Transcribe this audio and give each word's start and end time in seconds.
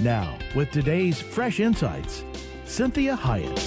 Now, 0.00 0.38
with 0.54 0.70
today's 0.70 1.20
fresh 1.20 1.60
insights, 1.60 2.24
Cinthia 2.64 3.16
Hiett. 3.16 3.60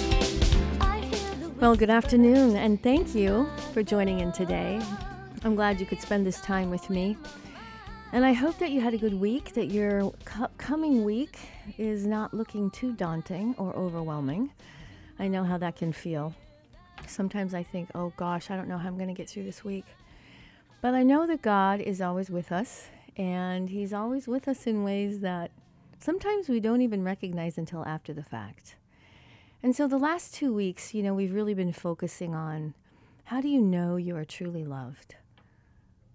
Well, 1.60 1.76
good 1.76 1.88
afternoon, 1.88 2.56
and 2.56 2.82
thank 2.82 3.14
you 3.14 3.48
for 3.72 3.82
joining 3.82 4.20
in 4.20 4.32
today. 4.32 4.80
I'm 5.44 5.54
glad 5.54 5.80
you 5.80 5.86
could 5.86 6.00
spend 6.00 6.26
this 6.26 6.40
time 6.40 6.68
with 6.68 6.90
me. 6.90 7.16
And 8.12 8.26
I 8.26 8.32
hope 8.32 8.58
that 8.58 8.70
you 8.70 8.80
had 8.80 8.92
a 8.92 8.98
good 8.98 9.14
week, 9.14 9.54
that 9.54 9.66
your 9.66 10.12
co- 10.24 10.50
coming 10.58 11.04
week 11.04 11.38
is 11.78 12.06
not 12.06 12.34
looking 12.34 12.70
too 12.70 12.92
daunting 12.92 13.54
or 13.56 13.74
overwhelming. 13.74 14.50
I 15.18 15.28
know 15.28 15.44
how 15.44 15.58
that 15.58 15.76
can 15.76 15.92
feel. 15.92 16.34
Sometimes 17.06 17.54
I 17.54 17.62
think, 17.62 17.88
oh 17.94 18.12
gosh, 18.16 18.50
I 18.50 18.56
don't 18.56 18.68
know 18.68 18.78
how 18.78 18.88
I'm 18.88 18.96
going 18.96 19.08
to 19.08 19.14
get 19.14 19.30
through 19.30 19.44
this 19.44 19.64
week. 19.64 19.86
But 20.82 20.94
I 20.94 21.02
know 21.02 21.26
that 21.26 21.40
God 21.40 21.80
is 21.80 22.00
always 22.00 22.30
with 22.30 22.52
us, 22.52 22.88
and 23.16 23.70
He's 23.70 23.92
always 23.92 24.28
with 24.28 24.48
us 24.48 24.66
in 24.66 24.84
ways 24.84 25.20
that 25.20 25.50
sometimes 25.98 26.48
we 26.48 26.60
don't 26.60 26.82
even 26.82 27.02
recognize 27.02 27.58
until 27.58 27.84
after 27.84 28.12
the 28.12 28.22
fact. 28.22 28.76
And 29.62 29.74
so 29.74 29.88
the 29.88 29.98
last 29.98 30.34
two 30.34 30.52
weeks, 30.54 30.94
you 30.94 31.02
know, 31.02 31.14
we've 31.14 31.34
really 31.34 31.54
been 31.54 31.72
focusing 31.72 32.34
on 32.34 32.74
how 33.24 33.40
do 33.40 33.48
you 33.48 33.60
know 33.60 33.96
you 33.96 34.16
are 34.16 34.24
truly 34.24 34.64
loved? 34.64 35.16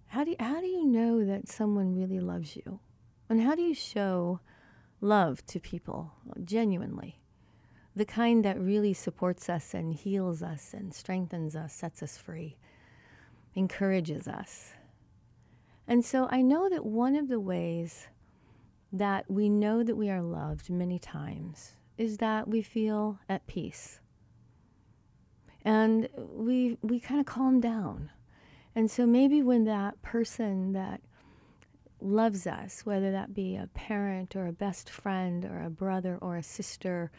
How 0.06 0.24
do 0.24 0.30
you, 0.30 0.36
how 0.40 0.60
do 0.60 0.66
you 0.66 0.86
know 0.86 1.24
that 1.24 1.48
someone 1.48 1.94
really 1.94 2.20
loves 2.20 2.56
you? 2.56 2.80
And 3.28 3.42
how 3.42 3.54
do 3.54 3.62
you 3.62 3.74
show 3.74 4.40
love 5.00 5.44
to 5.46 5.60
people 5.60 6.12
genuinely? 6.44 7.18
The 7.94 8.04
kind 8.06 8.44
that 8.44 8.58
really 8.58 8.94
supports 8.94 9.50
us 9.50 9.74
and 9.74 9.92
heals 9.92 10.42
us 10.42 10.72
and 10.72 10.94
strengthens 10.94 11.54
us, 11.54 11.74
sets 11.74 12.02
us 12.02 12.16
free, 12.16 12.56
encourages 13.54 14.26
us. 14.26 14.72
And 15.86 16.04
so 16.04 16.28
I 16.30 16.40
know 16.40 16.70
that 16.70 16.86
one 16.86 17.16
of 17.16 17.28
the 17.28 17.40
ways 17.40 18.08
that 18.92 19.30
we 19.30 19.48
know 19.48 19.82
that 19.82 19.96
we 19.96 20.10
are 20.10 20.22
loved 20.22 20.68
many 20.70 20.98
times 20.98 21.72
is 21.96 22.18
that 22.18 22.48
we 22.48 22.62
feel 22.62 23.18
at 23.28 23.46
peace. 23.46 24.00
And 25.64 26.08
we 26.16 26.76
we 26.82 26.98
kind 27.00 27.20
of 27.20 27.26
calm 27.26 27.60
down. 27.60 28.10
And 28.74 28.90
so 28.90 29.06
maybe 29.06 29.42
when 29.42 29.64
that 29.64 30.00
person 30.02 30.72
that 30.72 31.00
loves 32.00 32.46
us, 32.46 32.84
whether 32.84 33.12
that 33.12 33.34
be 33.34 33.56
a 33.56 33.68
parent 33.74 34.34
or 34.34 34.46
a 34.46 34.52
best 34.52 34.90
friend 34.90 35.44
or 35.44 35.62
a 35.62 35.70
brother 35.70 36.18
or 36.20 36.36
a 36.36 36.42
sister, 36.42 37.10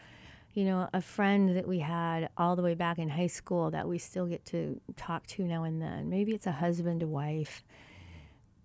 you 0.52 0.64
know, 0.64 0.88
a 0.92 1.00
friend 1.00 1.56
that 1.56 1.66
we 1.66 1.78
had 1.78 2.28
all 2.36 2.54
the 2.54 2.62
way 2.62 2.74
back 2.74 2.98
in 2.98 3.08
high 3.08 3.28
school 3.28 3.70
that 3.70 3.88
we 3.88 3.98
still 3.98 4.26
get 4.26 4.44
to 4.46 4.80
talk 4.96 5.26
to 5.26 5.44
now 5.44 5.64
and 5.64 5.80
then. 5.80 6.10
Maybe 6.10 6.32
it's 6.32 6.46
a 6.46 6.52
husband, 6.52 7.02
a 7.02 7.06
wife, 7.06 7.64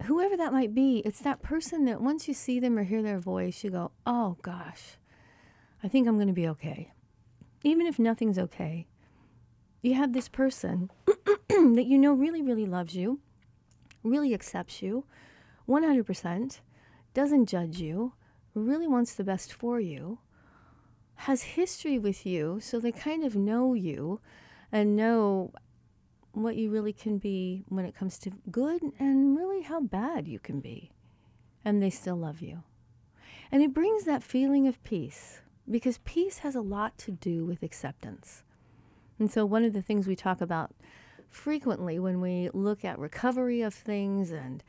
whoever 0.04 0.38
that 0.38 0.54
might 0.54 0.74
be. 0.74 1.00
It's 1.00 1.20
that 1.20 1.42
person 1.42 1.86
that 1.86 2.02
once 2.02 2.28
you 2.28 2.34
see 2.34 2.60
them 2.60 2.78
or 2.78 2.84
hear 2.84 3.02
their 3.02 3.20
voice, 3.20 3.64
you 3.64 3.70
go, 3.70 3.92
oh 4.06 4.38
gosh, 4.42 4.98
I 5.84 5.88
think 5.88 6.08
I'm 6.08 6.16
going 6.16 6.28
to 6.28 6.34
be 6.34 6.48
okay. 6.50 6.92
Even 7.64 7.88
if 7.88 8.00
nothing's 8.00 8.40
okay, 8.40 8.88
you 9.82 9.94
have 9.96 10.14
this 10.14 10.30
person 10.30 10.90
that 11.06 11.86
you 11.86 11.98
know 11.98 12.14
really, 12.14 12.42
really 12.42 12.66
loves 12.66 12.96
you, 12.96 13.20
really 14.04 14.34
accepts 14.34 14.82
you 14.82 15.06
100%, 15.68 16.60
doesn't 17.14 17.46
judge 17.46 17.80
you, 17.80 18.14
really 18.54 18.88
wants 18.88 19.14
the 19.14 19.24
best 19.24 19.54
for 19.54 19.80
you, 19.80 20.20
has 21.16 21.44
history 21.44 22.00
with 22.00 22.26
you, 22.26 22.60
so 22.62 22.80
they 22.80 22.92
kind 22.92 23.24
of 23.24 23.36
know 23.36 23.74
you 23.74 24.20
and 24.72 24.96
know 24.96 25.52
what 26.44 26.56
you 26.56 26.70
really 26.70 26.94
can 26.94 27.18
be 27.18 27.64
when 27.68 27.86
it 27.86 27.96
comes 27.96 28.18
to 28.20 28.32
good 28.52 28.82
and 29.00 29.38
really 29.38 29.62
how 29.62 29.80
bad 29.80 30.28
you 30.28 30.40
can 30.40 30.60
be. 30.60 30.92
And 31.64 31.82
they 31.82 31.90
still 31.90 32.16
love 32.16 32.42
you. 32.42 32.64
And 33.52 33.62
it 33.64 33.74
brings 33.74 34.06
that 34.06 34.24
feeling 34.24 34.68
of 34.68 34.82
peace 34.84 35.42
because 35.70 36.00
peace 36.00 36.40
has 36.40 36.56
a 36.56 36.62
lot 36.62 36.98
to 37.00 37.12
do 37.12 37.46
with 37.46 37.64
acceptance. 37.64 38.44
And 39.18 39.30
so, 39.30 39.46
one 39.46 39.64
of 39.64 39.74
the 39.74 39.82
things 39.82 40.08
we 40.08 40.16
talk 40.16 40.40
about 40.40 40.72
frequently 41.30 42.00
when 42.00 42.22
we 42.22 42.50
look 42.54 42.84
at 42.84 42.98
recovery 42.98 43.62
of 43.62 43.74
things 43.74 44.32
and 44.32 44.64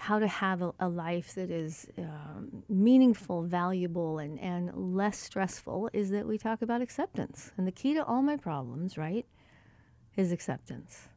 how 0.00 0.18
to 0.18 0.26
have 0.26 0.62
a, 0.62 0.72
a 0.80 0.88
life 0.88 1.34
that 1.34 1.50
is 1.50 1.86
um, 1.98 2.62
meaningful, 2.70 3.42
valuable, 3.42 4.18
and, 4.18 4.40
and 4.40 4.96
less 4.96 5.18
stressful 5.18 5.90
is 5.92 6.08
that 6.10 6.26
we 6.26 6.38
talk 6.38 6.62
about 6.62 6.80
acceptance. 6.80 7.52
And 7.58 7.66
the 7.66 7.72
key 7.72 7.92
to 7.92 8.04
all 8.04 8.22
my 8.22 8.38
problems, 8.38 8.96
right, 8.96 9.26
is 10.16 10.32
acceptance. 10.32 11.09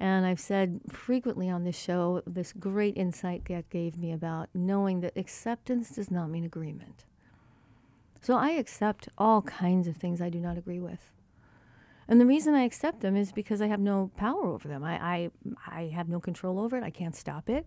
And 0.00 0.24
I've 0.24 0.40
said 0.40 0.80
frequently 0.88 1.50
on 1.50 1.64
this 1.64 1.78
show 1.78 2.22
this 2.26 2.54
great 2.54 2.96
insight 2.96 3.44
that 3.48 3.68
gave 3.68 3.98
me 3.98 4.12
about 4.12 4.48
knowing 4.54 5.00
that 5.00 5.12
acceptance 5.14 5.90
does 5.90 6.10
not 6.10 6.30
mean 6.30 6.42
agreement. 6.42 7.04
So 8.22 8.34
I 8.34 8.52
accept 8.52 9.08
all 9.18 9.42
kinds 9.42 9.86
of 9.86 9.96
things 9.96 10.22
I 10.22 10.30
do 10.30 10.40
not 10.40 10.56
agree 10.56 10.80
with. 10.80 11.10
And 12.08 12.18
the 12.18 12.26
reason 12.26 12.54
I 12.54 12.62
accept 12.62 13.00
them 13.00 13.14
is 13.14 13.30
because 13.30 13.60
I 13.60 13.66
have 13.66 13.78
no 13.78 14.10
power 14.16 14.46
over 14.46 14.66
them. 14.66 14.82
I, 14.82 14.96
I, 14.96 15.30
I 15.66 15.82
have 15.94 16.08
no 16.08 16.18
control 16.18 16.58
over 16.58 16.76
it. 16.78 16.82
I 16.82 16.90
can't 16.90 17.14
stop 17.14 17.50
it. 17.50 17.66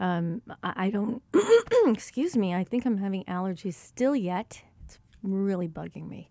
Um, 0.00 0.42
I, 0.64 0.86
I 0.86 0.90
don't, 0.90 1.22
excuse 1.86 2.36
me, 2.36 2.54
I 2.54 2.64
think 2.64 2.84
I'm 2.84 2.98
having 2.98 3.24
allergies 3.24 3.74
still 3.74 4.16
yet. 4.16 4.62
It's 4.84 4.98
really 5.22 5.68
bugging 5.68 6.08
me. 6.08 6.28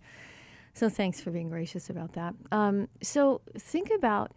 So 0.74 0.90
thanks 0.90 1.20
for 1.20 1.32
being 1.32 1.50
gracious 1.50 1.90
about 1.90 2.14
that. 2.14 2.36
Um, 2.52 2.90
so 3.02 3.42
think 3.58 3.90
about 3.96 4.34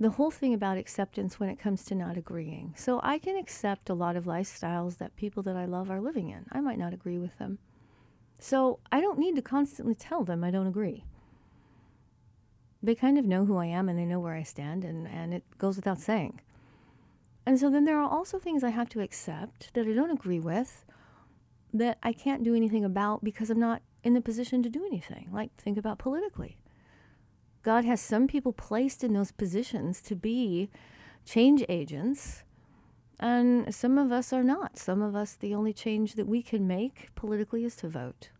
the 0.00 0.10
whole 0.10 0.30
thing 0.30 0.54
about 0.54 0.78
acceptance 0.78 1.40
when 1.40 1.48
it 1.48 1.58
comes 1.58 1.84
to 1.84 1.94
not 1.94 2.16
agreeing. 2.16 2.74
So 2.76 3.00
I 3.02 3.18
can 3.18 3.36
accept 3.36 3.90
a 3.90 3.94
lot 3.94 4.16
of 4.16 4.24
lifestyles 4.24 4.98
that 4.98 5.16
people 5.16 5.42
that 5.44 5.56
I 5.56 5.64
love 5.64 5.90
are 5.90 6.00
living 6.00 6.28
in. 6.28 6.46
I 6.52 6.60
might 6.60 6.78
not 6.78 6.94
agree 6.94 7.18
with 7.18 7.36
them. 7.38 7.58
So 8.38 8.78
I 8.92 9.00
don't 9.00 9.18
need 9.18 9.34
to 9.36 9.42
constantly 9.42 9.94
tell 9.94 10.22
them 10.22 10.44
I 10.44 10.52
don't 10.52 10.68
agree. 10.68 11.04
They 12.80 12.94
kind 12.94 13.18
of 13.18 13.24
know 13.24 13.44
who 13.44 13.56
I 13.56 13.66
am 13.66 13.88
and 13.88 13.98
they 13.98 14.04
know 14.04 14.20
where 14.20 14.34
I 14.34 14.44
stand, 14.44 14.84
and, 14.84 15.08
and 15.08 15.34
it 15.34 15.42
goes 15.58 15.74
without 15.74 15.98
saying. 15.98 16.40
And 17.44 17.58
so 17.58 17.68
then 17.68 17.84
there 17.84 17.98
are 17.98 18.08
also 18.08 18.38
things 18.38 18.62
I 18.62 18.70
have 18.70 18.88
to 18.90 19.00
accept 19.00 19.74
that 19.74 19.86
I 19.86 19.92
don't 19.92 20.12
agree 20.12 20.38
with 20.38 20.84
that 21.74 21.98
I 22.02 22.12
can't 22.12 22.44
do 22.44 22.54
anything 22.54 22.84
about 22.84 23.24
because 23.24 23.50
I'm 23.50 23.58
not 23.58 23.82
in 24.04 24.14
the 24.14 24.20
position 24.20 24.62
to 24.62 24.68
do 24.68 24.86
anything. 24.86 25.28
Like, 25.32 25.54
think 25.56 25.76
about 25.76 25.98
politically. 25.98 26.58
God 27.68 27.84
has 27.84 28.00
some 28.00 28.26
people 28.26 28.54
placed 28.54 29.04
in 29.04 29.12
those 29.12 29.30
positions 29.30 30.00
to 30.00 30.16
be 30.16 30.70
change 31.26 31.62
agents 31.68 32.42
and 33.20 33.74
some 33.74 33.98
of 33.98 34.10
us 34.10 34.32
are 34.32 34.42
not. 34.42 34.78
Some 34.78 35.02
of 35.02 35.14
us, 35.14 35.34
the 35.34 35.54
only 35.54 35.74
change 35.74 36.14
that 36.14 36.26
we 36.26 36.40
can 36.40 36.66
make 36.66 37.14
politically 37.14 37.66
is 37.66 37.76
to 37.76 37.88
vote. 37.90 38.30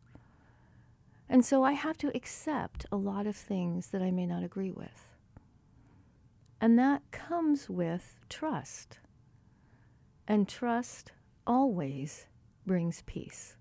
And 1.29 1.45
so 1.45 1.63
I 1.63 1.73
have 1.73 1.99
to 1.99 2.17
accept 2.17 2.87
a 2.91 2.97
lot 2.97 3.27
of 3.27 3.37
things 3.37 3.89
that 3.89 4.01
I 4.01 4.11
may 4.11 4.25
not 4.25 4.45
agree 4.45 4.71
with. 4.71 5.09
And 6.59 6.79
that 6.79 7.03
comes 7.11 7.69
with 7.69 8.17
trust. 8.31 8.99
And 10.27 10.49
trust 10.49 11.13
always 11.47 12.25
brings 12.65 13.03
peace. 13.03 13.57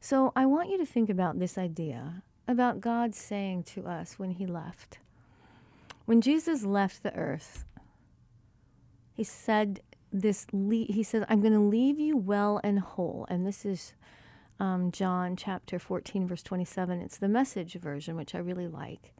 So 0.00 0.32
I 0.36 0.46
want 0.46 0.70
you 0.70 0.78
to 0.78 0.86
think 0.86 1.10
about 1.10 1.40
this 1.40 1.58
idea 1.58 2.22
about 2.50 2.80
God 2.80 3.14
saying 3.14 3.62
to 3.62 3.86
us 3.86 4.18
when 4.18 4.32
he 4.32 4.46
left. 4.46 4.98
When 6.04 6.20
Jesus 6.20 6.64
left 6.64 7.02
the 7.02 7.14
earth, 7.14 7.64
he 9.12 9.22
said 9.22 9.80
this 10.12 10.46
he 10.52 11.04
says 11.04 11.24
i'm 11.28 11.40
going 11.40 11.52
to 11.52 11.60
leave 11.60 12.00
you 12.00 12.16
well 12.16 12.60
and 12.64 12.80
whole. 12.80 13.26
And 13.28 13.46
this 13.46 13.64
is 13.64 13.92
um, 14.58 14.90
john 14.90 15.36
chapter 15.36 15.78
14 15.78 16.26
verse 16.26 16.42
27 16.42 17.00
it's 17.00 17.18
the 17.18 17.28
message 17.28 17.74
version 17.74 18.16
which 18.16 18.34
i 18.34 18.38
really 18.38 18.66
like. 18.66 19.14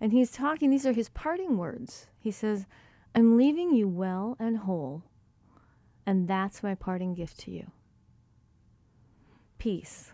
And 0.00 0.12
he's 0.12 0.30
talking 0.30 0.70
these 0.70 0.86
are 0.86 0.92
his 0.92 1.10
parting 1.10 1.58
words. 1.58 2.06
He 2.18 2.30
says 2.30 2.66
i'm 3.14 3.36
leaving 3.36 3.74
you 3.74 3.86
well 3.86 4.36
and 4.38 4.58
whole 4.58 5.02
and 6.06 6.26
that's 6.26 6.62
my 6.62 6.74
parting 6.74 7.12
gift 7.12 7.40
to 7.40 7.50
you. 7.50 7.70
Peace 9.58 10.12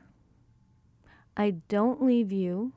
i 1.37 1.51
don't 1.69 2.03
leave 2.03 2.33
you 2.33 2.73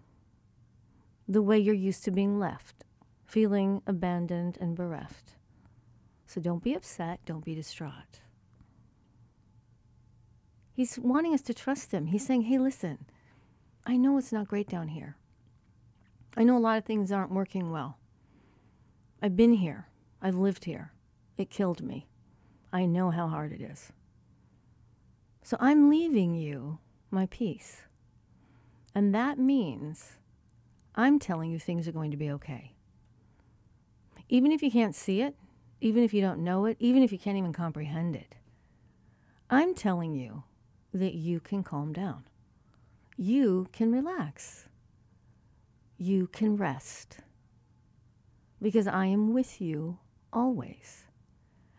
the 1.27 1.41
way 1.41 1.57
you're 1.57 1.75
used 1.75 2.03
to 2.03 2.11
being 2.11 2.39
left 2.39 2.83
feeling 3.25 3.81
abandoned 3.85 4.57
and 4.61 4.75
bereft 4.75 5.37
so 6.27 6.41
don't 6.41 6.61
be 6.61 6.73
upset, 6.73 7.21
don't 7.25 7.45
be 7.45 7.55
distraught. 7.55 8.19
He's 10.73 10.99
wanting 10.99 11.33
us 11.33 11.41
to 11.43 11.53
trust 11.53 11.93
him. 11.93 12.07
He's 12.07 12.25
saying, 12.25 12.43
hey, 12.43 12.59
listen, 12.59 13.05
I 13.85 13.95
know 13.95 14.17
it's 14.17 14.33
not 14.33 14.49
great 14.49 14.67
down 14.67 14.89
here. 14.89 15.15
I 16.35 16.43
know 16.43 16.57
a 16.57 16.59
lot 16.59 16.77
of 16.77 16.83
things 16.83 17.11
aren't 17.11 17.31
working 17.31 17.71
well. 17.71 17.97
I've 19.21 19.35
been 19.35 19.53
here. 19.53 19.87
I've 20.21 20.35
lived 20.35 20.65
here. 20.65 20.91
It 21.37 21.49
killed 21.49 21.81
me. 21.81 22.07
I 22.71 22.85
know 22.85 23.09
how 23.09 23.27
hard 23.27 23.53
it 23.53 23.61
is. 23.61 23.91
So 25.41 25.57
I'm 25.59 25.89
leaving 25.89 26.35
you 26.35 26.79
my 27.09 27.27
peace. 27.27 27.83
And 28.97 29.13
that 29.13 29.37
means 29.37 30.13
I'm 30.95 31.19
telling 31.19 31.51
you 31.51 31.59
things 31.59 31.87
are 31.87 31.91
going 31.91 32.09
to 32.09 32.17
be 32.17 32.31
okay. 32.31 32.73
Even 34.27 34.51
if 34.51 34.63
you 34.63 34.71
can't 34.71 34.95
see 34.95 35.21
it, 35.21 35.35
even 35.79 36.03
if 36.03 36.15
you 36.15 36.21
don't 36.21 36.43
know 36.43 36.65
it, 36.65 36.77
even 36.79 37.03
if 37.03 37.11
you 37.11 37.19
can't 37.19 37.37
even 37.37 37.53
comprehend 37.53 38.15
it, 38.15 38.33
I'm 39.51 39.75
telling 39.75 40.15
you 40.15 40.45
that 40.95 41.13
you 41.13 41.39
can 41.39 41.61
calm 41.61 41.93
down. 41.93 42.23
You 43.15 43.67
can 43.71 43.91
relax. 43.91 44.65
You 45.99 46.25
can 46.25 46.57
rest. 46.57 47.19
Because 48.59 48.87
I 48.87 49.05
am 49.05 49.31
with 49.31 49.61
you 49.61 49.99
always. 50.33 51.03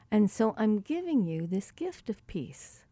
And 0.08 0.30
so 0.30 0.54
I'm 0.56 0.78
giving 0.78 1.26
you 1.26 1.48
this 1.48 1.72
gift 1.72 2.08
of 2.10 2.24
peace 2.28 2.84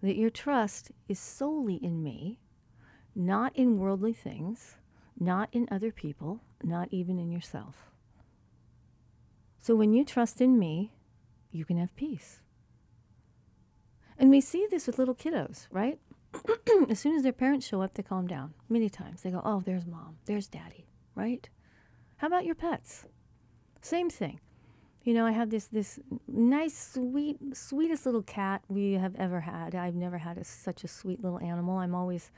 that 0.00 0.14
your 0.14 0.30
trust 0.30 0.92
is 1.08 1.18
solely 1.18 1.74
in 1.74 2.00
me, 2.00 2.38
not 3.14 3.54
in 3.56 3.78
worldly 3.78 4.12
things, 4.12 4.76
not 5.18 5.48
in 5.52 5.68
other 5.70 5.92
people, 5.92 6.40
not 6.62 6.88
even 6.90 7.18
in 7.18 7.30
yourself. 7.30 7.90
So 9.58 9.74
when 9.76 9.92
you 9.92 10.04
trust 10.04 10.40
in 10.40 10.58
me, 10.58 10.92
you 11.50 11.64
can 11.64 11.78
have 11.78 11.94
peace. 11.94 12.40
And 14.18 14.30
we 14.30 14.40
see 14.40 14.66
this 14.70 14.86
with 14.86 14.98
little 14.98 15.14
kiddos, 15.14 15.66
right? 15.70 15.98
as 16.88 16.98
soon 16.98 17.16
as 17.16 17.22
their 17.22 17.32
parents 17.32 17.66
show 17.66 17.82
up, 17.82 17.94
they 17.94 18.02
calm 18.02 18.26
down. 18.26 18.54
Many 18.68 18.88
times 18.88 19.22
they 19.22 19.30
go, 19.30 19.42
Oh, 19.44 19.60
there's 19.60 19.86
mom, 19.86 20.16
there's 20.24 20.46
daddy, 20.46 20.86
right? 21.14 21.48
How 22.16 22.26
about 22.26 22.44
your 22.44 22.54
pets? 22.54 23.04
Same 23.80 24.08
thing. 24.08 24.40
You 25.02 25.14
know, 25.14 25.26
I 25.26 25.32
have 25.32 25.50
this 25.50 25.66
this 25.66 25.98
nice, 26.28 26.92
sweet, 26.92 27.38
sweetest 27.52 28.06
little 28.06 28.22
cat 28.22 28.62
we 28.68 28.92
have 28.92 29.16
ever 29.16 29.40
had. 29.40 29.74
I've 29.74 29.96
never 29.96 30.18
had 30.18 30.38
a, 30.38 30.44
such 30.44 30.84
a 30.84 30.88
sweet 30.88 31.22
little 31.22 31.40
animal. 31.40 31.78
I'm 31.78 31.94
always 31.94 32.30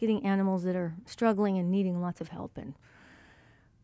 getting 0.00 0.24
animals 0.24 0.64
that 0.64 0.74
are 0.74 0.94
struggling 1.04 1.58
and 1.58 1.70
needing 1.70 2.00
lots 2.00 2.20
of 2.20 2.28
help. 2.28 2.56
And 2.56 2.74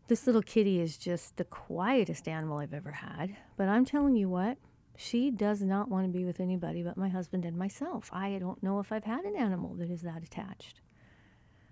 this 0.09 0.27
little 0.27 0.43
kitty 0.43 0.81
is 0.81 0.97
just 0.97 1.37
the 1.37 1.45
quietest 1.45 2.27
animal 2.27 2.59
I've 2.59 2.75
ever 2.75 2.93
had. 2.93 3.37
But 3.57 3.69
I'm 3.69 3.85
telling 3.85 4.17
you 4.17 4.29
what, 4.29 4.57
she 4.97 5.31
does 5.31 5.63
not 5.63 5.89
want 5.89 6.07
to 6.07 6.13
be 6.13 6.25
with 6.25 6.41
anybody 6.41 6.83
but 6.83 6.97
my 6.97 7.09
husband 7.09 7.45
and 7.45 7.57
myself. 7.57 8.11
I 8.13 8.39
don't 8.39 8.63
know 8.63 8.81
if 8.81 8.91
I've 8.91 9.05
had 9.05 9.25
an 9.25 9.37
animal 9.37 9.75
that 9.75 9.91
is 9.91 10.03
that 10.03 10.23
attached. 10.23 10.81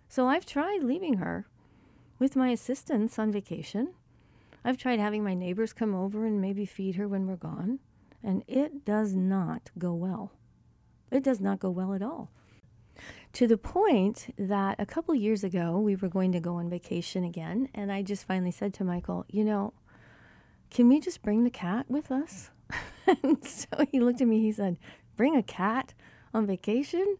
So 0.09 0.29
I've 0.29 0.47
tried 0.47 0.83
leaving 0.83 1.15
her 1.15 1.47
with 2.19 2.37
my 2.37 2.51
assistants 2.51 3.19
on 3.19 3.33
vacation 3.33 3.95
I've 4.65 4.79
tried 4.79 4.99
having 4.99 5.23
my 5.23 5.35
neighbors 5.35 5.75
come 5.75 5.95
over 5.95 6.25
and 6.25 6.41
maybe 6.41 6.65
feed 6.65 6.97
her 6.97 7.07
when 7.07 7.27
we're 7.27 7.37
gone, 7.37 7.81
and 8.23 8.43
it 8.49 8.85
does 8.87 9.15
not 9.15 9.71
go 9.79 9.93
well. 9.93 10.33
It 11.11 11.23
does 11.23 11.39
not 11.39 11.61
go 11.61 11.69
well 11.69 11.93
at 11.93 12.03
all. 12.03 12.31
To 13.35 13.47
the 13.47 13.59
point 13.59 14.35
that 14.39 14.77
a 14.79 14.87
couple 14.87 15.15
years 15.15 15.43
ago, 15.43 15.79
we 15.79 15.97
were 15.97 16.09
going 16.09 16.33
to 16.33 16.41
go 16.41 16.57
on 16.57 16.71
vacation 16.71 17.25
again, 17.25 17.69
and 17.75 17.91
I 17.91 18.03
just 18.03 18.27
finally 18.27 18.51
said 18.51 18.73
to 18.75 18.85
Michael, 18.85 19.25
You 19.29 19.45
know, 19.45 19.75
can 20.71 20.89
we 20.89 21.01
just 21.01 21.23
bring 21.23 21.45
the 21.45 21.51
cat 21.51 21.87
with 21.89 22.11
us? 22.11 22.51
and 23.23 23.45
so 23.45 23.67
he 23.91 24.01
looked 24.01 24.21
at 24.21 24.29
me, 24.29 24.41
he 24.41 24.53
said, 24.53 24.79
Bring 25.17 25.37
a 25.37 25.43
cat 25.43 25.95
on 26.33 26.47
vacation? 26.47 27.17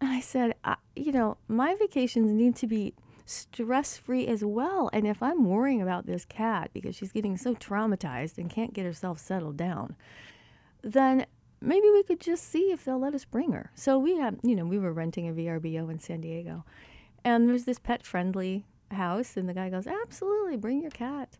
And 0.00 0.10
I 0.10 0.20
said, 0.20 0.54
You 0.94 1.12
know, 1.12 1.38
my 1.48 1.74
vacations 1.74 2.32
need 2.32 2.56
to 2.56 2.66
be 2.66 2.94
stress 3.24 3.96
free 3.96 4.26
as 4.26 4.44
well. 4.44 4.88
And 4.92 5.06
if 5.06 5.22
I'm 5.22 5.44
worrying 5.44 5.82
about 5.82 6.06
this 6.06 6.24
cat 6.24 6.70
because 6.72 6.94
she's 6.94 7.12
getting 7.12 7.36
so 7.36 7.54
traumatized 7.54 8.38
and 8.38 8.48
can't 8.48 8.72
get 8.72 8.86
herself 8.86 9.18
settled 9.18 9.56
down, 9.56 9.96
then 10.82 11.26
maybe 11.60 11.90
we 11.90 12.02
could 12.02 12.20
just 12.20 12.48
see 12.50 12.72
if 12.72 12.84
they'll 12.84 12.98
let 12.98 13.14
us 13.14 13.24
bring 13.24 13.52
her. 13.52 13.70
So 13.74 13.98
we 13.98 14.18
have, 14.18 14.36
you 14.42 14.54
know, 14.54 14.64
we 14.64 14.78
were 14.78 14.92
renting 14.92 15.28
a 15.28 15.32
VRBO 15.32 15.90
in 15.90 15.98
San 15.98 16.20
Diego, 16.20 16.64
and 17.24 17.48
there's 17.48 17.64
this 17.64 17.78
pet 17.78 18.04
friendly 18.04 18.64
house, 18.90 19.36
and 19.36 19.48
the 19.48 19.54
guy 19.54 19.70
goes, 19.70 19.86
Absolutely, 19.86 20.56
bring 20.56 20.82
your 20.82 20.90
cat. 20.90 21.38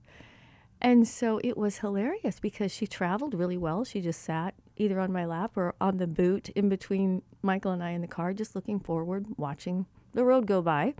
And 0.81 1.09
so 1.09 1.41
it 1.43 1.57
was 1.57 1.79
hilarious 1.79 2.39
because 2.39 2.71
she 2.71 2.87
traveled 2.87 3.35
really 3.35 3.57
well. 3.57 3.85
She 3.85 4.01
just 4.01 4.23
sat 4.23 4.55
either 4.77 5.01
on 5.01 5.11
my 5.11 5.25
lap 5.25 5.57
or 5.57 5.75
on 5.81 5.97
the 5.97 6.07
boot 6.07 6.51
in 6.51 6.69
between 6.69 7.23
Michael 7.43 7.73
and 7.73 7.83
I 7.83 7.91
in 7.91 8.03
the 8.03 8.07
car, 8.07 8.35
just 8.35 8.55
looking 8.55 8.79
forward, 8.79 9.27
watching 9.39 9.87
the 10.12 10.25
road 10.25 10.47
go 10.47 10.61
by 10.61 10.95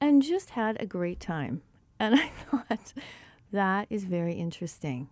and 0.00 0.22
just 0.22 0.50
had 0.50 0.80
a 0.80 0.86
great 0.86 1.20
time. 1.20 1.62
And 1.98 2.14
I 2.20 2.28
thought, 2.28 2.92
that 3.52 3.86
is 3.90 4.04
very 4.04 4.34
interesting. 4.34 5.08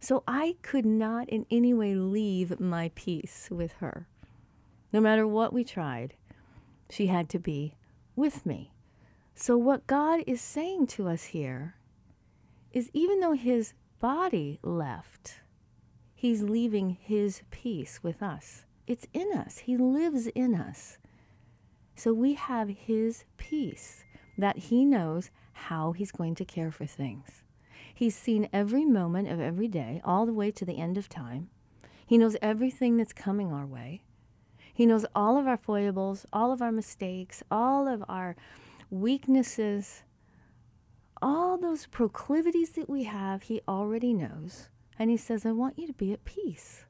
So 0.00 0.22
I 0.26 0.56
could 0.62 0.86
not 0.86 1.28
in 1.28 1.46
any 1.50 1.74
way 1.74 1.94
leave 1.94 2.58
my 2.58 2.90
peace 2.94 3.48
with 3.50 3.72
her. 3.74 4.08
No 4.92 5.00
matter 5.00 5.26
what 5.26 5.52
we 5.52 5.62
tried, 5.62 6.14
she 6.88 7.06
had 7.06 7.28
to 7.30 7.38
be 7.38 7.74
with 8.16 8.44
me. 8.44 8.72
So, 9.34 9.56
what 9.56 9.86
God 9.86 10.24
is 10.26 10.40
saying 10.40 10.88
to 10.88 11.08
us 11.08 11.24
here 11.24 11.76
is 12.72 12.90
even 12.92 13.20
though 13.20 13.32
his 13.32 13.74
body 14.00 14.58
left, 14.62 15.40
he's 16.14 16.42
leaving 16.42 16.90
his 17.00 17.42
peace 17.50 18.02
with 18.02 18.22
us. 18.22 18.64
It's 18.86 19.06
in 19.12 19.32
us, 19.32 19.58
he 19.58 19.76
lives 19.76 20.26
in 20.28 20.54
us. 20.54 20.98
So 22.00 22.14
we 22.14 22.32
have 22.32 22.70
His 22.70 23.24
peace 23.36 24.04
that 24.38 24.56
He 24.56 24.86
knows 24.86 25.30
how 25.52 25.92
He's 25.92 26.10
going 26.10 26.34
to 26.36 26.46
care 26.46 26.70
for 26.70 26.86
things. 26.86 27.42
He's 28.00 28.16
seen 28.16 28.48
every 28.50 28.86
moment 28.86 29.28
of 29.28 29.40
every 29.40 29.68
day, 29.68 30.00
all 30.06 30.24
the 30.24 30.32
way 30.32 30.50
to 30.52 30.64
the 30.64 30.78
end 30.78 30.96
of 30.96 31.06
time. 31.06 31.50
He 32.06 32.16
knows 32.16 32.34
everything 32.40 32.96
that's 32.96 33.12
coming 33.12 33.52
our 33.52 33.66
way. 33.66 34.00
He 34.72 34.86
knows 34.86 35.04
all 35.14 35.36
of 35.36 35.46
our 35.46 35.58
foibles, 35.58 36.24
all 36.32 36.50
of 36.50 36.62
our 36.62 36.72
mistakes, 36.72 37.42
all 37.50 37.86
of 37.86 38.02
our 38.08 38.36
weaknesses, 38.88 40.04
all 41.20 41.58
those 41.58 41.84
proclivities 41.84 42.70
that 42.70 42.88
we 42.88 43.04
have, 43.04 43.42
He 43.42 43.60
already 43.68 44.14
knows. 44.14 44.70
And 44.98 45.10
He 45.10 45.18
says, 45.18 45.44
I 45.44 45.52
want 45.52 45.78
you 45.78 45.86
to 45.86 45.92
be 45.92 46.14
at 46.14 46.24
peace. 46.24 46.86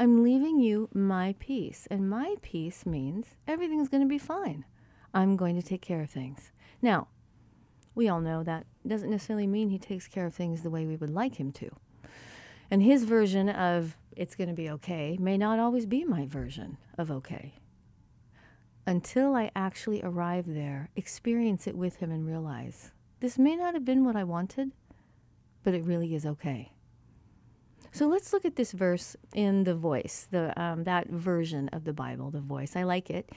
I'm 0.00 0.24
leaving 0.24 0.58
you 0.58 0.88
my 0.92 1.36
peace. 1.38 1.86
And 1.92 2.10
my 2.10 2.34
peace 2.42 2.84
means 2.84 3.36
everything's 3.46 3.88
going 3.88 4.02
to 4.02 4.08
be 4.08 4.18
fine. 4.18 4.64
I'm 5.14 5.36
going 5.36 5.54
to 5.54 5.62
take 5.62 5.82
care 5.82 6.00
of 6.00 6.10
things. 6.10 6.50
Now, 6.82 7.06
we 7.94 8.08
all 8.08 8.20
know 8.20 8.42
that 8.42 8.66
doesn't 8.86 9.10
necessarily 9.10 9.46
mean 9.46 9.70
he 9.70 9.78
takes 9.78 10.08
care 10.08 10.26
of 10.26 10.34
things 10.34 10.62
the 10.62 10.70
way 10.70 10.86
we 10.86 10.96
would 10.96 11.10
like 11.10 11.36
him 11.36 11.52
to. 11.52 11.70
And 12.70 12.82
his 12.82 13.04
version 13.04 13.48
of 13.48 13.96
it's 14.16 14.34
going 14.34 14.48
to 14.48 14.54
be 14.54 14.70
okay 14.70 15.16
may 15.20 15.36
not 15.36 15.58
always 15.58 15.86
be 15.86 16.04
my 16.04 16.26
version 16.26 16.78
of 16.98 17.10
okay. 17.10 17.54
Until 18.86 19.34
I 19.34 19.50
actually 19.56 20.02
arrive 20.02 20.44
there, 20.46 20.90
experience 20.96 21.66
it 21.66 21.76
with 21.76 21.96
him, 21.96 22.10
and 22.10 22.26
realize 22.26 22.92
this 23.20 23.38
may 23.38 23.56
not 23.56 23.74
have 23.74 23.84
been 23.84 24.04
what 24.04 24.16
I 24.16 24.24
wanted, 24.24 24.72
but 25.62 25.74
it 25.74 25.84
really 25.84 26.14
is 26.14 26.26
okay. 26.26 26.72
So 27.92 28.08
let's 28.08 28.32
look 28.32 28.44
at 28.44 28.56
this 28.56 28.72
verse 28.72 29.16
in 29.34 29.64
the 29.64 29.74
voice, 29.74 30.26
the 30.30 30.52
um, 30.60 30.84
that 30.84 31.08
version 31.08 31.68
of 31.68 31.84
the 31.84 31.92
Bible, 31.92 32.30
the 32.30 32.40
voice. 32.40 32.76
I 32.76 32.82
like 32.82 33.08
it, 33.08 33.30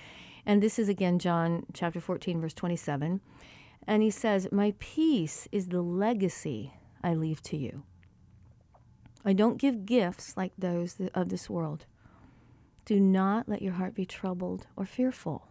and 0.46 0.64
this 0.64 0.80
is 0.80 0.90
again 0.90 1.20
John 1.20 1.66
chapter 1.74 2.02
fourteen, 2.02 2.42
verse 2.42 2.54
twenty-seven, 2.54 3.22
and 3.88 4.04
he 4.04 4.12
says, 4.12 4.52
"My 4.52 4.74
peace 4.78 5.48
is 5.52 5.70
the 5.70 5.82
legacy 5.82 6.74
I 7.02 7.14
leave 7.14 7.42
to 7.44 7.58
you. 7.58 7.84
I 9.26 9.34
don't 9.34 9.58
give 9.58 9.86
gifts 9.86 10.38
like 10.38 10.54
those 10.58 11.00
of 11.14 11.30
this 11.30 11.50
world. 11.50 11.86
Do 12.86 13.00
not 13.00 13.50
let 13.50 13.62
your 13.62 13.74
heart 13.74 13.96
be 13.96 14.06
troubled 14.06 14.68
or 14.76 14.86
fearful." 14.86 15.48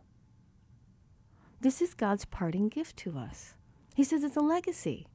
This 1.60 1.80
is 1.80 1.94
God's 1.94 2.26
parting 2.26 2.68
gift 2.68 2.96
to 2.98 3.18
us. 3.18 3.54
He 3.94 4.04
says 4.04 4.22
it's 4.22 4.36
a 4.36 4.40
legacy 4.40 5.06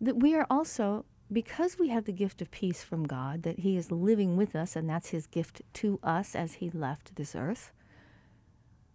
that 0.00 0.20
we 0.20 0.34
are 0.34 0.46
also 0.50 1.06
because 1.32 1.78
we 1.78 1.88
have 1.88 2.04
the 2.04 2.12
gift 2.12 2.42
of 2.42 2.50
peace 2.50 2.82
from 2.82 3.04
God, 3.04 3.42
that 3.42 3.60
He 3.60 3.76
is 3.76 3.90
living 3.90 4.36
with 4.36 4.54
us, 4.54 4.76
and 4.76 4.88
that's 4.88 5.08
His 5.08 5.26
gift 5.26 5.62
to 5.72 5.98
us 6.02 6.36
as 6.36 6.54
He 6.54 6.70
left 6.70 7.16
this 7.16 7.34
earth, 7.34 7.72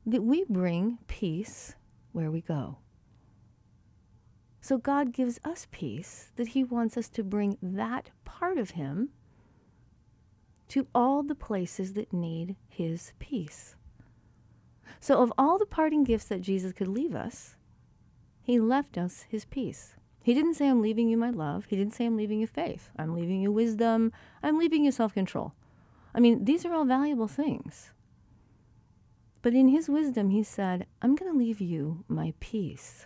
that 0.05 0.23
we 0.23 0.45
bring 0.45 0.99
peace 1.07 1.75
where 2.11 2.29
we 2.29 2.41
go. 2.41 2.77
So 4.61 4.77
God 4.77 5.13
gives 5.13 5.39
us 5.43 5.67
peace, 5.71 6.31
that 6.35 6.49
He 6.49 6.63
wants 6.63 6.97
us 6.97 7.09
to 7.09 7.23
bring 7.23 7.57
that 7.61 8.11
part 8.25 8.57
of 8.57 8.71
Him 8.71 9.09
to 10.69 10.87
all 10.93 11.23
the 11.23 11.35
places 11.35 11.93
that 11.93 12.13
need 12.13 12.55
His 12.67 13.13
peace. 13.19 13.75
So, 14.99 15.21
of 15.21 15.31
all 15.37 15.57
the 15.57 15.65
parting 15.65 16.03
gifts 16.03 16.25
that 16.25 16.41
Jesus 16.41 16.73
could 16.73 16.87
leave 16.87 17.15
us, 17.15 17.55
He 18.41 18.59
left 18.59 18.97
us 18.97 19.25
His 19.29 19.45
peace. 19.45 19.95
He 20.21 20.33
didn't 20.33 20.55
say, 20.55 20.67
I'm 20.67 20.81
leaving 20.81 21.09
you 21.09 21.17
my 21.17 21.29
love. 21.29 21.65
He 21.65 21.75
didn't 21.75 21.93
say, 21.93 22.05
I'm 22.05 22.17
leaving 22.17 22.39
you 22.39 22.47
faith. 22.47 22.89
I'm 22.97 23.15
leaving 23.15 23.41
you 23.41 23.51
wisdom. 23.51 24.11
I'm 24.43 24.59
leaving 24.59 24.83
you 24.83 24.91
self 24.91 25.13
control. 25.13 25.53
I 26.13 26.19
mean, 26.19 26.45
these 26.45 26.65
are 26.65 26.73
all 26.73 26.85
valuable 26.85 27.27
things. 27.27 27.91
But 29.41 29.53
in 29.53 29.69
his 29.69 29.87
wisdom, 29.87 30.31
he 30.31 30.43
said, 30.43 30.85
I'm 31.01 31.15
going 31.15 31.31
to 31.31 31.37
leave 31.37 31.61
you 31.61 32.03
my 32.07 32.33
peace. 32.39 33.05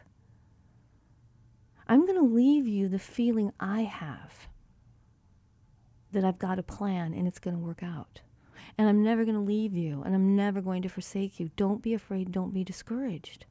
I'm 1.87 2.05
going 2.05 2.17
to 2.17 2.35
leave 2.35 2.67
you 2.67 2.87
the 2.87 2.99
feeling 2.99 3.51
I 3.59 3.81
have 3.81 4.47
that 6.11 6.23
I've 6.23 6.39
got 6.39 6.59
a 6.59 6.63
plan 6.63 7.13
and 7.13 7.27
it's 7.27 7.39
going 7.39 7.55
to 7.55 7.63
work 7.63 7.83
out. 7.83 8.21
And 8.77 8.87
I'm 8.87 9.03
never 9.03 9.25
going 9.25 9.35
to 9.35 9.41
leave 9.41 9.75
you 9.75 10.01
and 10.03 10.15
I'm 10.15 10.35
never 10.35 10.61
going 10.61 10.81
to 10.83 10.89
forsake 10.89 11.39
you. 11.39 11.51
Don't 11.55 11.81
be 11.81 11.93
afraid. 11.93 12.31
Don't 12.31 12.53
be 12.53 12.63
discouraged. 12.63 13.45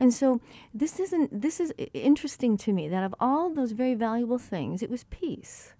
And 0.00 0.14
so 0.14 0.40
this 0.72 0.98
isn't 0.98 1.42
this 1.42 1.60
is 1.60 1.74
interesting 1.92 2.56
to 2.58 2.72
me 2.72 2.88
that 2.88 3.04
of 3.04 3.14
all 3.20 3.50
those 3.50 3.72
very 3.72 3.94
valuable 3.94 4.38
things, 4.38 4.82
it 4.82 4.90
was 4.90 5.04
peace. 5.04 5.74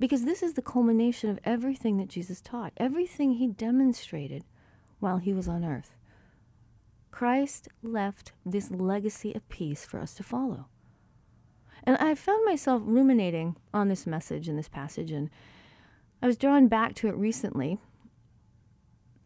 Because 0.00 0.24
this 0.24 0.42
is 0.42 0.54
the 0.54 0.62
culmination 0.62 1.30
of 1.30 1.38
everything 1.44 1.98
that 1.98 2.08
Jesus 2.08 2.40
taught, 2.40 2.72
everything 2.76 3.34
he 3.34 3.46
demonstrated 3.46 4.44
while 4.98 5.18
he 5.18 5.32
was 5.32 5.46
on 5.46 5.64
earth. 5.64 5.94
Christ 7.14 7.68
left 7.80 8.32
this 8.44 8.72
legacy 8.72 9.32
of 9.36 9.48
peace 9.48 9.84
for 9.84 10.00
us 10.00 10.14
to 10.14 10.24
follow. 10.24 10.66
And 11.84 11.96
I 11.98 12.16
found 12.16 12.44
myself 12.44 12.82
ruminating 12.84 13.54
on 13.72 13.86
this 13.86 14.04
message 14.04 14.48
in 14.48 14.56
this 14.56 14.68
passage, 14.68 15.12
and 15.12 15.30
I 16.20 16.26
was 16.26 16.36
drawn 16.36 16.66
back 16.66 16.96
to 16.96 17.06
it 17.06 17.14
recently. 17.14 17.78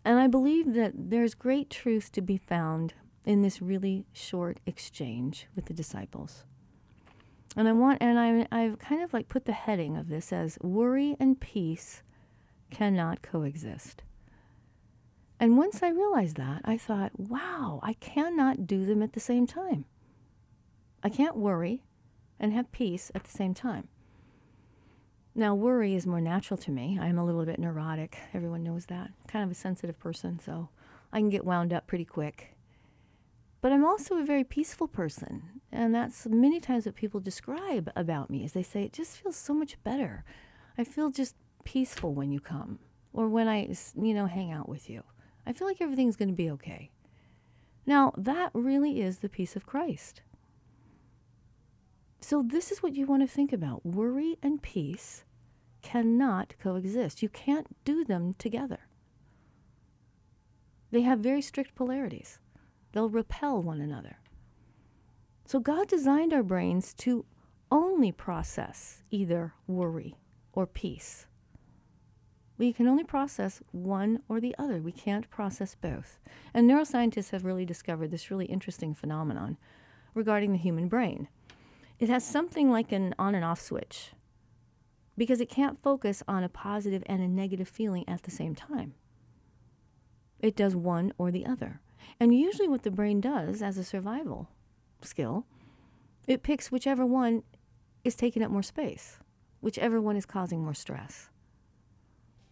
And 0.04 0.18
I 0.18 0.26
believe 0.26 0.74
that 0.74 0.92
there's 0.94 1.32
great 1.32 1.70
truth 1.70 2.12
to 2.12 2.20
be 2.20 2.36
found 2.36 2.92
in 3.24 3.40
this 3.40 3.62
really 3.62 4.04
short 4.12 4.60
exchange 4.66 5.46
with 5.56 5.64
the 5.64 5.72
disciples. 5.72 6.44
And 7.56 7.66
I 7.66 7.72
want, 7.72 8.02
and 8.02 8.20
I, 8.20 8.46
I've 8.52 8.78
kind 8.78 9.02
of 9.02 9.14
like 9.14 9.30
put 9.30 9.46
the 9.46 9.52
heading 9.52 9.96
of 9.96 10.10
this 10.10 10.30
as 10.30 10.58
worry 10.60 11.16
and 11.18 11.40
peace 11.40 12.02
cannot 12.70 13.22
coexist. 13.22 14.02
And 15.40 15.56
once 15.56 15.82
I 15.82 15.90
realized 15.90 16.36
that, 16.36 16.62
I 16.64 16.76
thought, 16.76 17.12
wow, 17.18 17.80
I 17.82 17.92
cannot 17.94 18.66
do 18.66 18.84
them 18.84 19.02
at 19.02 19.12
the 19.12 19.20
same 19.20 19.46
time. 19.46 19.84
I 21.02 21.08
can't 21.08 21.36
worry 21.36 21.84
and 22.40 22.52
have 22.52 22.72
peace 22.72 23.12
at 23.14 23.24
the 23.24 23.30
same 23.30 23.54
time. 23.54 23.88
Now, 25.34 25.54
worry 25.54 25.94
is 25.94 26.06
more 26.06 26.20
natural 26.20 26.58
to 26.58 26.72
me. 26.72 26.98
I'm 27.00 27.18
a 27.18 27.24
little 27.24 27.44
bit 27.44 27.60
neurotic. 27.60 28.18
Everyone 28.34 28.64
knows 28.64 28.86
that. 28.86 29.10
Kind 29.28 29.44
of 29.44 29.50
a 29.52 29.54
sensitive 29.54 29.98
person, 30.00 30.40
so 30.40 30.70
I 31.12 31.18
can 31.18 31.30
get 31.30 31.44
wound 31.44 31.72
up 31.72 31.86
pretty 31.86 32.04
quick. 32.04 32.56
But 33.60 33.70
I'm 33.70 33.84
also 33.84 34.16
a 34.16 34.24
very 34.24 34.42
peaceful 34.42 34.88
person. 34.88 35.60
And 35.70 35.94
that's 35.94 36.26
many 36.26 36.58
times 36.58 36.86
what 36.86 36.96
people 36.96 37.20
describe 37.20 37.92
about 37.94 38.30
me 38.30 38.44
is 38.44 38.52
they 38.52 38.64
say, 38.64 38.82
it 38.82 38.92
just 38.92 39.16
feels 39.16 39.36
so 39.36 39.54
much 39.54 39.80
better. 39.84 40.24
I 40.76 40.82
feel 40.82 41.10
just 41.10 41.36
peaceful 41.62 42.14
when 42.14 42.32
you 42.32 42.40
come 42.40 42.80
or 43.12 43.28
when 43.28 43.46
I, 43.46 43.72
you 43.94 44.14
know, 44.14 44.26
hang 44.26 44.50
out 44.50 44.68
with 44.68 44.90
you. 44.90 45.04
I 45.48 45.54
feel 45.54 45.66
like 45.66 45.80
everything's 45.80 46.16
going 46.16 46.28
to 46.28 46.34
be 46.34 46.50
okay. 46.50 46.90
Now, 47.86 48.12
that 48.18 48.50
really 48.52 49.00
is 49.00 49.20
the 49.20 49.30
peace 49.30 49.56
of 49.56 49.64
Christ. 49.64 50.20
So, 52.20 52.42
this 52.42 52.70
is 52.70 52.82
what 52.82 52.94
you 52.94 53.06
want 53.06 53.22
to 53.22 53.34
think 53.34 53.50
about 53.50 53.86
worry 53.86 54.36
and 54.42 54.60
peace 54.60 55.24
cannot 55.80 56.52
coexist. 56.60 57.22
You 57.22 57.30
can't 57.30 57.66
do 57.86 58.04
them 58.04 58.34
together. 58.34 58.80
They 60.90 61.00
have 61.02 61.20
very 61.20 61.40
strict 61.40 61.74
polarities, 61.74 62.38
they'll 62.92 63.08
repel 63.08 63.62
one 63.62 63.80
another. 63.80 64.18
So, 65.46 65.60
God 65.60 65.88
designed 65.88 66.34
our 66.34 66.42
brains 66.42 66.92
to 66.94 67.24
only 67.70 68.12
process 68.12 69.02
either 69.10 69.54
worry 69.66 70.14
or 70.52 70.66
peace. 70.66 71.26
We 72.58 72.72
can 72.72 72.88
only 72.88 73.04
process 73.04 73.62
one 73.70 74.20
or 74.28 74.40
the 74.40 74.54
other. 74.58 74.80
We 74.80 74.90
can't 74.90 75.30
process 75.30 75.76
both. 75.76 76.18
And 76.52 76.68
neuroscientists 76.68 77.30
have 77.30 77.44
really 77.44 77.64
discovered 77.64 78.10
this 78.10 78.30
really 78.30 78.46
interesting 78.46 78.94
phenomenon 78.94 79.56
regarding 80.12 80.52
the 80.52 80.58
human 80.58 80.88
brain. 80.88 81.28
It 82.00 82.08
has 82.08 82.24
something 82.24 82.70
like 82.70 82.90
an 82.90 83.14
on 83.18 83.36
and 83.36 83.44
off 83.44 83.60
switch 83.60 84.12
because 85.16 85.40
it 85.40 85.48
can't 85.48 85.80
focus 85.80 86.22
on 86.26 86.42
a 86.42 86.48
positive 86.48 87.02
and 87.06 87.22
a 87.22 87.28
negative 87.28 87.68
feeling 87.68 88.08
at 88.08 88.24
the 88.24 88.30
same 88.30 88.54
time. 88.54 88.94
It 90.40 90.56
does 90.56 90.76
one 90.76 91.12
or 91.16 91.30
the 91.30 91.46
other. 91.46 91.80
And 92.20 92.34
usually, 92.34 92.68
what 92.68 92.82
the 92.82 92.90
brain 92.90 93.20
does 93.20 93.62
as 93.62 93.78
a 93.78 93.84
survival 93.84 94.48
skill, 95.02 95.46
it 96.26 96.42
picks 96.42 96.70
whichever 96.70 97.04
one 97.04 97.42
is 98.04 98.14
taking 98.14 98.42
up 98.42 98.50
more 98.50 98.62
space, 98.62 99.18
whichever 99.60 100.00
one 100.00 100.16
is 100.16 100.26
causing 100.26 100.62
more 100.62 100.74
stress. 100.74 101.30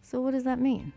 So, 0.09 0.21
what 0.21 0.31
does 0.31 0.45
that 0.45 0.61
mean? 0.61 0.93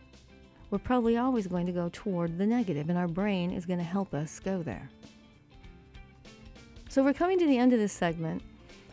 We're 0.70 0.78
probably 0.78 1.16
always 1.16 1.48
going 1.48 1.66
to 1.66 1.72
go 1.72 1.90
toward 1.92 2.38
the 2.38 2.46
negative, 2.46 2.90
and 2.90 2.96
our 2.96 3.08
brain 3.08 3.50
is 3.50 3.66
going 3.66 3.80
to 3.80 3.84
help 3.84 4.14
us 4.14 4.38
go 4.38 4.62
there. 4.62 4.88
So, 6.88 7.02
we're 7.02 7.12
coming 7.12 7.36
to 7.40 7.46
the 7.46 7.58
end 7.58 7.72
of 7.72 7.80
this 7.80 7.92
segment. 7.92 8.40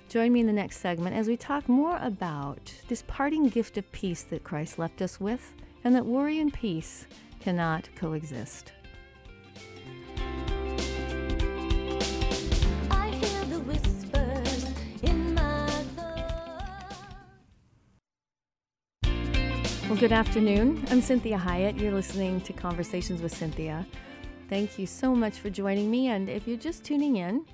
Join 0.10 0.34
me 0.34 0.40
in 0.40 0.48
the 0.48 0.54
next 0.54 0.78
segment 0.78 1.16
as 1.16 1.28
we 1.28 1.38
talk 1.38 1.70
more 1.70 2.00
about 2.02 2.74
this 2.88 3.04
parting 3.06 3.48
gift 3.50 3.78
of 3.78 3.92
peace 3.92 4.24
that 4.24 4.44
Christ 4.44 4.80
left 4.80 5.04
us 5.04 5.20
with, 5.20 5.54
and 5.84 5.94
that 5.94 6.08
worry 6.08 6.40
and 6.40 6.52
peace 6.52 7.06
cannot 7.40 7.88
coexist. 7.96 8.72
Good 20.00 20.12
afternoon. 20.12 20.86
I'm 20.92 21.02
Cinthia 21.02 21.42
Hiett. 21.42 21.82
You're 21.82 21.92
listening 21.92 22.40
to 22.42 22.54
Conversations 22.54 23.20
with 23.20 23.34
Cinthia. 23.34 23.84
Thank 24.48 24.78
you 24.78 24.86
so 24.86 25.16
much 25.16 25.40
for 25.40 25.50
joining 25.50 25.90
me. 25.90 26.10
And 26.10 26.30
if 26.30 26.48
you're 26.48 26.56
just 26.56 26.84
tuning 26.84 27.16
in, 27.16 27.48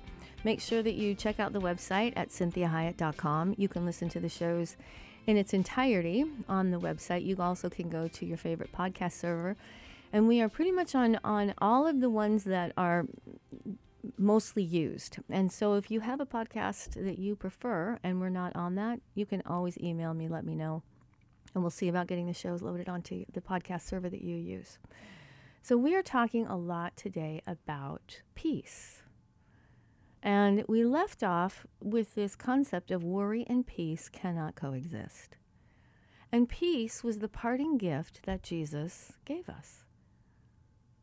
make 0.44 0.60
sure 0.60 0.82
that 0.82 0.92
you 0.92 1.14
check 1.14 1.40
out 1.40 1.54
the 1.54 1.60
website 1.60 2.12
at 2.16 2.28
cinthiahiett.com. 2.28 3.54
You 3.56 3.66
can 3.66 3.86
listen 3.86 4.10
to 4.10 4.20
the 4.20 4.28
shows 4.28 4.76
in 5.26 5.38
its 5.38 5.54
entirety 5.54 6.26
on 6.46 6.70
the 6.70 6.78
website. 6.78 7.24
You 7.24 7.38
also 7.38 7.70
can 7.70 7.88
go 7.88 8.08
to 8.08 8.26
your 8.26 8.36
favorite 8.36 8.72
podcast 8.72 9.12
server. 9.12 9.56
And 10.12 10.28
we 10.28 10.42
are 10.42 10.50
pretty 10.50 10.70
much 10.70 10.94
on, 10.94 11.18
on 11.24 11.54
all 11.62 11.86
of 11.86 12.02
the 12.02 12.10
ones 12.10 12.44
that 12.44 12.72
are 12.76 13.06
mostly 14.18 14.62
used. 14.62 15.16
And 15.30 15.50
so 15.50 15.76
if 15.76 15.90
you 15.90 16.00
have 16.00 16.20
a 16.20 16.26
podcast 16.26 17.02
that 17.02 17.18
you 17.18 17.36
prefer 17.36 17.98
and 18.04 18.20
we're 18.20 18.28
not 18.28 18.54
on 18.54 18.74
that, 18.74 19.00
you 19.14 19.24
can 19.24 19.42
always 19.46 19.78
email 19.78 20.12
me, 20.12 20.28
let 20.28 20.44
me 20.44 20.54
know 20.54 20.82
and 21.54 21.62
we'll 21.62 21.70
see 21.70 21.88
about 21.88 22.08
getting 22.08 22.26
the 22.26 22.32
shows 22.32 22.62
loaded 22.62 22.88
onto 22.88 23.24
the 23.32 23.40
podcast 23.40 23.82
server 23.82 24.10
that 24.10 24.22
you 24.22 24.36
use. 24.36 24.78
So, 25.62 25.76
we 25.76 25.94
are 25.94 26.02
talking 26.02 26.46
a 26.46 26.56
lot 26.56 26.96
today 26.96 27.40
about 27.46 28.20
peace. 28.34 29.02
And 30.22 30.64
we 30.68 30.84
left 30.84 31.22
off 31.22 31.66
with 31.80 32.14
this 32.14 32.34
concept 32.34 32.90
of 32.90 33.04
worry 33.04 33.46
and 33.46 33.66
peace 33.66 34.08
cannot 34.08 34.56
coexist. 34.56 35.36
And 36.32 36.48
peace 36.48 37.04
was 37.04 37.18
the 37.18 37.28
parting 37.28 37.78
gift 37.78 38.20
that 38.24 38.42
Jesus 38.42 39.12
gave 39.24 39.48
us. 39.48 39.84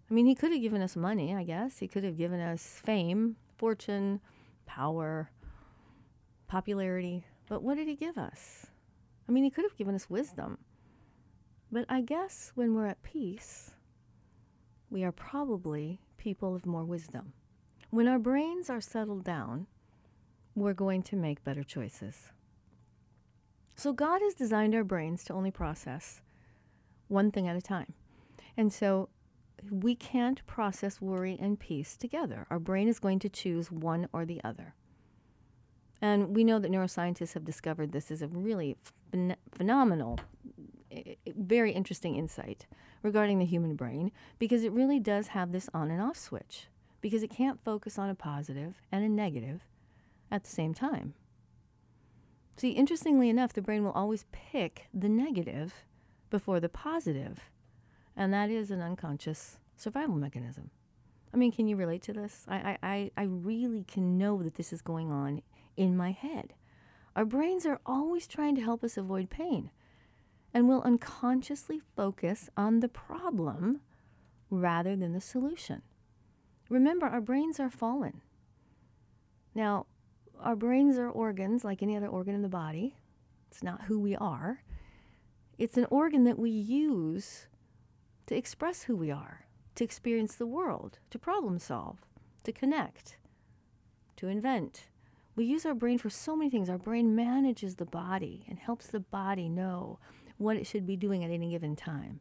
I 0.09 0.13
mean, 0.13 0.25
he 0.25 0.35
could 0.35 0.51
have 0.51 0.61
given 0.61 0.81
us 0.81 0.95
money, 0.95 1.33
I 1.33 1.43
guess. 1.43 1.79
He 1.79 1.87
could 1.87 2.03
have 2.03 2.17
given 2.17 2.41
us 2.41 2.81
fame, 2.83 3.37
fortune, 3.57 4.19
power, 4.65 5.31
popularity. 6.47 7.25
But 7.47 7.63
what 7.63 7.77
did 7.77 7.87
he 7.87 7.95
give 7.95 8.17
us? 8.17 8.67
I 9.27 9.31
mean, 9.31 9.43
he 9.43 9.49
could 9.49 9.65
have 9.65 9.77
given 9.77 9.95
us 9.95 10.09
wisdom. 10.09 10.57
But 11.71 11.85
I 11.87 12.01
guess 12.01 12.51
when 12.55 12.75
we're 12.75 12.87
at 12.87 13.01
peace, 13.01 13.71
we 14.89 15.03
are 15.03 15.11
probably 15.11 16.01
people 16.17 16.53
of 16.53 16.65
more 16.65 16.83
wisdom. 16.83 17.33
When 17.89 18.07
our 18.07 18.19
brains 18.19 18.69
are 18.69 18.81
settled 18.81 19.23
down, 19.23 19.67
we're 20.55 20.73
going 20.73 21.01
to 21.03 21.15
make 21.15 21.43
better 21.43 21.63
choices. 21.63 22.31
So, 23.75 23.93
God 23.93 24.21
has 24.21 24.33
designed 24.33 24.75
our 24.75 24.83
brains 24.83 25.23
to 25.25 25.33
only 25.33 25.49
process 25.49 26.21
one 27.07 27.31
thing 27.31 27.47
at 27.47 27.55
a 27.55 27.61
time. 27.61 27.93
And 28.57 28.71
so, 28.71 29.09
we 29.69 29.95
can't 29.95 30.45
process 30.45 30.99
worry 30.99 31.37
and 31.39 31.59
peace 31.59 31.95
together. 31.95 32.47
Our 32.49 32.59
brain 32.59 32.87
is 32.87 32.99
going 32.99 33.19
to 33.19 33.29
choose 33.29 33.71
one 33.71 34.07
or 34.11 34.25
the 34.25 34.43
other. 34.43 34.75
And 36.01 36.35
we 36.35 36.43
know 36.43 36.59
that 36.59 36.71
neuroscientists 36.71 37.33
have 37.33 37.45
discovered 37.45 37.91
this 37.91 38.09
is 38.09 38.21
a 38.21 38.27
really 38.27 38.75
phen- 39.11 39.35
phenomenal, 39.51 40.19
very 41.35 41.71
interesting 41.71 42.15
insight 42.15 42.65
regarding 43.03 43.39
the 43.39 43.45
human 43.45 43.75
brain 43.75 44.11
because 44.39 44.63
it 44.63 44.71
really 44.71 44.99
does 44.99 45.27
have 45.27 45.51
this 45.51 45.69
on 45.73 45.89
and 45.89 46.01
off 46.01 46.17
switch 46.17 46.67
because 47.01 47.23
it 47.23 47.29
can't 47.29 47.63
focus 47.63 47.97
on 47.97 48.09
a 48.09 48.15
positive 48.15 48.75
and 48.91 49.03
a 49.03 49.09
negative 49.09 49.61
at 50.29 50.43
the 50.43 50.49
same 50.49 50.73
time. 50.73 51.13
See, 52.57 52.71
interestingly 52.71 53.29
enough, 53.29 53.53
the 53.53 53.61
brain 53.61 53.83
will 53.83 53.91
always 53.91 54.25
pick 54.31 54.87
the 54.93 55.09
negative 55.09 55.73
before 56.29 56.59
the 56.59 56.69
positive, 56.69 57.49
and 58.15 58.33
that 58.33 58.49
is 58.49 58.69
an 58.69 58.81
unconscious 58.81 59.57
survival 59.75 60.15
mechanism. 60.15 60.69
I 61.33 61.37
mean, 61.37 61.51
can 61.51 61.67
you 61.67 61.75
relate 61.75 62.01
to 62.03 62.13
this? 62.13 62.45
I, 62.47 62.77
I, 62.83 63.11
I 63.17 63.23
really 63.23 63.83
can 63.83 64.17
know 64.17 64.43
that 64.43 64.55
this 64.55 64.73
is 64.73 64.81
going 64.81 65.11
on 65.11 65.41
in 65.77 65.95
my 65.95 66.11
head. 66.11 66.53
Our 67.15 67.25
brains 67.25 67.65
are 67.65 67.79
always 67.85 68.27
trying 68.27 68.55
to 68.55 68.61
help 68.61 68.83
us 68.83 68.97
avoid 68.97 69.29
pain. 69.29 69.71
and 70.53 70.67
we'll 70.67 70.81
unconsciously 70.81 71.81
focus 71.95 72.49
on 72.57 72.79
the 72.79 72.89
problem 72.89 73.81
rather 74.49 74.95
than 74.95 75.13
the 75.13 75.21
solution. 75.21 75.81
Remember, 76.69 77.05
our 77.05 77.21
brains 77.21 77.59
are 77.59 77.69
fallen. 77.69 78.21
Now, 79.55 79.85
our 80.39 80.55
brains 80.55 80.97
are 80.97 81.09
organs 81.09 81.63
like 81.63 81.81
any 81.81 81.95
other 81.95 82.07
organ 82.07 82.35
in 82.35 82.41
the 82.41 82.49
body. 82.49 82.95
It's 83.49 83.63
not 83.63 83.83
who 83.83 83.99
we 83.99 84.15
are. 84.15 84.63
It's 85.57 85.77
an 85.77 85.87
organ 85.89 86.23
that 86.25 86.39
we 86.39 86.49
use 86.49 87.47
to 88.27 88.35
express 88.35 88.83
who 88.83 88.95
we 88.95 89.11
are, 89.11 89.45
to 89.75 89.83
experience 89.83 90.35
the 90.35 90.47
world, 90.47 90.99
to 91.11 91.19
problem 91.19 91.59
solve, 91.59 91.99
to 92.43 92.51
connect, 92.51 93.17
to 94.17 94.27
invent. 94.27 94.87
We 95.41 95.47
use 95.47 95.65
our 95.65 95.73
brain 95.73 95.97
for 95.97 96.11
so 96.11 96.35
many 96.35 96.51
things. 96.51 96.69
Our 96.69 96.77
brain 96.77 97.15
manages 97.15 97.77
the 97.77 97.85
body 97.85 98.45
and 98.47 98.59
helps 98.59 98.85
the 98.85 98.99
body 98.99 99.49
know 99.49 99.97
what 100.37 100.55
it 100.55 100.67
should 100.67 100.85
be 100.85 100.95
doing 100.95 101.23
at 101.23 101.31
any 101.31 101.49
given 101.49 101.75
time. 101.75 102.19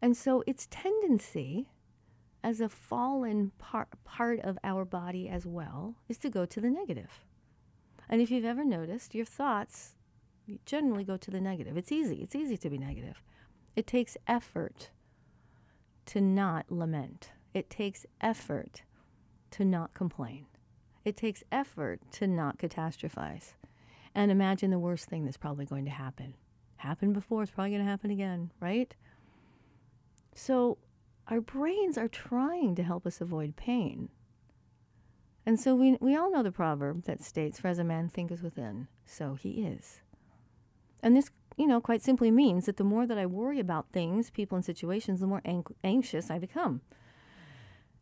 And 0.00 0.16
so 0.16 0.44
its 0.46 0.68
tendency 0.70 1.70
as 2.44 2.60
a 2.60 2.68
fallen 2.68 3.50
par- 3.58 3.88
part 4.04 4.38
of 4.42 4.60
our 4.62 4.84
body 4.84 5.28
as 5.28 5.44
well 5.44 5.96
is 6.08 6.16
to 6.18 6.30
go 6.30 6.46
to 6.46 6.60
the 6.60 6.70
negative. 6.70 7.24
And 8.08 8.20
if 8.20 8.30
you've 8.30 8.44
ever 8.44 8.64
noticed, 8.64 9.16
your 9.16 9.26
thoughts 9.26 9.96
generally 10.64 11.02
go 11.02 11.16
to 11.16 11.32
the 11.32 11.40
negative. 11.40 11.76
It's 11.76 11.90
easy. 11.90 12.22
It's 12.22 12.36
easy 12.36 12.56
to 12.58 12.70
be 12.70 12.78
negative. 12.78 13.24
It 13.74 13.88
takes 13.88 14.16
effort 14.28 14.90
to 16.06 16.20
not 16.20 16.70
lament. 16.70 17.32
It 17.54 17.68
takes 17.68 18.06
effort 18.20 18.82
to 19.50 19.64
not 19.64 19.94
complain. 19.94 20.46
It 21.04 21.16
takes 21.16 21.44
effort 21.52 22.00
to 22.12 22.26
not 22.26 22.58
catastrophize. 22.58 23.52
And 24.14 24.30
imagine 24.30 24.70
the 24.70 24.78
worst 24.78 25.08
thing 25.08 25.24
that's 25.24 25.36
probably 25.36 25.66
going 25.66 25.84
to 25.84 25.90
happen. 25.90 26.34
Happened 26.76 27.14
before, 27.14 27.42
it's 27.42 27.50
probably 27.50 27.70
going 27.70 27.84
to 27.84 27.90
happen 27.90 28.10
again, 28.10 28.52
right? 28.60 28.94
So 30.34 30.78
our 31.28 31.40
brains 31.40 31.98
are 31.98 32.08
trying 32.08 32.74
to 32.76 32.82
help 32.82 33.06
us 33.06 33.20
avoid 33.20 33.56
pain. 33.56 34.08
And 35.46 35.60
so 35.60 35.74
we, 35.74 35.96
we 36.00 36.16
all 36.16 36.30
know 36.30 36.42
the 36.42 36.52
proverb 36.52 37.04
that 37.04 37.22
states, 37.22 37.60
For 37.60 37.68
as 37.68 37.78
a 37.78 37.84
man 37.84 38.08
thinketh 38.08 38.42
within, 38.42 38.88
so 39.04 39.34
he 39.34 39.64
is. 39.66 40.00
And 41.02 41.14
this, 41.14 41.30
you 41.56 41.66
know, 41.66 41.80
quite 41.80 42.02
simply 42.02 42.30
means 42.30 42.64
that 42.66 42.78
the 42.78 42.84
more 42.84 43.06
that 43.06 43.18
I 43.18 43.26
worry 43.26 43.60
about 43.60 43.92
things, 43.92 44.30
people, 44.30 44.56
and 44.56 44.64
situations, 44.64 45.20
the 45.20 45.26
more 45.26 45.42
ang- 45.44 45.66
anxious 45.82 46.30
I 46.30 46.38
become. 46.38 46.80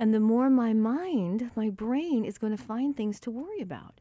And 0.02 0.12
the 0.12 0.18
more 0.18 0.50
my 0.50 0.72
mind, 0.72 1.52
my 1.54 1.70
brain 1.70 2.24
is 2.24 2.36
going 2.36 2.50
to 2.50 2.60
find 2.60 2.96
things 2.96 3.20
to 3.20 3.30
worry 3.30 3.60
about. 3.60 4.00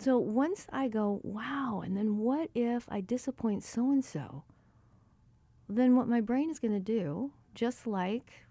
So 0.00 0.18
once 0.18 0.66
I 0.72 0.88
go, 0.88 1.20
wow, 1.22 1.82
and 1.84 1.96
then 1.96 2.18
what 2.18 2.50
if 2.52 2.84
I 2.88 3.00
disappoint 3.00 3.62
so 3.62 3.92
and 3.92 4.04
so? 4.04 4.42
Then 5.68 5.94
what 5.94 6.08
my 6.08 6.20
brain 6.20 6.50
is 6.50 6.58
going 6.58 6.74
to 6.74 6.80
do, 6.80 7.30
just 7.54 7.86
like 7.86 8.44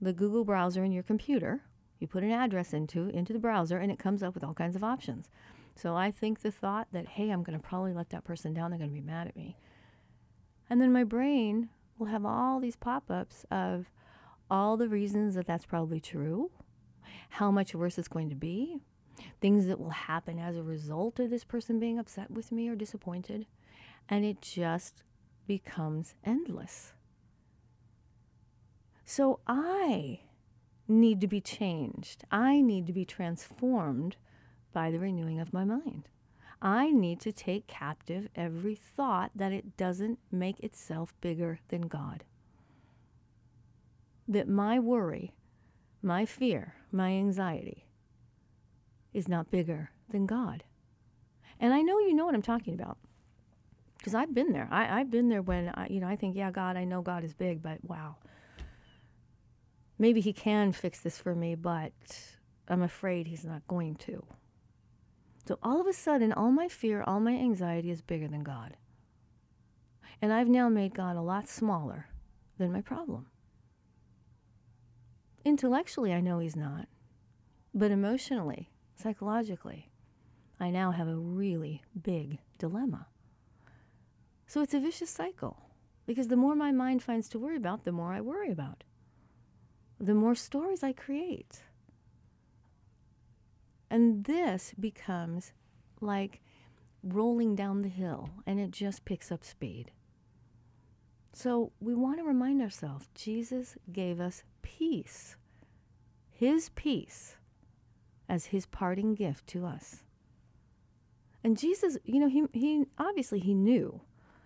the 0.00 0.12
Google 0.12 0.44
browser 0.44 0.82
in 0.82 0.90
your 0.90 1.04
computer, 1.04 1.62
you 2.00 2.08
put 2.08 2.24
an 2.24 2.32
address 2.32 2.72
into 2.72 3.08
into 3.10 3.32
the 3.32 3.38
browser 3.38 3.78
and 3.78 3.92
it 3.92 4.00
comes 4.00 4.24
up 4.24 4.34
with 4.34 4.42
all 4.42 4.54
kinds 4.54 4.74
of 4.74 4.82
options. 4.82 5.30
So 5.76 5.94
I 5.94 6.10
think 6.10 6.40
the 6.40 6.50
thought 6.50 6.88
that, 6.90 7.06
hey, 7.06 7.30
I'm 7.30 7.44
going 7.44 7.56
to 7.56 7.64
probably 7.64 7.92
let 7.92 8.10
that 8.10 8.24
person 8.24 8.52
down, 8.52 8.72
they're 8.72 8.78
going 8.80 8.90
to 8.90 9.00
be 9.00 9.06
mad 9.06 9.28
at 9.28 9.36
me. 9.36 9.56
And 10.68 10.80
then 10.80 10.92
my 10.92 11.04
brain 11.04 11.68
will 11.96 12.08
have 12.08 12.26
all 12.26 12.58
these 12.58 12.74
pop 12.74 13.08
ups 13.08 13.46
of 13.52 13.88
all 14.50 14.76
the 14.76 14.88
reasons 14.88 15.34
that 15.34 15.46
that's 15.46 15.66
probably 15.66 16.00
true, 16.00 16.50
how 17.30 17.50
much 17.50 17.74
worse 17.74 17.98
it's 17.98 18.08
going 18.08 18.30
to 18.30 18.36
be, 18.36 18.80
things 19.40 19.66
that 19.66 19.80
will 19.80 19.90
happen 19.90 20.38
as 20.38 20.56
a 20.56 20.62
result 20.62 21.18
of 21.18 21.30
this 21.30 21.44
person 21.44 21.78
being 21.78 21.98
upset 21.98 22.30
with 22.30 22.52
me 22.52 22.68
or 22.68 22.76
disappointed. 22.76 23.46
And 24.08 24.24
it 24.24 24.40
just 24.40 25.02
becomes 25.46 26.14
endless. 26.24 26.92
So 29.04 29.40
I 29.46 30.20
need 30.88 31.20
to 31.20 31.26
be 31.26 31.40
changed. 31.40 32.24
I 32.30 32.60
need 32.60 32.86
to 32.86 32.92
be 32.92 33.04
transformed 33.04 34.16
by 34.72 34.90
the 34.90 34.98
renewing 34.98 35.40
of 35.40 35.52
my 35.52 35.64
mind. 35.64 36.08
I 36.60 36.90
need 36.90 37.20
to 37.20 37.32
take 37.32 37.66
captive 37.66 38.28
every 38.34 38.74
thought 38.74 39.30
that 39.34 39.52
it 39.52 39.76
doesn't 39.76 40.18
make 40.30 40.58
itself 40.60 41.14
bigger 41.20 41.60
than 41.68 41.82
God. 41.82 42.24
That 44.28 44.48
my 44.48 44.78
worry, 44.78 45.32
my 46.02 46.26
fear, 46.26 46.74
my 46.90 47.10
anxiety 47.10 47.86
is 49.12 49.28
not 49.28 49.50
bigger 49.50 49.90
than 50.10 50.26
God. 50.26 50.64
And 51.58 51.72
I 51.72 51.82
know 51.82 51.98
you 52.00 52.14
know 52.14 52.26
what 52.26 52.34
I'm 52.34 52.42
talking 52.42 52.74
about 52.74 52.98
because 53.98 54.14
I've 54.14 54.34
been 54.34 54.52
there. 54.52 54.68
I, 54.70 55.00
I've 55.00 55.10
been 55.10 55.28
there 55.28 55.42
when 55.42 55.70
I, 55.74 55.88
you 55.88 56.00
know, 56.00 56.06
I 56.06 56.16
think, 56.16 56.36
yeah, 56.36 56.50
God, 56.50 56.76
I 56.76 56.84
know 56.84 57.02
God 57.02 57.24
is 57.24 57.34
big, 57.34 57.62
but 57.62 57.78
wow, 57.82 58.16
maybe 59.98 60.20
He 60.20 60.32
can 60.32 60.72
fix 60.72 61.00
this 61.00 61.18
for 61.18 61.34
me, 61.34 61.54
but 61.54 61.92
I'm 62.68 62.82
afraid 62.82 63.26
He's 63.26 63.44
not 63.44 63.66
going 63.66 63.96
to. 63.96 64.24
So 65.46 65.58
all 65.62 65.80
of 65.80 65.86
a 65.86 65.92
sudden, 65.92 66.32
all 66.32 66.50
my 66.50 66.68
fear, 66.68 67.02
all 67.02 67.20
my 67.20 67.32
anxiety 67.32 67.90
is 67.90 68.02
bigger 68.02 68.28
than 68.28 68.42
God. 68.42 68.76
And 70.20 70.32
I've 70.32 70.48
now 70.48 70.68
made 70.68 70.94
God 70.94 71.16
a 71.16 71.20
lot 71.20 71.48
smaller 71.48 72.06
than 72.58 72.72
my 72.72 72.80
problem. 72.80 73.26
Intellectually, 75.46 76.12
I 76.12 76.20
know 76.20 76.40
He's 76.40 76.56
not. 76.56 76.88
But 77.72 77.92
emotionally, 77.92 78.68
psychologically, 78.96 79.92
I 80.58 80.70
now 80.70 80.90
have 80.90 81.06
a 81.06 81.14
really 81.14 81.84
big 82.02 82.40
dilemma. 82.58 83.06
So 84.48 84.60
it's 84.60 84.74
a 84.74 84.80
vicious 84.80 85.08
cycle 85.08 85.70
because 86.04 86.26
the 86.26 86.36
more 86.36 86.56
my 86.56 86.72
mind 86.72 87.00
finds 87.04 87.28
to 87.28 87.38
worry 87.38 87.56
about, 87.56 87.84
the 87.84 87.92
more 87.92 88.12
I 88.12 88.20
worry 88.20 88.50
about. 88.50 88.82
The 90.00 90.14
more 90.14 90.34
stories 90.34 90.82
I 90.82 90.92
create. 90.92 91.62
And 93.88 94.24
this 94.24 94.74
becomes 94.80 95.52
like 96.00 96.40
rolling 97.04 97.54
down 97.54 97.82
the 97.82 97.88
hill 97.88 98.30
and 98.48 98.58
it 98.58 98.72
just 98.72 99.04
picks 99.04 99.30
up 99.30 99.44
speed. 99.44 99.92
So 101.32 101.70
we 101.78 101.94
want 101.94 102.18
to 102.18 102.24
remind 102.24 102.62
ourselves 102.62 103.08
Jesus 103.14 103.76
gave 103.92 104.20
us 104.20 104.42
peace, 104.66 105.36
his 106.28 106.70
peace, 106.70 107.36
as 108.28 108.46
his 108.46 108.66
parting 108.66 109.14
gift 109.14 109.46
to 109.46 109.64
us. 109.64 110.02
And 111.44 111.56
Jesus, 111.56 111.96
you 112.04 112.18
know, 112.18 112.28
he, 112.28 112.44
he 112.52 112.84
obviously 112.98 113.38
he 113.38 113.54
knew 113.54 114.00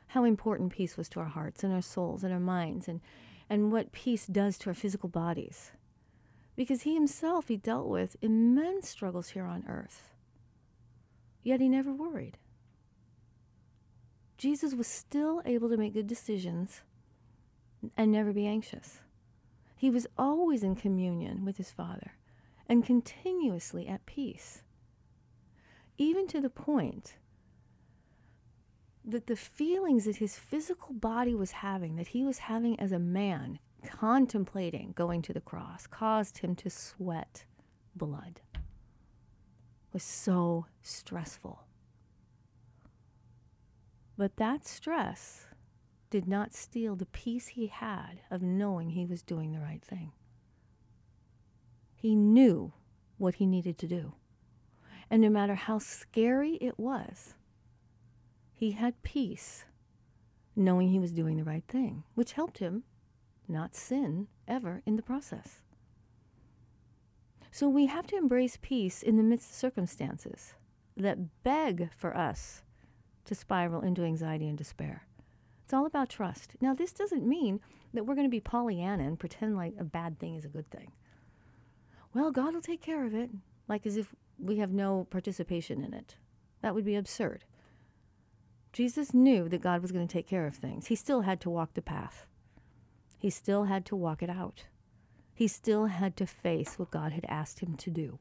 how 0.08 0.24
important 0.24 0.72
peace 0.72 0.98
was 0.98 1.08
to 1.10 1.20
our 1.20 1.26
hearts 1.28 1.64
and 1.64 1.72
our 1.72 1.80
souls 1.80 2.22
and 2.22 2.32
our 2.32 2.40
minds 2.40 2.86
and, 2.86 3.00
and 3.48 3.72
what 3.72 3.92
peace 3.92 4.26
does 4.26 4.58
to 4.58 4.70
our 4.70 4.74
physical 4.74 5.08
bodies 5.08 5.72
because 6.60 6.82
he 6.82 6.92
himself 6.92 7.48
he 7.48 7.56
dealt 7.56 7.86
with 7.86 8.16
immense 8.20 8.86
struggles 8.86 9.30
here 9.30 9.46
on 9.46 9.64
earth. 9.66 10.10
Yet 11.42 11.58
he 11.58 11.70
never 11.70 11.90
worried. 11.90 12.36
Jesus 14.36 14.74
was 14.74 14.86
still 14.86 15.40
able 15.46 15.70
to 15.70 15.78
make 15.78 15.94
good 15.94 16.06
decisions 16.06 16.82
and 17.96 18.12
never 18.12 18.34
be 18.34 18.46
anxious. 18.46 19.00
He 19.80 19.88
was 19.88 20.06
always 20.18 20.62
in 20.62 20.76
communion 20.76 21.42
with 21.42 21.56
his 21.56 21.70
Father 21.70 22.12
and 22.68 22.84
continuously 22.84 23.88
at 23.88 24.04
peace, 24.04 24.60
even 25.96 26.26
to 26.26 26.38
the 26.38 26.50
point 26.50 27.16
that 29.02 29.26
the 29.26 29.36
feelings 29.36 30.04
that 30.04 30.16
his 30.16 30.36
physical 30.36 30.92
body 30.92 31.34
was 31.34 31.52
having, 31.52 31.96
that 31.96 32.08
he 32.08 32.26
was 32.26 32.40
having 32.40 32.78
as 32.78 32.92
a 32.92 32.98
man, 32.98 33.58
contemplating 33.86 34.92
going 34.92 35.22
to 35.22 35.32
the 35.32 35.40
cross 35.40 35.86
caused 35.86 36.36
him 36.36 36.54
to 36.56 36.68
sweat 36.68 37.46
blood. 37.96 38.42
It 38.52 38.60
was 39.94 40.02
so 40.02 40.66
stressful. 40.82 41.64
But 44.18 44.36
that 44.36 44.66
stress 44.66 45.46
did 46.10 46.26
not 46.26 46.52
steal 46.52 46.96
the 46.96 47.06
peace 47.06 47.48
he 47.48 47.68
had 47.68 48.20
of 48.30 48.42
knowing 48.42 48.90
he 48.90 49.06
was 49.06 49.22
doing 49.22 49.52
the 49.52 49.60
right 49.60 49.82
thing 49.82 50.12
he 51.94 52.14
knew 52.14 52.72
what 53.18 53.36
he 53.36 53.46
needed 53.46 53.78
to 53.78 53.86
do 53.86 54.14
and 55.10 55.22
no 55.22 55.28
matter 55.28 55.54
how 55.54 55.78
scary 55.78 56.54
it 56.60 56.78
was 56.78 57.34
he 58.52 58.72
had 58.72 59.02
peace 59.02 59.64
knowing 60.56 60.88
he 60.88 60.98
was 60.98 61.12
doing 61.12 61.36
the 61.36 61.44
right 61.44 61.64
thing 61.68 62.02
which 62.14 62.32
helped 62.32 62.58
him 62.58 62.84
not 63.50 63.74
sin 63.74 64.28
ever 64.46 64.82
in 64.86 64.96
the 64.96 65.02
process. 65.02 65.60
So 67.50 67.68
we 67.68 67.86
have 67.86 68.06
to 68.08 68.16
embrace 68.16 68.56
peace 68.60 69.02
in 69.02 69.16
the 69.16 69.22
midst 69.22 69.50
of 69.50 69.56
circumstances 69.56 70.54
that 70.96 71.42
beg 71.42 71.90
for 71.96 72.16
us 72.16 72.62
to 73.24 73.34
spiral 73.34 73.82
into 73.82 74.04
anxiety 74.04 74.48
and 74.48 74.56
despair. 74.56 75.06
It's 75.70 75.74
all 75.76 75.86
about 75.86 76.08
trust. 76.08 76.56
Now, 76.60 76.74
this 76.74 76.90
doesn't 76.90 77.24
mean 77.24 77.60
that 77.94 78.04
we're 78.04 78.16
going 78.16 78.26
to 78.26 78.28
be 78.28 78.40
Pollyanna 78.40 79.04
and 79.04 79.16
pretend 79.16 79.54
like 79.54 79.74
a 79.78 79.84
bad 79.84 80.18
thing 80.18 80.34
is 80.34 80.44
a 80.44 80.48
good 80.48 80.68
thing. 80.68 80.90
Well, 82.12 82.32
God 82.32 82.54
will 82.54 82.60
take 82.60 82.82
care 82.82 83.06
of 83.06 83.14
it, 83.14 83.30
like 83.68 83.86
as 83.86 83.96
if 83.96 84.12
we 84.36 84.56
have 84.56 84.72
no 84.72 85.06
participation 85.10 85.84
in 85.84 85.94
it. 85.94 86.16
That 86.60 86.74
would 86.74 86.84
be 86.84 86.96
absurd. 86.96 87.44
Jesus 88.72 89.14
knew 89.14 89.48
that 89.48 89.60
God 89.62 89.80
was 89.80 89.92
going 89.92 90.08
to 90.08 90.12
take 90.12 90.26
care 90.26 90.44
of 90.44 90.56
things. 90.56 90.88
He 90.88 90.96
still 90.96 91.20
had 91.20 91.40
to 91.42 91.50
walk 91.50 91.74
the 91.74 91.82
path, 91.82 92.26
he 93.16 93.30
still 93.30 93.66
had 93.66 93.86
to 93.86 93.94
walk 93.94 94.24
it 94.24 94.30
out. 94.30 94.64
He 95.32 95.46
still 95.46 95.86
had 95.86 96.16
to 96.16 96.26
face 96.26 96.80
what 96.80 96.90
God 96.90 97.12
had 97.12 97.26
asked 97.28 97.60
him 97.60 97.76
to 97.76 97.90
do, 97.90 98.18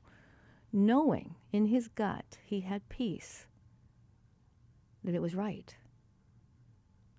knowing 0.72 1.34
in 1.52 1.66
his 1.66 1.88
gut 1.88 2.38
he 2.46 2.60
had 2.60 2.90
peace 2.90 3.48
that 5.04 5.16
it 5.16 5.22
was 5.24 5.34
right. 5.34 5.76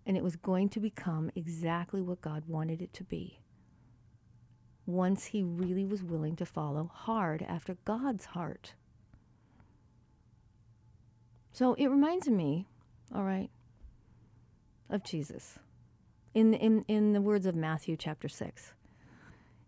And 0.06 0.16
it 0.16 0.24
was 0.24 0.36
going 0.36 0.68
to 0.70 0.80
become 0.80 1.30
exactly 1.34 2.00
what 2.00 2.20
God 2.20 2.44
wanted 2.46 2.82
it 2.82 2.92
to 2.94 3.04
be. 3.04 3.38
Once 4.86 5.26
he 5.26 5.42
really 5.42 5.84
was 5.84 6.02
willing 6.02 6.36
to 6.36 6.46
follow 6.46 6.90
hard 6.92 7.42
after 7.42 7.76
God's 7.84 8.26
heart. 8.26 8.74
So 11.52 11.74
it 11.74 11.88
reminds 11.88 12.28
me, 12.28 12.66
all 13.14 13.24
right, 13.24 13.50
of 14.88 15.04
Jesus. 15.04 15.58
In, 16.34 16.54
in, 16.54 16.84
in 16.88 17.12
the 17.12 17.20
words 17.20 17.46
of 17.46 17.54
Matthew 17.54 17.96
chapter 17.96 18.28
6, 18.28 18.72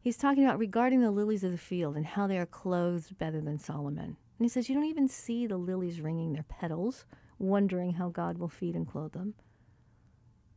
he's 0.01 0.17
talking 0.17 0.45
about 0.45 0.59
regarding 0.59 1.01
the 1.01 1.11
lilies 1.11 1.45
of 1.45 1.51
the 1.51 1.59
field 1.59 1.97
and 1.97 2.07
how 2.07 2.27
they 2.27 2.39
are 2.39 2.47
clothed 2.47 3.19
better 3.19 3.41
than 3.41 3.59
Solomon. 3.59 4.17
And 4.39 4.45
he 4.45 4.49
says, 4.49 4.69
You 4.69 4.75
don't 4.75 4.85
even 4.87 5.09
see 5.09 5.47
the 5.47 5.57
lilies 5.57 6.01
wringing 6.01 6.33
their 6.33 6.45
petals, 6.45 7.05
wondering 7.39 7.93
how 7.95 8.09
God 8.09 8.39
will 8.39 8.49
feed 8.49 8.75
and 8.75 8.89
clothe 8.89 9.13
them. 9.13 9.35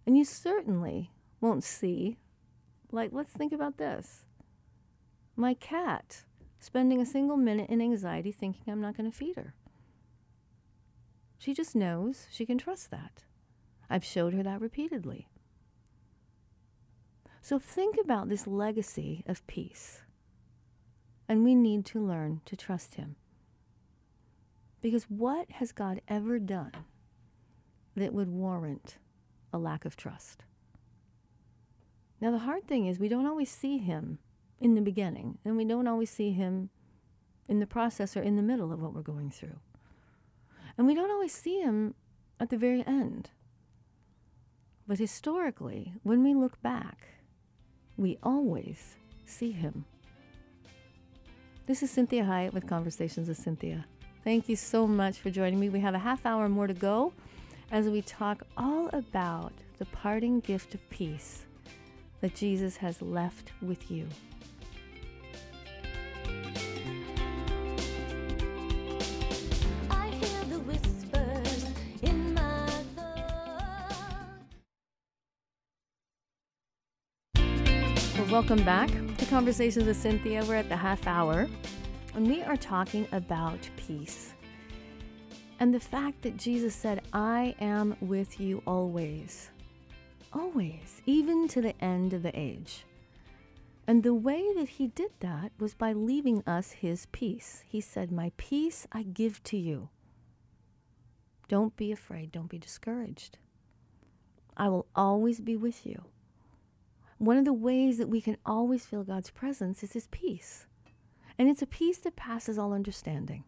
And 0.05 0.17
you 0.17 0.23
certainly 0.23 1.11
won't 1.41 1.63
see, 1.63 2.17
like, 2.91 3.11
let's 3.13 3.31
think 3.31 3.53
about 3.53 3.77
this 3.77 4.25
my 5.35 5.53
cat 5.53 6.23
spending 6.59 7.01
a 7.01 7.05
single 7.05 7.37
minute 7.37 7.69
in 7.69 7.81
anxiety 7.81 8.31
thinking 8.31 8.71
I'm 8.71 8.81
not 8.81 8.95
going 8.95 9.11
to 9.11 9.15
feed 9.15 9.35
her. 9.35 9.53
She 11.37 11.53
just 11.53 11.75
knows 11.75 12.27
she 12.31 12.45
can 12.45 12.57
trust 12.57 12.89
that. 12.91 13.23
I've 13.89 14.05
showed 14.05 14.33
her 14.33 14.43
that 14.43 14.61
repeatedly. 14.61 15.27
So 17.41 17.59
think 17.59 17.97
about 18.01 18.29
this 18.29 18.47
legacy 18.47 19.23
of 19.27 19.45
peace. 19.45 20.01
And 21.27 21.43
we 21.43 21.53
need 21.53 21.85
to 21.87 21.99
learn 21.99 22.41
to 22.45 22.55
trust 22.55 22.95
Him. 22.95 23.15
Because 24.81 25.03
what 25.03 25.51
has 25.51 25.71
God 25.71 26.01
ever 26.07 26.39
done 26.39 26.71
that 27.95 28.13
would 28.13 28.29
warrant 28.29 28.97
a 29.55 29.57
lack 29.57 29.85
of 29.85 29.95
trust? 29.95 30.43
Now, 32.21 32.31
the 32.31 32.39
hard 32.39 32.67
thing 32.67 32.85
is 32.85 32.99
we 32.99 33.09
don't 33.09 33.25
always 33.25 33.49
see 33.49 33.77
Him 33.79 34.19
in 34.59 34.75
the 34.75 34.81
beginning, 34.81 35.39
and 35.43 35.57
we 35.57 35.65
don't 35.65 35.87
always 35.87 36.09
see 36.09 36.31
Him 36.31 36.69
in 37.47 37.59
the 37.59 37.67
process 37.67 38.17
or 38.17 38.21
in 38.21 38.35
the 38.35 38.41
middle 38.41 38.71
of 38.71 38.81
what 38.81 38.93
we're 38.93 39.01
going 39.01 39.29
through. 39.29 39.59
And 40.77 40.87
we 40.87 40.95
don't 40.95 41.11
always 41.11 41.33
see 41.33 41.61
him 41.61 41.93
at 42.39 42.49
the 42.49 42.57
very 42.57 42.85
end. 42.85 43.29
But 44.87 44.99
historically, 44.99 45.93
when 46.03 46.23
we 46.23 46.33
look 46.33 46.61
back, 46.61 47.07
we 47.97 48.17
always 48.21 48.95
see 49.25 49.51
him. 49.51 49.85
This 51.65 51.81
is 51.81 51.95
Cinthia 51.95 52.27
Hiett 52.27 52.53
with 52.53 52.67
Conversations 52.67 53.27
with 53.27 53.43
Cinthia. 53.43 53.85
Thank 54.23 54.49
you 54.49 54.55
so 54.55 54.85
much 54.85 55.19
for 55.19 55.29
joining 55.29 55.59
me. 55.59 55.69
We 55.69 55.79
have 55.79 55.95
a 55.95 55.99
half 55.99 56.25
hour 56.25 56.49
more 56.49 56.67
to 56.67 56.73
go 56.73 57.13
as 57.71 57.89
we 57.89 58.01
talk 58.01 58.43
all 58.57 58.89
about 58.93 59.53
the 59.79 59.85
parting 59.85 60.39
gift 60.39 60.73
of 60.73 60.89
peace 60.89 61.45
that 62.21 62.35
Jesus 62.35 62.77
has 62.77 63.01
left 63.01 63.51
with 63.61 63.89
you. 63.91 64.07
welcome 78.31 78.65
back 78.65 78.89
to 79.17 79.25
Conversations 79.27 79.85
with 79.85 80.03
Cinthia. 80.03 80.45
We're 80.45 80.55
at 80.55 80.67
the 80.67 80.75
half 80.75 81.07
hour, 81.07 81.47
and 82.15 82.27
we 82.27 82.41
are 82.41 82.57
talking 82.57 83.07
about 83.13 83.69
peace 83.77 84.34
and 85.59 85.73
the 85.73 85.79
fact 85.79 86.21
that 86.23 86.37
Jesus 86.37 86.75
said, 86.75 87.01
I 87.13 87.55
am 87.59 87.95
with 88.01 88.39
you 88.39 88.61
always. 88.67 89.49
Always, 90.33 91.01
even 91.05 91.47
to 91.49 91.61
the 91.61 91.79
end 91.83 92.13
of 92.13 92.23
the 92.23 92.37
age. 92.37 92.85
And 93.87 94.03
the 94.03 94.13
way 94.13 94.43
that 94.55 94.69
he 94.69 94.87
did 94.87 95.11
that 95.19 95.51
was 95.59 95.73
by 95.73 95.93
leaving 95.93 96.43
us 96.47 96.71
his 96.71 97.05
peace. 97.11 97.63
He 97.67 97.81
said, 97.81 98.11
My 98.11 98.31
peace 98.37 98.87
I 98.91 99.03
give 99.03 99.43
to 99.43 99.57
you. 99.57 99.89
Don't 101.47 101.75
be 101.77 101.91
afraid, 101.91 102.31
don't 102.31 102.49
be 102.49 102.57
discouraged. 102.57 103.37
I 104.57 104.69
will 104.69 104.87
always 104.95 105.39
be 105.39 105.55
with 105.55 105.85
you 105.85 106.05
one 107.17 107.37
of 107.37 107.45
the 107.45 107.53
ways 107.53 107.97
that 107.97 108.09
we 108.09 108.21
can 108.21 108.37
always 108.45 108.85
feel 108.85 109.03
God's 109.03 109.29
presence 109.29 109.83
is 109.83 109.93
His 109.93 110.07
peace. 110.07 110.65
And 111.37 111.49
it's 111.49 111.61
a 111.61 111.67
peace 111.67 111.97
that 111.99 112.15
passes 112.15 112.57
all 112.57 112.73
understanding. 112.73 113.43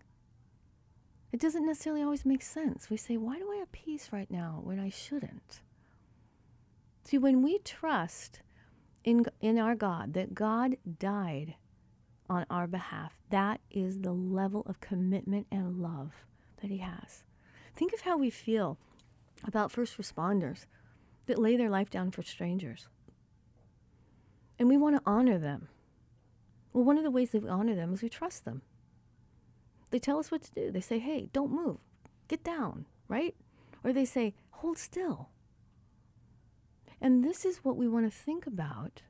It 1.32 1.40
doesn't 1.40 1.66
necessarily 1.66 2.04
always 2.04 2.26
make 2.26 2.42
sense. 2.42 2.90
We 2.90 2.98
say, 2.98 3.18
why 3.18 3.38
do 3.38 3.52
I 3.52 3.58
have 3.58 3.72
peace 3.72 4.10
right 4.12 4.30
now 4.32 4.62
when 4.64 4.80
I 4.80 4.90
shouldn't? 4.90 5.62
See, 7.04 7.18
when 7.18 7.42
we 7.42 7.60
trust 7.60 8.42
in, 9.04 9.26
in 9.42 9.58
our 9.58 9.76
God, 9.76 10.14
that 10.14 10.34
God 10.34 10.78
died 11.00 11.56
on 12.30 12.46
our 12.50 12.68
behalf, 12.68 13.14
that 13.30 13.62
is 13.70 14.00
the 14.00 14.14
level 14.14 14.64
of 14.66 14.80
commitment 14.80 15.48
and 15.52 15.82
love 15.82 16.26
that 16.62 16.70
He 16.72 16.78
has. 16.78 17.24
Think 17.76 17.94
of 17.94 18.02
how 18.02 18.18
we 18.18 18.30
feel 18.30 18.78
about 19.44 19.72
first 19.72 19.98
responders 19.98 20.66
that 21.28 21.38
lay 21.38 21.56
their 21.56 21.70
life 21.70 21.90
down 21.90 22.12
for 22.12 22.24
strangers 22.24 22.88
and 24.60 24.70
we 24.70 24.78
want 24.78 24.96
to 24.96 25.02
honor 25.06 25.38
them. 25.38 25.68
Well, 26.74 26.84
one 26.84 26.98
of 26.98 27.04
the 27.04 27.12
ways 27.12 27.32
that 27.32 27.44
we 27.44 27.50
honor 27.50 27.76
them 27.76 27.94
is 27.94 28.02
we 28.02 28.10
trust 28.10 28.46
them. 28.46 28.62
They 29.90 30.00
tell 30.00 30.20
us 30.20 30.32
what 30.32 30.44
to 30.44 30.52
do. 30.52 30.72
They 30.72 30.82
say, 30.82 31.00
hey, 31.00 31.30
don't 31.32 31.52
move, 31.52 31.78
get 32.28 32.44
down, 32.44 32.86
right? 33.08 33.36
Or 33.84 33.94
they 33.94 34.06
say, 34.06 34.36
hold 34.52 34.78
still. 34.78 35.30
And 37.00 37.24
this 37.24 37.46
is 37.46 37.58
what 37.64 37.78
we 37.78 37.88
want 37.88 38.12
to 38.12 38.18
think 38.18 38.48
about 38.48 39.04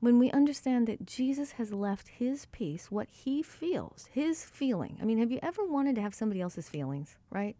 when 0.00 0.18
we 0.18 0.30
understand 0.30 0.86
that 0.86 1.06
Jesus 1.06 1.52
has 1.52 1.72
left 1.72 2.08
his 2.08 2.46
peace, 2.46 2.90
what 2.90 3.08
he 3.08 3.42
feels, 3.42 4.08
his 4.12 4.44
feeling. 4.44 4.98
I 5.00 5.04
mean, 5.04 5.18
have 5.18 5.30
you 5.30 5.38
ever 5.42 5.64
wanted 5.64 5.94
to 5.96 6.02
have 6.02 6.14
somebody 6.14 6.40
else's 6.40 6.68
feelings, 6.68 7.16
right? 7.30 7.56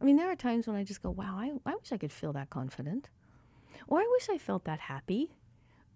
I 0.00 0.04
mean, 0.04 0.16
there 0.16 0.30
are 0.30 0.36
times 0.36 0.66
when 0.66 0.76
I 0.76 0.84
just 0.84 1.02
go, 1.02 1.10
wow, 1.10 1.36
I, 1.38 1.52
I 1.64 1.74
wish 1.74 1.92
I 1.92 1.96
could 1.96 2.12
feel 2.12 2.32
that 2.32 2.50
confident. 2.50 3.10
Or 3.86 4.00
I 4.00 4.06
wish 4.10 4.28
I 4.28 4.38
felt 4.38 4.64
that 4.64 4.80
happy. 4.80 5.30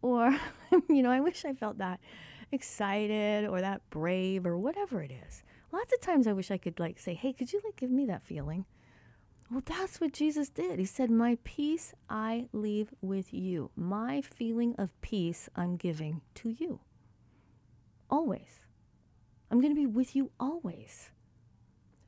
Or, 0.00 0.36
you 0.88 1.02
know, 1.02 1.10
I 1.10 1.20
wish 1.20 1.44
I 1.44 1.54
felt 1.54 1.78
that 1.78 2.00
excited 2.52 3.48
or 3.48 3.60
that 3.60 3.88
brave 3.90 4.46
or 4.46 4.56
whatever 4.56 5.02
it 5.02 5.10
is. 5.26 5.42
Lots 5.72 5.92
of 5.92 6.00
times 6.00 6.26
I 6.26 6.32
wish 6.32 6.50
I 6.50 6.58
could 6.58 6.78
like 6.78 6.98
say, 6.98 7.14
hey, 7.14 7.32
could 7.32 7.52
you 7.52 7.60
like 7.64 7.76
give 7.76 7.90
me 7.90 8.06
that 8.06 8.22
feeling? 8.22 8.66
Well, 9.50 9.62
that's 9.66 10.00
what 10.00 10.14
Jesus 10.14 10.48
did. 10.48 10.78
He 10.78 10.86
said, 10.86 11.10
My 11.10 11.36
peace 11.44 11.92
I 12.08 12.46
leave 12.52 12.88
with 13.02 13.34
you. 13.34 13.70
My 13.76 14.22
feeling 14.22 14.74
of 14.78 14.98
peace 15.02 15.50
I'm 15.54 15.76
giving 15.76 16.22
to 16.36 16.48
you. 16.48 16.80
Always. 18.08 18.66
I'm 19.50 19.60
going 19.60 19.74
to 19.74 19.78
be 19.78 19.86
with 19.86 20.16
you 20.16 20.30
always 20.40 21.10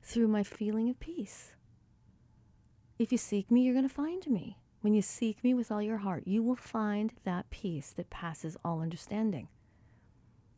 through 0.02 0.28
my 0.28 0.42
feeling 0.42 0.88
of 0.88 0.98
peace. 1.00 1.52
If 2.98 3.12
you 3.12 3.18
seek 3.18 3.50
me, 3.50 3.62
you're 3.62 3.74
going 3.74 3.88
to 3.88 3.94
find 3.94 4.26
me. 4.26 4.56
When 4.80 4.94
you 4.94 5.02
seek 5.02 5.44
me 5.44 5.52
with 5.52 5.70
all 5.70 5.82
your 5.82 5.98
heart, 5.98 6.22
you 6.26 6.42
will 6.42 6.56
find 6.56 7.12
that 7.24 7.50
peace 7.50 7.92
that 7.98 8.08
passes 8.08 8.56
all 8.64 8.80
understanding 8.80 9.48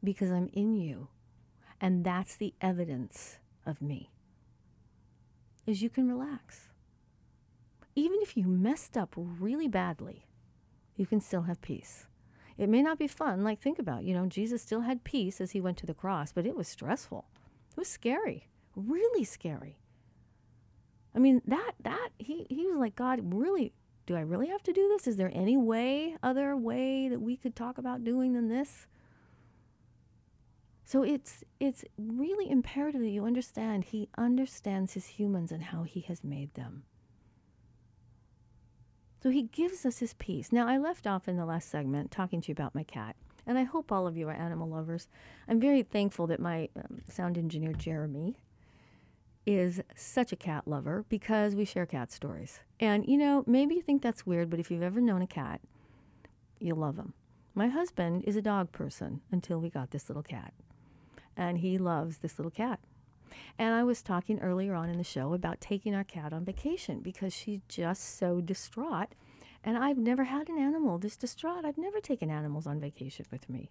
because 0.06 0.30
I'm 0.30 0.48
in 0.54 0.72
you. 0.72 1.08
And 1.78 2.02
that's 2.02 2.36
the 2.36 2.54
evidence 2.62 3.38
of 3.66 3.82
me. 3.82 4.10
Is 5.66 5.82
you 5.82 5.90
can 5.90 6.08
relax. 6.08 6.68
Even 7.94 8.20
if 8.22 8.36
you 8.36 8.46
messed 8.46 8.96
up 8.96 9.12
really 9.16 9.68
badly, 9.68 10.24
you 10.96 11.04
can 11.04 11.20
still 11.20 11.42
have 11.42 11.60
peace. 11.60 12.06
It 12.56 12.70
may 12.70 12.80
not 12.80 12.98
be 12.98 13.06
fun. 13.06 13.44
Like, 13.44 13.60
think 13.60 13.78
about, 13.78 14.04
you 14.04 14.14
know, 14.14 14.26
Jesus 14.26 14.62
still 14.62 14.80
had 14.80 15.04
peace 15.04 15.40
as 15.42 15.50
he 15.50 15.60
went 15.60 15.76
to 15.78 15.86
the 15.86 15.92
cross, 15.92 16.32
but 16.32 16.46
it 16.46 16.56
was 16.56 16.68
stressful. 16.68 17.26
It 17.72 17.76
was 17.76 17.88
scary, 17.88 18.48
really 18.74 19.24
scary. 19.24 19.78
I 21.14 21.18
mean, 21.18 21.42
that, 21.46 21.72
that, 21.82 22.10
he, 22.18 22.46
he 22.48 22.66
was 22.66 22.78
like, 22.78 22.96
God, 22.96 23.20
really 23.34 23.72
do 24.06 24.14
I 24.14 24.20
really 24.20 24.46
have 24.48 24.62
to 24.62 24.72
do 24.72 24.88
this? 24.88 25.08
Is 25.08 25.16
there 25.16 25.32
any 25.34 25.56
way, 25.56 26.16
other 26.22 26.56
way 26.56 27.08
that 27.08 27.20
we 27.20 27.36
could 27.36 27.56
talk 27.56 27.76
about 27.76 28.04
doing 28.04 28.34
than 28.34 28.48
this? 28.48 28.86
So 30.86 31.02
it's 31.02 31.42
it's 31.58 31.84
really 31.98 32.48
imperative 32.48 33.00
that 33.00 33.10
you 33.10 33.24
understand 33.24 33.84
he 33.84 34.08
understands 34.16 34.92
his 34.92 35.06
humans 35.06 35.50
and 35.50 35.64
how 35.64 35.82
he 35.82 36.00
has 36.02 36.22
made 36.22 36.54
them. 36.54 36.84
So 39.20 39.30
he 39.30 39.42
gives 39.42 39.84
us 39.84 39.98
his 39.98 40.14
peace. 40.14 40.52
Now 40.52 40.68
I 40.68 40.78
left 40.78 41.04
off 41.04 41.26
in 41.26 41.36
the 41.36 41.44
last 41.44 41.68
segment 41.68 42.12
talking 42.12 42.40
to 42.40 42.48
you 42.48 42.52
about 42.52 42.76
my 42.76 42.84
cat, 42.84 43.16
and 43.44 43.58
I 43.58 43.64
hope 43.64 43.90
all 43.90 44.06
of 44.06 44.16
you 44.16 44.28
are 44.28 44.32
animal 44.32 44.68
lovers. 44.68 45.08
I'm 45.48 45.58
very 45.58 45.82
thankful 45.82 46.28
that 46.28 46.38
my 46.38 46.68
um, 46.76 47.02
sound 47.10 47.36
engineer 47.36 47.72
Jeremy 47.72 48.36
is 49.44 49.80
such 49.96 50.30
a 50.30 50.36
cat 50.36 50.68
lover 50.68 51.04
because 51.08 51.56
we 51.56 51.64
share 51.64 51.86
cat 51.86 52.12
stories. 52.12 52.60
And 52.78 53.04
you 53.08 53.18
know, 53.18 53.42
maybe 53.44 53.74
you 53.74 53.82
think 53.82 54.02
that's 54.02 54.24
weird, 54.24 54.50
but 54.50 54.60
if 54.60 54.70
you've 54.70 54.82
ever 54.82 55.00
known 55.00 55.20
a 55.20 55.26
cat, 55.26 55.60
you'll 56.60 56.78
love 56.78 56.94
them. 56.94 57.14
My 57.56 57.66
husband 57.66 58.22
is 58.24 58.36
a 58.36 58.42
dog 58.42 58.70
person 58.70 59.22
until 59.32 59.58
we 59.58 59.68
got 59.68 59.90
this 59.90 60.08
little 60.08 60.22
cat. 60.22 60.54
And 61.36 61.58
he 61.58 61.78
loves 61.78 62.18
this 62.18 62.38
little 62.38 62.50
cat. 62.50 62.80
And 63.58 63.74
I 63.74 63.84
was 63.84 64.02
talking 64.02 64.40
earlier 64.40 64.74
on 64.74 64.88
in 64.88 64.98
the 64.98 65.04
show 65.04 65.34
about 65.34 65.60
taking 65.60 65.94
our 65.94 66.04
cat 66.04 66.32
on 66.32 66.44
vacation 66.44 67.00
because 67.00 67.32
she's 67.32 67.60
just 67.68 68.18
so 68.18 68.40
distraught. 68.40 69.14
And 69.64 69.76
I've 69.76 69.98
never 69.98 70.24
had 70.24 70.48
an 70.48 70.58
animal 70.58 70.98
this 70.98 71.16
distraught. 71.16 71.64
I've 71.64 71.78
never 71.78 72.00
taken 72.00 72.30
animals 72.30 72.66
on 72.66 72.80
vacation 72.80 73.26
with 73.30 73.48
me. 73.48 73.70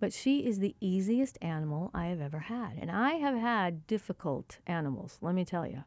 But 0.00 0.12
she 0.12 0.46
is 0.46 0.60
the 0.60 0.76
easiest 0.80 1.38
animal 1.42 1.90
I 1.92 2.06
have 2.06 2.20
ever 2.20 2.38
had. 2.38 2.78
And 2.80 2.90
I 2.90 3.14
have 3.14 3.36
had 3.36 3.86
difficult 3.86 4.58
animals, 4.66 5.18
let 5.20 5.34
me 5.34 5.44
tell 5.44 5.66
you. 5.66 5.84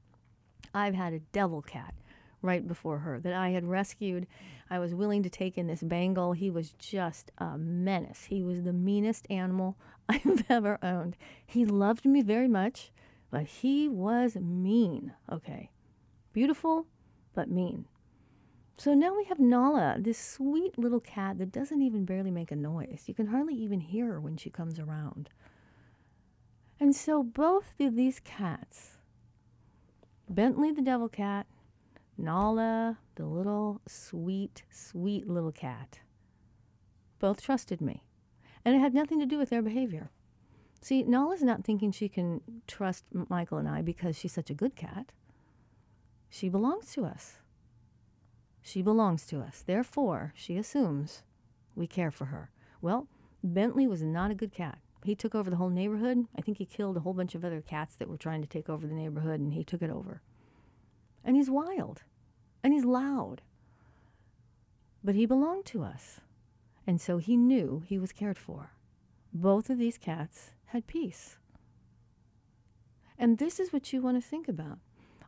I've 0.74 0.96
had 0.96 1.14
a 1.14 1.20
devil 1.20 1.62
cat 1.62 1.94
right 2.41 2.67
before 2.67 2.99
her 2.99 3.19
that 3.19 3.34
I 3.34 3.49
had 3.49 3.65
rescued. 3.65 4.27
I 4.69 4.80
was 4.80 4.95
willing 4.95 5.23
to 5.23 5.30
take 5.30 5.58
in 5.58 5.67
this 5.67 5.84
Bengal. 5.84 6.34
He 6.34 6.49
was 6.49 6.71
just 6.73 7.32
a 7.38 7.58
menace. 7.58 8.25
He 8.25 8.43
was 8.43 8.63
the 8.63 8.73
meanest 8.73 9.27
animal 9.30 9.77
I've 10.10 10.45
ever 10.49 10.77
owned. 10.82 11.17
He 11.45 11.65
loved 11.65 12.06
me 12.06 12.21
very 12.21 12.47
much, 12.47 12.91
but 13.30 13.43
he 13.43 13.88
was 13.88 14.36
mean. 14.36 15.13
Okay. 15.32 15.71
Beautiful, 16.34 16.88
but 17.34 17.49
mean. 17.49 17.86
So 18.77 18.93
now 18.95 19.15
we 19.15 19.25
have 19.25 19.39
Nala, 19.39 19.97
this 19.99 20.17
sweet 20.17 20.77
little 20.77 20.99
cat 20.99 21.38
that 21.38 21.51
doesn't 21.51 21.82
even 21.82 22.04
barely 22.04 22.32
make 22.32 22.51
a 22.51 22.56
noise. 22.56 23.04
You 23.06 23.13
can 23.13 23.27
hardly 23.27 23.54
even 23.54 23.80
hear 23.80 24.08
her 24.08 24.19
when 24.19 24.38
she 24.38 24.49
comes 24.49 24.80
around. 24.80 25.30
And 26.80 26.95
so 26.95 27.21
both 27.21 27.80
of 27.80 27.95
these 27.95 28.19
cats, 28.19 28.97
Bentley 30.27 30.71
the 30.71 30.82
devil 30.82 31.10
cat, 31.10 31.45
Nala 32.21 32.99
the 33.15 33.25
little 33.25 33.81
sweet, 33.88 34.63
sweet 34.69 35.27
little 35.27 35.51
cat, 35.51 35.99
both 37.19 37.41
trusted 37.41 37.81
me. 37.81 38.03
And 38.63 38.75
it 38.75 38.79
had 38.79 38.93
nothing 38.93 39.19
to 39.19 39.25
do 39.25 39.38
with 39.38 39.49
their 39.49 39.62
behavior. 39.62 40.12
See, 40.81 41.03
Nala's 41.03 41.43
not 41.43 41.63
thinking 41.63 41.91
she 41.91 42.10
can 42.10 42.41
trust 42.67 43.05
Michael 43.12 43.57
and 43.57 43.67
I 43.67 43.81
because 43.81 44.17
she's 44.17 44.34
such 44.34 44.49
a 44.49 44.55
good 44.55 44.75
cat. 44.75 45.12
She 46.29 46.47
belongs 46.47 46.91
to 46.93 47.05
us. 47.05 47.38
She 48.62 48.81
belongs 48.81 49.25
to 49.27 49.39
us. 49.41 49.63
Therefore, 49.65 50.34
she 50.36 50.57
assumes 50.57 51.23
we 51.75 51.88
care 51.88 52.12
for 52.12 52.25
her. 52.25 52.51
Well, 52.81 53.07
Bentley 53.43 53.88
was 53.88 54.03
not 54.03 54.31
a 54.31 54.36
good 54.36 54.53
cat. 54.53 54.79
He 55.03 55.15
took 55.15 55.34
over 55.34 55.49
the 55.49 55.55
whole 55.55 55.69
neighborhood. 55.69 56.27
I 56.38 56.41
think 56.41 56.60
he 56.60 56.65
killed 56.65 56.97
a 56.97 57.01
whole 57.01 57.13
bunch 57.13 57.34
of 57.34 57.43
other 57.43 57.62
cats 57.62 57.95
that 57.95 58.07
were 58.07 58.17
trying 58.17 58.41
to 58.41 58.47
take 58.47 58.69
over 58.69 58.86
the 58.86 58.93
neighborhood, 58.93 59.39
and 59.39 59.53
he 59.53 59.63
took 59.63 59.81
it 59.81 59.89
over. 59.89 60.21
And 61.23 61.36
he's 61.36 61.49
wild, 61.49 62.03
and 62.63 62.74
he's 62.74 62.86
loud. 62.86 63.41
But 65.04 65.15
he 65.15 65.26
belonged 65.26 65.65
to 65.67 65.84
us, 65.84 66.19
and 66.86 67.02
so 67.02 67.17
he 67.17 67.36
knew 67.36 67.84
he 67.86 67.97
was 67.97 68.12
cared 68.12 68.38
for. 68.38 68.74
Both 69.34 69.69
of 69.69 69.78
these 69.78 69.97
cats 69.97 70.52
had 70.65 70.88
peace. 70.88 71.38
And 73.17 73.38
this 73.38 73.60
is 73.60 73.71
what 73.71 73.93
you 73.93 74.02
want 74.02 74.21
to 74.21 74.28
think 74.28 74.47
about. 74.47 74.80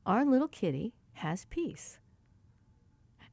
Our 0.05 0.25
little 0.25 0.47
kitty 0.47 0.93
has 1.13 1.45
peace. 1.45 1.99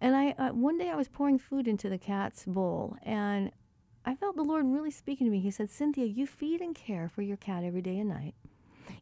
And 0.00 0.16
I 0.16 0.30
uh, 0.32 0.50
one 0.50 0.78
day 0.78 0.88
I 0.90 0.96
was 0.96 1.08
pouring 1.08 1.38
food 1.38 1.68
into 1.68 1.88
the 1.88 1.98
cat's 1.98 2.44
bowl, 2.44 2.96
and 3.02 3.50
I 4.04 4.14
felt 4.14 4.36
the 4.36 4.42
Lord 4.42 4.64
really 4.66 4.90
speaking 4.90 5.26
to 5.26 5.30
me. 5.30 5.40
He 5.40 5.50
said, 5.50 5.68
"Cinthia, 5.68 6.06
you 6.06 6.26
feed 6.26 6.60
and 6.62 6.74
care 6.74 7.08
for 7.08 7.22
your 7.22 7.36
cat 7.36 7.64
every 7.64 7.82
day 7.82 7.98
and 7.98 8.08
night, 8.08 8.34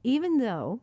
even 0.03 0.39
though 0.39 0.81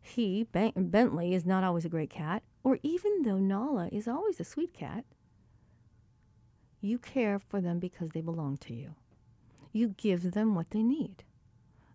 he 0.00 0.44
ben- 0.44 0.72
Bentley 0.76 1.34
is 1.34 1.44
not 1.44 1.64
always 1.64 1.84
a 1.84 1.88
great 1.88 2.10
cat, 2.10 2.44
or 2.66 2.80
even 2.82 3.22
though 3.22 3.38
Nala 3.38 3.88
is 3.92 4.08
always 4.08 4.40
a 4.40 4.44
sweet 4.44 4.74
cat. 4.74 5.04
You 6.80 6.98
care 6.98 7.38
for 7.38 7.60
them 7.60 7.78
because 7.78 8.10
they 8.10 8.20
belong 8.20 8.56
to 8.56 8.74
you. 8.74 8.96
You 9.72 9.94
give 9.96 10.32
them 10.32 10.56
what 10.56 10.70
they 10.70 10.82
need. 10.82 11.22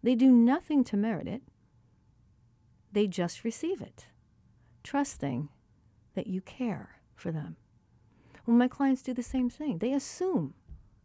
They 0.02 0.16
do 0.16 0.32
nothing 0.32 0.86
to 0.86 0.96
merit 0.96 1.28
it. 1.28 1.42
They 2.90 3.06
just 3.06 3.44
receive 3.44 3.82
it, 3.82 4.06
trusting 4.82 5.50
that 6.16 6.28
you 6.28 6.40
care." 6.40 7.02
for 7.22 7.32
them. 7.32 7.56
Well, 8.46 8.58
my 8.58 8.68
clients 8.68 9.04
do 9.04 9.14
the 9.14 9.24
same 9.24 9.50
thing. 9.50 9.78
They 9.78 9.94
assume, 9.94 10.56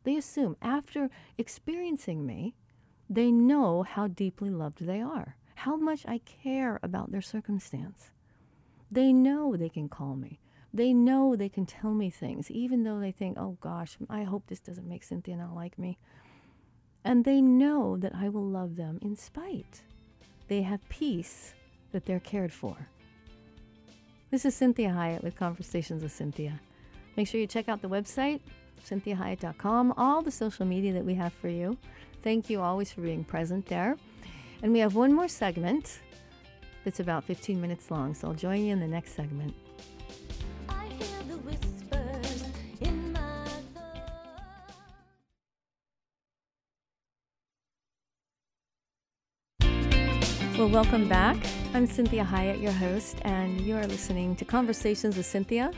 they 0.04 0.16
assume 0.16 0.56
after 0.62 1.10
experiencing 1.36 2.24
me, 2.24 2.54
they 3.10 3.30
know 3.30 3.82
how 3.82 4.08
deeply 4.08 4.50
loved 4.50 4.86
they 4.86 5.00
are, 5.00 5.36
how 5.56 5.76
much 5.76 6.06
I 6.06 6.18
care 6.18 6.80
about 6.82 7.12
their 7.12 7.20
circumstance. 7.20 8.12
They 8.96 9.12
know 9.12 9.56
they 9.56 9.68
can 9.68 9.90
call 9.90 10.16
me. 10.16 10.40
They 10.72 10.94
know 10.94 11.36
they 11.36 11.50
can 11.50 11.66
tell 11.66 11.92
me 11.92 12.08
things, 12.08 12.50
even 12.50 12.82
though 12.82 12.98
they 12.98 13.12
think, 13.12 13.36
oh 13.38 13.58
gosh, 13.60 13.98
I 14.08 14.22
hope 14.22 14.44
this 14.46 14.60
doesn't 14.60 14.88
make 14.88 15.06
Cinthia 15.06 15.36
not 15.36 15.54
like 15.54 15.78
me. 15.78 15.98
And 17.04 17.22
they 17.22 17.42
know 17.42 17.98
that 17.98 18.14
I 18.14 18.30
will 18.30 18.46
love 18.46 18.76
them 18.76 18.98
in 19.02 19.14
spite. 19.14 19.82
They 20.48 20.62
have 20.62 20.88
peace 20.88 21.52
that 21.92 22.06
they're 22.06 22.20
cared 22.20 22.54
for. 22.54 22.88
This 24.30 24.46
is 24.46 24.54
Cinthia 24.58 24.96
Hiett 24.96 25.22
with 25.22 25.36
Conversations 25.36 26.02
with 26.02 26.18
Cinthia. 26.18 26.58
Make 27.18 27.28
sure 27.28 27.38
you 27.38 27.46
check 27.46 27.68
out 27.68 27.82
the 27.82 27.90
website, 27.90 28.40
cinthiahiett.com, 28.82 29.92
all 29.98 30.22
the 30.22 30.30
social 30.30 30.64
media 30.64 30.94
that 30.94 31.04
we 31.04 31.12
have 31.12 31.34
for 31.34 31.48
you. 31.48 31.76
Thank 32.22 32.48
you 32.48 32.62
always 32.62 32.92
for 32.92 33.02
being 33.02 33.24
present 33.24 33.66
there. 33.66 33.98
And 34.62 34.72
we 34.72 34.78
have 34.78 34.94
one 34.94 35.12
more 35.12 35.28
segment 35.28 36.00
that's 36.86 37.00
about 37.00 37.24
15 37.24 37.60
minutes 37.60 37.90
long, 37.90 38.14
so 38.14 38.28
I'll 38.28 38.34
join 38.34 38.64
you 38.64 38.72
in 38.72 38.78
the 38.78 38.86
next 38.86 39.16
segment. 39.16 39.52
Well, 50.56 50.68
welcome 50.68 51.08
back. 51.08 51.36
I'm 51.74 51.88
Cinthia 51.88 52.24
Hiett, 52.24 52.62
your 52.62 52.70
host, 52.70 53.18
and 53.22 53.60
you 53.60 53.74
are 53.76 53.86
listening 53.88 54.36
to 54.36 54.44
Conversations 54.44 55.16
with 55.16 55.26
Cinthia. 55.26 55.74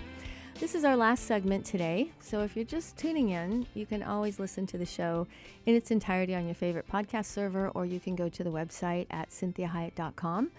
This 0.60 0.74
is 0.74 0.84
our 0.84 0.94
last 0.94 1.24
segment 1.24 1.64
today, 1.64 2.12
so 2.20 2.42
if 2.42 2.54
you're 2.54 2.66
just 2.66 2.98
tuning 2.98 3.30
in, 3.30 3.66
you 3.72 3.86
can 3.86 4.02
always 4.02 4.38
listen 4.38 4.66
to 4.66 4.76
the 4.76 4.84
show 4.84 5.26
in 5.64 5.74
its 5.74 5.90
entirety 5.90 6.34
on 6.34 6.44
your 6.44 6.54
favorite 6.54 6.86
podcast 6.86 7.26
server, 7.26 7.70
or 7.70 7.86
you 7.86 7.98
can 7.98 8.14
go 8.14 8.28
to 8.28 8.44
the 8.44 8.50
website 8.50 9.06
at 9.10 9.30
cinthiahiett.com. 9.30 10.50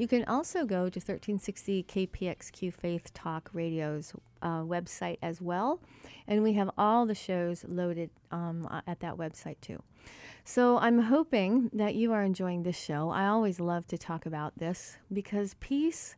You 0.00 0.08
can 0.08 0.24
also 0.24 0.64
go 0.64 0.88
to 0.88 0.98
1360 0.98 1.82
KPXQ 1.82 2.72
Faith 2.72 3.12
Talk 3.12 3.50
Radio's 3.52 4.14
uh, 4.40 4.62
website 4.62 5.18
as 5.20 5.42
well, 5.42 5.78
and 6.26 6.42
we 6.42 6.54
have 6.54 6.70
all 6.78 7.04
the 7.04 7.14
shows 7.14 7.66
loaded 7.68 8.08
um, 8.30 8.66
at 8.86 9.00
that 9.00 9.18
website 9.18 9.60
too. 9.60 9.82
So 10.42 10.78
I'm 10.78 11.00
hoping 11.00 11.68
that 11.74 11.96
you 11.96 12.14
are 12.14 12.22
enjoying 12.22 12.62
this 12.62 12.78
show. 12.78 13.10
I 13.10 13.26
always 13.26 13.60
love 13.60 13.86
to 13.88 13.98
talk 13.98 14.24
about 14.24 14.56
this 14.56 14.96
because 15.12 15.52
peace 15.60 16.16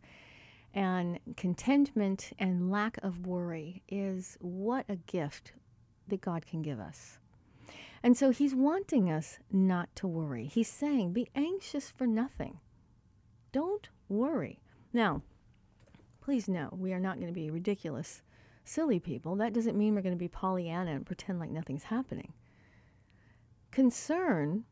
and 0.72 1.18
contentment 1.36 2.30
and 2.38 2.70
lack 2.70 2.98
of 3.02 3.26
worry 3.26 3.82
is 3.88 4.38
what 4.40 4.84
a 4.88 4.94
gift 4.94 5.54
that 6.06 6.20
God 6.20 6.46
can 6.46 6.62
give 6.62 6.78
us. 6.78 7.18
And 8.00 8.16
so 8.16 8.30
he's 8.30 8.54
wanting 8.54 9.10
us 9.10 9.40
not 9.50 9.88
to 9.96 10.06
worry. 10.06 10.44
He's 10.44 10.68
saying, 10.68 11.14
be 11.14 11.26
anxious 11.34 11.90
for 11.90 12.06
nothing. 12.06 12.60
Don't 13.52 13.88
worry. 14.08 14.58
Now, 14.92 15.22
please 16.20 16.48
know 16.48 16.70
we 16.72 16.92
are 16.92 17.00
not 17.00 17.16
going 17.16 17.28
to 17.28 17.32
be 17.32 17.50
ridiculous, 17.50 18.22
silly 18.64 18.98
people. 18.98 19.36
That 19.36 19.52
doesn't 19.52 19.76
mean 19.76 19.94
we're 19.94 20.02
going 20.02 20.14
to 20.14 20.18
be 20.18 20.28
Pollyanna 20.28 20.92
and 20.92 21.06
pretend 21.06 21.38
like 21.38 21.50
nothing's 21.50 21.84
happening. 21.84 22.32
Concern 23.70 24.64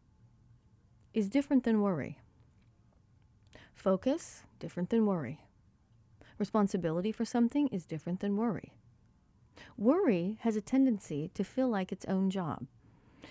is 1.12 1.28
different 1.28 1.64
than 1.64 1.82
worry. 1.82 2.18
Focus, 3.74 4.42
different 4.58 4.90
than 4.90 5.06
worry. 5.06 5.40
Responsibility 6.38 7.12
for 7.12 7.24
something 7.24 7.68
is 7.68 7.84
different 7.84 8.20
than 8.20 8.36
worry. 8.36 8.72
Worry 9.76 10.38
has 10.40 10.56
a 10.56 10.60
tendency 10.60 11.30
to 11.34 11.44
feel 11.44 11.68
like 11.68 11.92
its 11.92 12.04
own 12.06 12.30
job. 12.30 12.66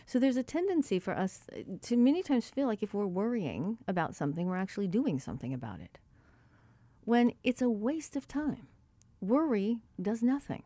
So 0.05 0.19
there's 0.19 0.37
a 0.37 0.43
tendency 0.43 0.99
for 0.99 1.17
us 1.17 1.41
uh, 1.51 1.61
to 1.83 1.97
many 1.97 2.23
times 2.23 2.49
feel 2.49 2.67
like 2.67 2.83
if 2.83 2.93
we're 2.93 3.05
worrying 3.05 3.77
about 3.87 4.15
something, 4.15 4.47
we're 4.47 4.57
actually 4.57 4.87
doing 4.87 5.19
something 5.19 5.53
about 5.53 5.79
it. 5.79 5.99
When 7.05 7.33
it's 7.43 7.61
a 7.61 7.69
waste 7.69 8.15
of 8.15 8.27
time. 8.27 8.67
Worry 9.21 9.79
does 10.01 10.23
nothing. 10.23 10.63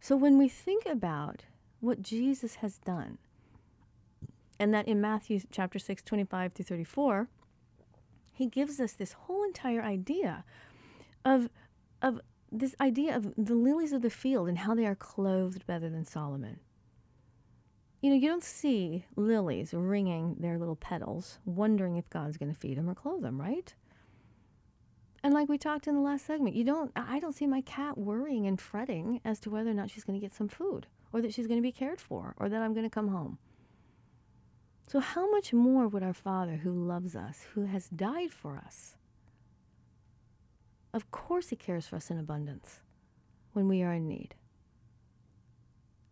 So 0.00 0.16
when 0.16 0.38
we 0.38 0.48
think 0.48 0.86
about 0.86 1.44
what 1.80 2.02
Jesus 2.02 2.56
has 2.56 2.78
done. 2.78 3.18
And 4.58 4.72
that 4.74 4.86
in 4.86 5.00
Matthew 5.00 5.40
chapter 5.50 5.78
6, 5.78 6.02
25 6.02 6.52
through 6.52 6.64
34, 6.64 7.28
he 8.32 8.46
gives 8.46 8.78
us 8.78 8.92
this 8.92 9.12
whole 9.12 9.42
entire 9.44 9.82
idea 9.82 10.44
of, 11.24 11.48
of 12.02 12.20
this 12.52 12.74
idea 12.80 13.16
of 13.16 13.34
the 13.36 13.54
lilies 13.54 13.92
of 13.92 14.02
the 14.02 14.10
field 14.10 14.48
and 14.48 14.58
how 14.58 14.74
they 14.74 14.86
are 14.86 14.94
clothed 14.94 15.66
better 15.66 15.88
than 15.88 16.04
Solomon. 16.04 16.60
You 18.00 18.10
know, 18.10 18.16
you 18.16 18.28
don't 18.28 18.44
see 18.44 19.04
lilies 19.14 19.74
wringing 19.74 20.36
their 20.38 20.58
little 20.58 20.76
petals, 20.76 21.38
wondering 21.44 21.96
if 21.96 22.08
God's 22.08 22.38
going 22.38 22.52
to 22.52 22.58
feed 22.58 22.78
them 22.78 22.88
or 22.88 22.94
clothe 22.94 23.22
them, 23.22 23.40
right? 23.40 23.74
And 25.22 25.34
like 25.34 25.50
we 25.50 25.58
talked 25.58 25.86
in 25.86 25.94
the 25.94 26.00
last 26.00 26.24
segment, 26.24 26.56
you 26.56 26.64
don't 26.64 26.90
I 26.96 27.20
don't 27.20 27.34
see 27.34 27.46
my 27.46 27.60
cat 27.60 27.98
worrying 27.98 28.46
and 28.46 28.58
fretting 28.58 29.20
as 29.24 29.38
to 29.40 29.50
whether 29.50 29.70
or 29.70 29.74
not 29.74 29.90
she's 29.90 30.04
going 30.04 30.18
to 30.18 30.24
get 30.24 30.34
some 30.34 30.48
food 30.48 30.86
or 31.12 31.20
that 31.20 31.34
she's 31.34 31.46
going 31.46 31.58
to 31.58 31.62
be 31.62 31.72
cared 31.72 32.00
for 32.00 32.34
or 32.38 32.48
that 32.48 32.62
I'm 32.62 32.72
going 32.72 32.86
to 32.86 32.90
come 32.90 33.08
home. 33.08 33.38
So 34.88 34.98
how 34.98 35.30
much 35.30 35.52
more 35.52 35.86
would 35.86 36.02
our 36.02 36.14
Father 36.14 36.56
who 36.56 36.72
loves 36.72 37.14
us, 37.14 37.44
who 37.54 37.66
has 37.66 37.88
died 37.88 38.32
for 38.32 38.56
us, 38.56 38.96
of 40.94 41.10
course 41.10 41.50
he 41.50 41.56
cares 41.56 41.86
for 41.86 41.96
us 41.96 42.10
in 42.10 42.18
abundance 42.18 42.80
when 43.52 43.68
we 43.68 43.82
are 43.82 43.92
in 43.92 44.08
need. 44.08 44.34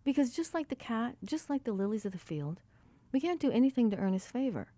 Because 0.08 0.34
just 0.34 0.54
like 0.54 0.68
the 0.68 0.74
cat, 0.74 1.16
just 1.22 1.50
like 1.50 1.64
the 1.64 1.72
lilies 1.74 2.06
of 2.06 2.12
the 2.12 2.18
field, 2.18 2.62
we 3.12 3.20
can't 3.20 3.38
do 3.38 3.50
anything 3.50 3.90
to 3.90 3.98
earn 3.98 4.14
his 4.14 4.24
favor. 4.24 4.68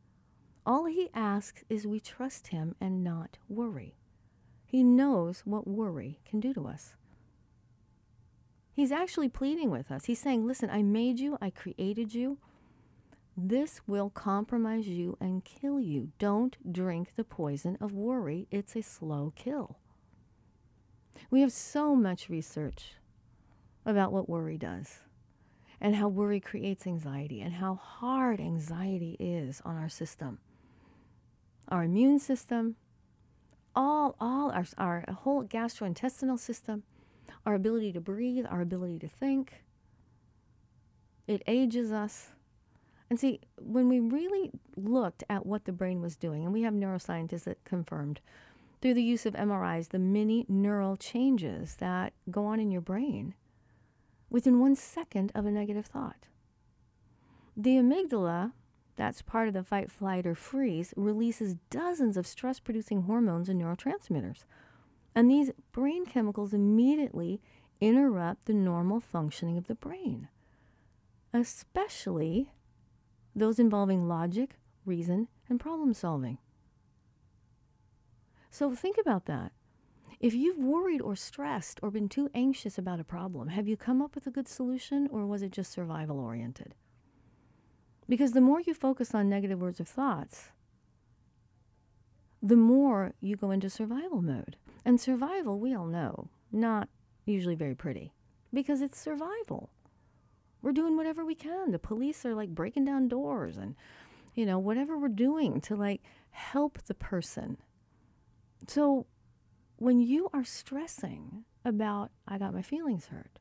All 0.67 0.87
he 0.87 1.09
asks 1.15 1.63
is 1.69 1.87
we 1.87 2.01
trust 2.01 2.49
him 2.49 2.75
and 2.81 3.05
not 3.05 3.39
worry. 3.49 3.95
He 4.67 4.83
knows 4.83 5.43
what 5.45 5.69
worry 5.69 6.19
can 6.25 6.41
do 6.41 6.53
to 6.55 6.67
us. 6.67 6.95
He's 8.73 8.91
actually 8.91 9.29
pleading 9.29 9.71
with 9.71 9.93
us. 9.93 10.07
He's 10.07 10.19
saying, 10.19 10.49
Listen, 10.49 10.69
I 10.69 10.83
made 10.83 11.21
you, 11.21 11.39
I 11.41 11.51
created 11.51 12.13
you. 12.13 12.39
This 13.37 13.83
will 13.87 14.11
compromise 14.11 14.89
you 14.89 15.17
and 15.21 15.45
kill 15.45 15.79
you. 15.79 16.11
Don't 16.19 16.73
drink 16.73 17.13
the 17.15 17.23
poison 17.23 17.79
of 17.81 17.93
worry, 17.93 18.49
it's 18.51 18.75
a 18.75 18.83
slow 18.83 19.33
kill. 19.37 19.79
We 21.31 21.43
have 21.43 21.53
so 21.53 21.95
much 21.95 22.29
research 22.29 22.95
about 23.87 24.11
what 24.11 24.29
worry 24.29 24.59
does 24.59 25.03
and 25.81 25.97
how 25.97 26.09
worry 26.09 26.41
creates 26.41 26.87
anxiety 26.87 27.41
and 27.41 27.55
how 27.55 27.75
hard 27.77 28.41
anxiety 28.41 29.17
is 29.19 29.63
on 29.65 29.77
our 29.77 29.89
system, 29.89 30.39
our 31.69 31.85
immune 31.85 32.19
system, 32.19 32.77
all, 33.75 34.15
all 34.21 34.51
our, 34.51 34.67
our 34.77 35.05
whole 35.21 35.45
gastrointestinal 35.45 36.39
system, 36.39 36.83
our 37.47 37.55
ability 37.55 37.93
to 37.93 38.01
breathe, 38.01 38.45
our 38.49 38.61
ability 38.61 38.99
to 38.99 39.09
think. 39.09 39.65
It 41.27 41.43
ages 41.47 41.93
us. 41.93 42.31
And 43.09 43.19
see, 43.19 43.41
when 43.59 43.89
we 43.89 44.01
really 44.01 44.51
looked 44.77 45.25
at 45.31 45.47
what 45.47 45.65
the 45.65 45.73
brain 45.73 46.01
was 46.01 46.17
doing, 46.17 46.45
and 46.45 46.53
we 46.53 46.63
have 46.63 46.75
neuroscientists 46.75 47.45
that 47.45 47.65
confirmed 47.65 48.21
through 48.81 48.95
the 48.95 49.03
use 49.03 49.27
of 49.27 49.35
MRIs 49.35 49.89
the 49.89 49.99
many 49.99 50.45
neural 50.49 50.97
changes 50.97 51.77
that 51.77 52.13
go 52.31 52.47
on 52.47 52.61
in 52.61 52.71
your 52.71 52.81
brain 52.81 53.35
within 54.31 54.61
one 54.61 54.77
second 54.77 55.33
of 55.35 55.45
a 55.45 55.51
negative 55.51 55.87
thought. 55.87 56.27
The 57.57 57.77
amygdala 57.77 58.53
that's 59.01 59.23
part 59.23 59.49
of 59.49 59.55
the 59.55 59.65
fight, 59.65 59.91
flight, 59.91 60.27
or 60.27 60.35
freeze, 60.35 60.93
releases 60.95 61.57
dozens 61.71 62.19
of 62.19 62.27
stress 62.27 62.61
producing 62.61 63.03
hormones 63.03 63.49
and 63.49 63.59
neurotransmitters. 63.61 64.45
And 65.15 65.31
these 65.31 65.51
brain 65.73 66.05
chemicals 66.05 66.53
immediately 66.53 67.41
interrupt 67.81 68.45
the 68.45 68.53
normal 68.53 69.01
functioning 69.01 69.57
of 69.57 69.69
the 69.69 69.75
brain, 69.75 70.29
especially 71.33 72.53
those 73.35 73.59
involving 73.59 74.07
logic, 74.07 74.59
reason, 74.85 75.29
and 75.49 75.59
problem 75.59 75.95
solving. 75.95 76.37
So 78.51 78.75
think 78.75 78.99
about 78.99 79.25
that. 79.25 79.53
If 80.21 80.35
you've 80.35 80.59
worried 80.59 81.01
or 81.01 81.17
stressed 81.17 81.81
or 81.83 81.91
been 81.91 82.09
too 82.09 82.29
anxious 82.35 82.77
about 82.77 83.01
a 83.01 83.05
problem, 83.05 83.49
have 83.49 83.67
you 83.67 83.79
come 83.79 84.03
up 84.03 84.15
with 84.15 84.27
a 84.27 84.31
good 84.31 84.47
solution 84.47 85.09
or 85.11 85.25
was 85.25 85.41
it 85.41 85.51
just 85.51 85.73
survival 85.73 86.21
oriented? 86.21 86.75
Because 88.07 88.33
the 88.33 88.43
more 88.43 88.61
you 88.61 88.75
focus 88.75 89.15
on 89.15 89.31
negative 89.31 89.61
words 89.61 89.81
or 89.81 89.85
thoughts, 89.85 90.51
the 92.43 92.57
more 92.57 93.15
you 93.21 93.35
go 93.37 93.51
into 93.51 93.71
survival 93.71 94.21
mode. 94.21 94.57
And 94.85 95.01
survival, 95.01 95.59
we 95.59 95.75
all 95.75 95.87
know, 95.87 96.29
not 96.53 96.89
usually 97.25 97.55
very 97.55 97.75
pretty 97.75 98.13
because 98.53 98.83
it's 98.83 99.01
survival. 99.01 99.71
We're 100.61 100.73
doing 100.73 100.99
whatever 100.99 101.25
we 101.25 101.35
can. 101.35 101.71
The 101.71 101.79
police 101.79 102.27
are 102.27 102.35
like 102.35 102.51
breaking 102.51 102.85
down 102.85 103.09
doors 103.09 103.57
and, 103.57 103.75
you 104.35 104.45
know, 104.45 104.59
whatever 104.59 104.99
we're 104.99 105.09
doing 105.09 105.63
to 105.63 105.77
like 105.77 106.03
help 106.31 106.83
the 106.83 106.95
person. 106.95 107.57
So 108.67 109.07
when 109.81 109.99
you 109.99 110.29
are 110.35 110.45
stressing 110.45 111.45
about, 111.65 112.11
I 112.29 112.37
got 112.37 112.53
my 112.53 112.61
feelings 112.61 113.07
hurt, 113.07 113.39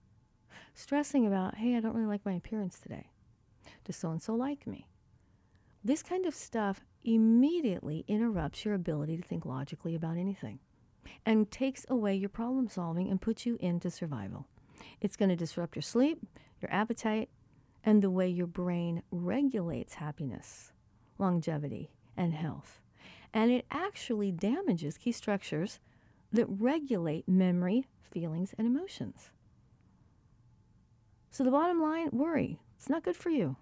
stressing 0.74 1.28
about, 1.28 1.56
hey, 1.56 1.76
I 1.76 1.82
don't 1.82 1.94
really 1.94 2.08
like 2.08 2.26
my 2.26 2.32
appearance 2.32 2.80
today, 2.80 3.10
does 3.84 3.98
so 3.98 4.10
and 4.10 4.22
so 4.22 4.34
like 4.34 4.66
me? 4.66 4.88
This 5.84 6.02
kind 6.02 6.26
of 6.26 6.34
stuff 6.34 6.86
immediately 7.04 8.06
interrupts 8.08 8.64
your 8.64 8.74
ability 8.74 9.18
to 9.18 9.24
think 9.24 9.46
logically 9.46 9.96
about 9.96 10.16
anything 10.16 10.60
and 11.26 11.52
takes 11.52 11.86
away 11.90 12.16
your 12.16 12.30
problem 12.30 12.70
solving 12.70 13.10
and 13.10 13.22
puts 13.22 13.46
you 13.46 13.58
into 13.60 13.92
survival. 13.92 14.48
It's 15.02 15.18
going 15.18 15.30
to 15.30 15.36
disrupt 15.36 15.76
your 15.76 15.84
sleep, 15.84 16.20
your 16.62 16.72
appetite, 16.74 17.28
and 17.84 18.02
the 18.02 18.10
way 18.10 18.30
your 18.30 18.48
brain 18.48 19.04
regulates 19.12 19.96
happiness, 19.96 20.72
longevity, 21.18 21.92
and 22.16 22.34
health. 22.34 22.80
And 23.34 23.52
it 23.52 23.66
actually 23.70 24.32
damages 24.32 24.98
key 24.98 25.12
structures 25.12 25.80
that 26.32 26.46
regulate 26.48 27.28
memory, 27.28 27.86
feelings, 28.12 28.54
and 28.58 28.68
emotions. 28.68 29.30
So 31.32 31.44
the 31.44 31.52
bottom 31.52 31.82
line 31.82 32.10
worry, 32.12 32.60
it's 32.76 32.90
not 32.90 33.04
good 33.04 33.16
for 33.16 33.30
you 33.30 33.56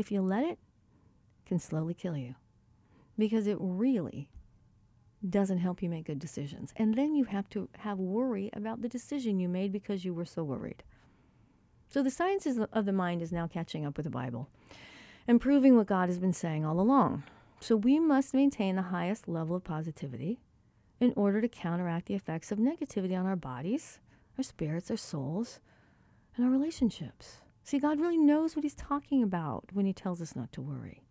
if 0.00 0.10
you 0.10 0.22
let 0.22 0.44
it, 0.44 0.58
can 1.44 1.58
slowly 1.58 1.94
kill 1.94 2.16
you 2.16 2.34
because 3.18 3.46
it 3.46 3.58
really 3.60 4.30
doesn't 5.28 5.58
help 5.58 5.82
you 5.82 5.90
make 5.90 6.06
good 6.06 6.18
decisions. 6.18 6.72
And 6.76 6.94
then 6.94 7.14
you 7.14 7.24
have 7.24 7.48
to 7.50 7.68
have 7.80 7.98
worry 7.98 8.50
about 8.54 8.80
the 8.80 8.88
decision 8.88 9.38
you 9.38 9.48
made 9.48 9.72
because 9.72 10.04
you 10.04 10.14
were 10.14 10.24
so 10.24 10.42
worried. 10.42 10.82
So 11.88 12.02
the 12.02 12.10
science 12.10 12.46
of 12.46 12.86
the 12.86 12.92
mind 12.92 13.20
is 13.20 13.32
now 13.32 13.46
catching 13.46 13.84
up 13.84 13.96
with 13.96 14.04
the 14.04 14.10
Bible 14.10 14.48
and 15.28 15.40
proving 15.40 15.76
what 15.76 15.86
God 15.86 16.08
has 16.08 16.18
been 16.18 16.32
saying 16.32 16.64
all 16.64 16.80
along. 16.80 17.24
So 17.60 17.76
we 17.76 18.00
must 18.00 18.32
maintain 18.32 18.76
the 18.76 18.82
highest 18.82 19.28
level 19.28 19.56
of 19.56 19.64
positivity 19.64 20.38
in 21.00 21.12
order 21.16 21.40
to 21.40 21.48
counteract 21.48 22.06
the 22.06 22.14
effects 22.14 22.52
of 22.52 22.58
negativity 22.58 23.18
on 23.18 23.26
our 23.26 23.36
bodies, 23.36 23.98
our 24.38 24.44
spirits, 24.44 24.90
our 24.90 24.96
souls, 24.96 25.58
and 26.36 26.44
our 26.44 26.50
relationships. 26.52 27.38
See, 27.64 27.78
God 27.78 27.98
really 27.98 28.18
knows 28.18 28.54
what 28.54 28.64
He's 28.64 28.74
talking 28.74 29.22
about 29.22 29.64
when 29.72 29.86
He 29.86 29.92
tells 29.92 30.20
us 30.20 30.36
not 30.36 30.52
to 30.52 30.60
worry. 30.60 31.02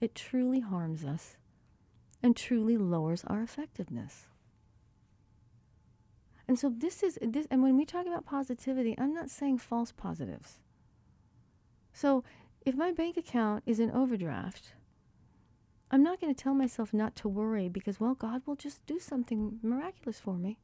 It 0.00 0.14
truly 0.14 0.60
harms 0.60 1.04
us 1.04 1.36
and 2.22 2.36
truly 2.36 2.76
lowers 2.76 3.24
our 3.26 3.42
effectiveness. 3.42 4.26
And 6.48 6.58
so 6.58 6.72
this 6.76 7.02
is 7.02 7.18
this 7.22 7.46
and 7.50 7.62
when 7.62 7.76
we 7.76 7.84
talk 7.84 8.06
about 8.06 8.26
positivity, 8.26 8.94
I'm 8.98 9.14
not 9.14 9.30
saying 9.30 9.58
false 9.58 9.92
positives. 9.92 10.58
So 11.92 12.24
if 12.64 12.74
my 12.74 12.92
bank 12.92 13.16
account 13.16 13.62
is 13.66 13.80
in 13.80 13.90
overdraft, 13.90 14.72
I'm 15.92 16.02
not 16.02 16.22
going 16.22 16.34
to 16.34 16.42
tell 16.42 16.54
myself 16.54 16.94
not 16.94 17.14
to 17.16 17.28
worry 17.28 17.68
because 17.68 18.00
well 18.00 18.14
God 18.14 18.40
will 18.46 18.56
just 18.56 18.84
do 18.86 18.98
something 18.98 19.58
miraculous 19.62 20.18
for 20.18 20.38
me. 20.38 20.58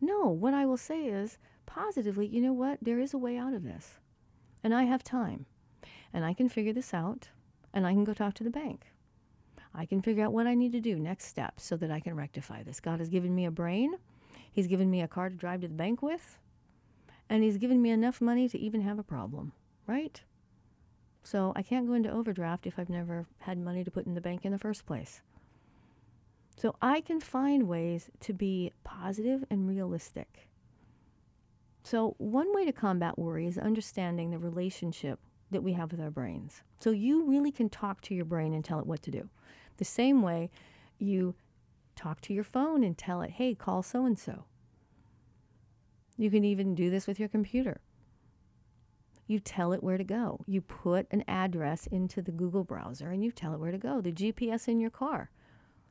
No, 0.00 0.28
what 0.28 0.54
I 0.54 0.64
will 0.64 0.78
say 0.78 1.04
is 1.04 1.36
positively, 1.66 2.26
you 2.26 2.40
know 2.40 2.54
what? 2.54 2.78
There 2.80 2.98
is 2.98 3.12
a 3.12 3.18
way 3.18 3.36
out 3.36 3.52
of 3.52 3.64
this 3.64 3.98
and 4.64 4.74
I 4.74 4.84
have 4.84 5.04
time 5.04 5.44
and 6.12 6.24
I 6.24 6.32
can 6.32 6.48
figure 6.48 6.72
this 6.72 6.94
out 6.94 7.28
and 7.74 7.86
I 7.86 7.92
can 7.92 8.04
go 8.04 8.14
talk 8.14 8.32
to 8.34 8.44
the 8.44 8.50
bank. 8.50 8.86
I 9.74 9.84
can 9.84 10.00
figure 10.00 10.24
out 10.24 10.32
what 10.32 10.46
I 10.46 10.54
need 10.54 10.72
to 10.72 10.80
do 10.80 10.98
next 10.98 11.26
steps 11.26 11.64
so 11.64 11.76
that 11.76 11.90
I 11.90 12.00
can 12.00 12.16
rectify 12.16 12.62
this. 12.62 12.80
God 12.80 12.98
has 12.98 13.10
given 13.10 13.34
me 13.34 13.44
a 13.44 13.50
brain. 13.50 13.94
He's 14.50 14.66
given 14.66 14.90
me 14.90 15.02
a 15.02 15.06
car 15.06 15.28
to 15.28 15.36
drive 15.36 15.60
to 15.60 15.68
the 15.68 15.74
bank 15.74 16.02
with. 16.02 16.38
And 17.28 17.44
he's 17.44 17.58
given 17.58 17.80
me 17.80 17.90
enough 17.90 18.20
money 18.20 18.48
to 18.48 18.58
even 18.58 18.80
have 18.80 18.98
a 18.98 19.04
problem, 19.04 19.52
right? 19.86 20.22
So 21.22 21.52
I 21.54 21.62
can't 21.62 21.86
go 21.86 21.94
into 21.94 22.10
overdraft 22.10 22.66
if 22.66 22.78
I've 22.78 22.88
never 22.88 23.26
had 23.40 23.58
money 23.58 23.84
to 23.84 23.90
put 23.90 24.06
in 24.06 24.14
the 24.14 24.20
bank 24.20 24.44
in 24.44 24.52
the 24.52 24.58
first 24.58 24.86
place. 24.86 25.20
So 26.56 26.76
I 26.82 27.00
can 27.00 27.20
find 27.20 27.68
ways 27.68 28.10
to 28.20 28.32
be 28.32 28.72
positive 28.84 29.44
and 29.50 29.68
realistic. 29.68 30.48
So, 31.82 32.14
one 32.18 32.54
way 32.54 32.66
to 32.66 32.72
combat 32.72 33.18
worry 33.18 33.46
is 33.46 33.56
understanding 33.56 34.30
the 34.30 34.38
relationship 34.38 35.18
that 35.50 35.62
we 35.62 35.72
have 35.72 35.90
with 35.90 36.00
our 36.00 36.10
brains. 36.10 36.62
So, 36.78 36.90
you 36.90 37.24
really 37.24 37.50
can 37.50 37.70
talk 37.70 38.02
to 38.02 38.14
your 38.14 38.26
brain 38.26 38.52
and 38.52 38.64
tell 38.64 38.78
it 38.78 38.86
what 38.86 39.02
to 39.02 39.10
do. 39.10 39.30
The 39.78 39.84
same 39.84 40.20
way 40.20 40.50
you 40.98 41.34
talk 41.96 42.20
to 42.22 42.34
your 42.34 42.44
phone 42.44 42.84
and 42.84 42.96
tell 42.96 43.22
it, 43.22 43.30
hey, 43.30 43.54
call 43.54 43.82
so 43.82 44.04
and 44.04 44.18
so. 44.18 44.44
You 46.16 46.30
can 46.30 46.44
even 46.44 46.74
do 46.74 46.90
this 46.90 47.06
with 47.06 47.18
your 47.18 47.30
computer. 47.30 47.80
You 49.30 49.38
tell 49.38 49.72
it 49.72 49.84
where 49.84 49.96
to 49.96 50.02
go. 50.02 50.40
You 50.48 50.60
put 50.60 51.06
an 51.12 51.22
address 51.28 51.86
into 51.86 52.20
the 52.20 52.32
Google 52.32 52.64
browser 52.64 53.12
and 53.12 53.22
you 53.22 53.30
tell 53.30 53.54
it 53.54 53.60
where 53.60 53.70
to 53.70 53.78
go. 53.78 54.00
The 54.00 54.10
GPS 54.10 54.66
in 54.66 54.80
your 54.80 54.90
car. 54.90 55.30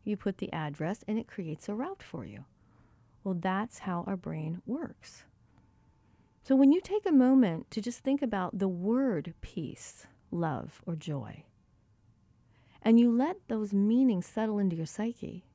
You 0.03 0.17
put 0.17 0.39
the 0.39 0.51
address 0.51 1.05
and 1.07 1.17
it 1.17 1.25
creates 1.25 1.69
a 1.69 1.73
route 1.73 2.03
for 2.03 2.25
you. 2.25 2.43
Well, 3.23 3.37
that's 3.39 3.79
how 3.79 4.03
our 4.05 4.17
brain 4.17 4.61
works. 4.65 5.23
So 6.43 6.53
when 6.53 6.73
you 6.73 6.81
take 6.81 7.05
a 7.05 7.13
moment 7.13 7.71
to 7.71 7.79
just 7.79 7.99
think 7.99 8.21
about 8.21 8.59
the 8.59 8.67
word 8.67 9.33
peace, 9.39 10.05
love, 10.31 10.81
or 10.85 10.97
joy, 10.97 11.45
and 12.81 12.99
you 12.99 13.09
let 13.09 13.37
those 13.47 13.71
meanings 13.71 14.25
settle 14.25 14.59
into 14.59 14.75
your 14.75 14.85
psyche, 14.85 15.45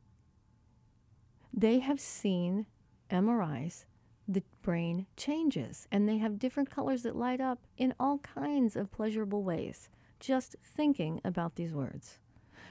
they 1.53 1.81
have 1.81 2.01
seen 2.01 2.65
MRIs, 3.11 3.85
the 4.27 4.43
brain 4.63 5.07
changes, 5.17 5.87
and 5.93 6.09
they 6.09 6.19
have 6.19 6.39
different 6.39 6.71
colors 6.71 7.03
that 7.03 7.17
light 7.17 7.41
up 7.41 7.59
in 7.77 7.95
all 8.01 8.19
kinds 8.19 8.77
of 8.77 8.91
pleasurable 8.91 9.43
ways, 9.43 9.91
just 10.19 10.57
thinking 10.65 11.21
about 11.25 11.57
these 11.57 11.75
words. 11.75 12.19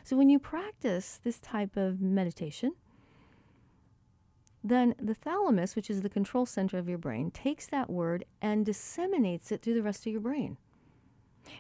So 0.04 0.18
when 0.18 0.30
you 0.30 0.40
practice 0.40 1.20
this 1.24 1.40
type 1.40 1.78
of 1.78 2.02
meditation, 2.02 2.74
then 4.64 4.96
the 5.00 5.14
thalamus, 5.14 5.76
which 5.76 5.90
is 5.90 6.02
the 6.02 6.10
control 6.10 6.46
center 6.46 6.78
of 6.78 6.90
your 6.90 6.98
brain, 6.98 7.32
takes 7.32 7.68
that 7.68 7.90
word 7.90 8.26
and 8.42 8.66
disseminates 8.66 9.52
it 9.52 9.62
through 9.62 9.74
the 9.74 9.84
rest 9.84 10.06
of 10.06 10.12
your 10.12 10.22
brain. 10.22 10.58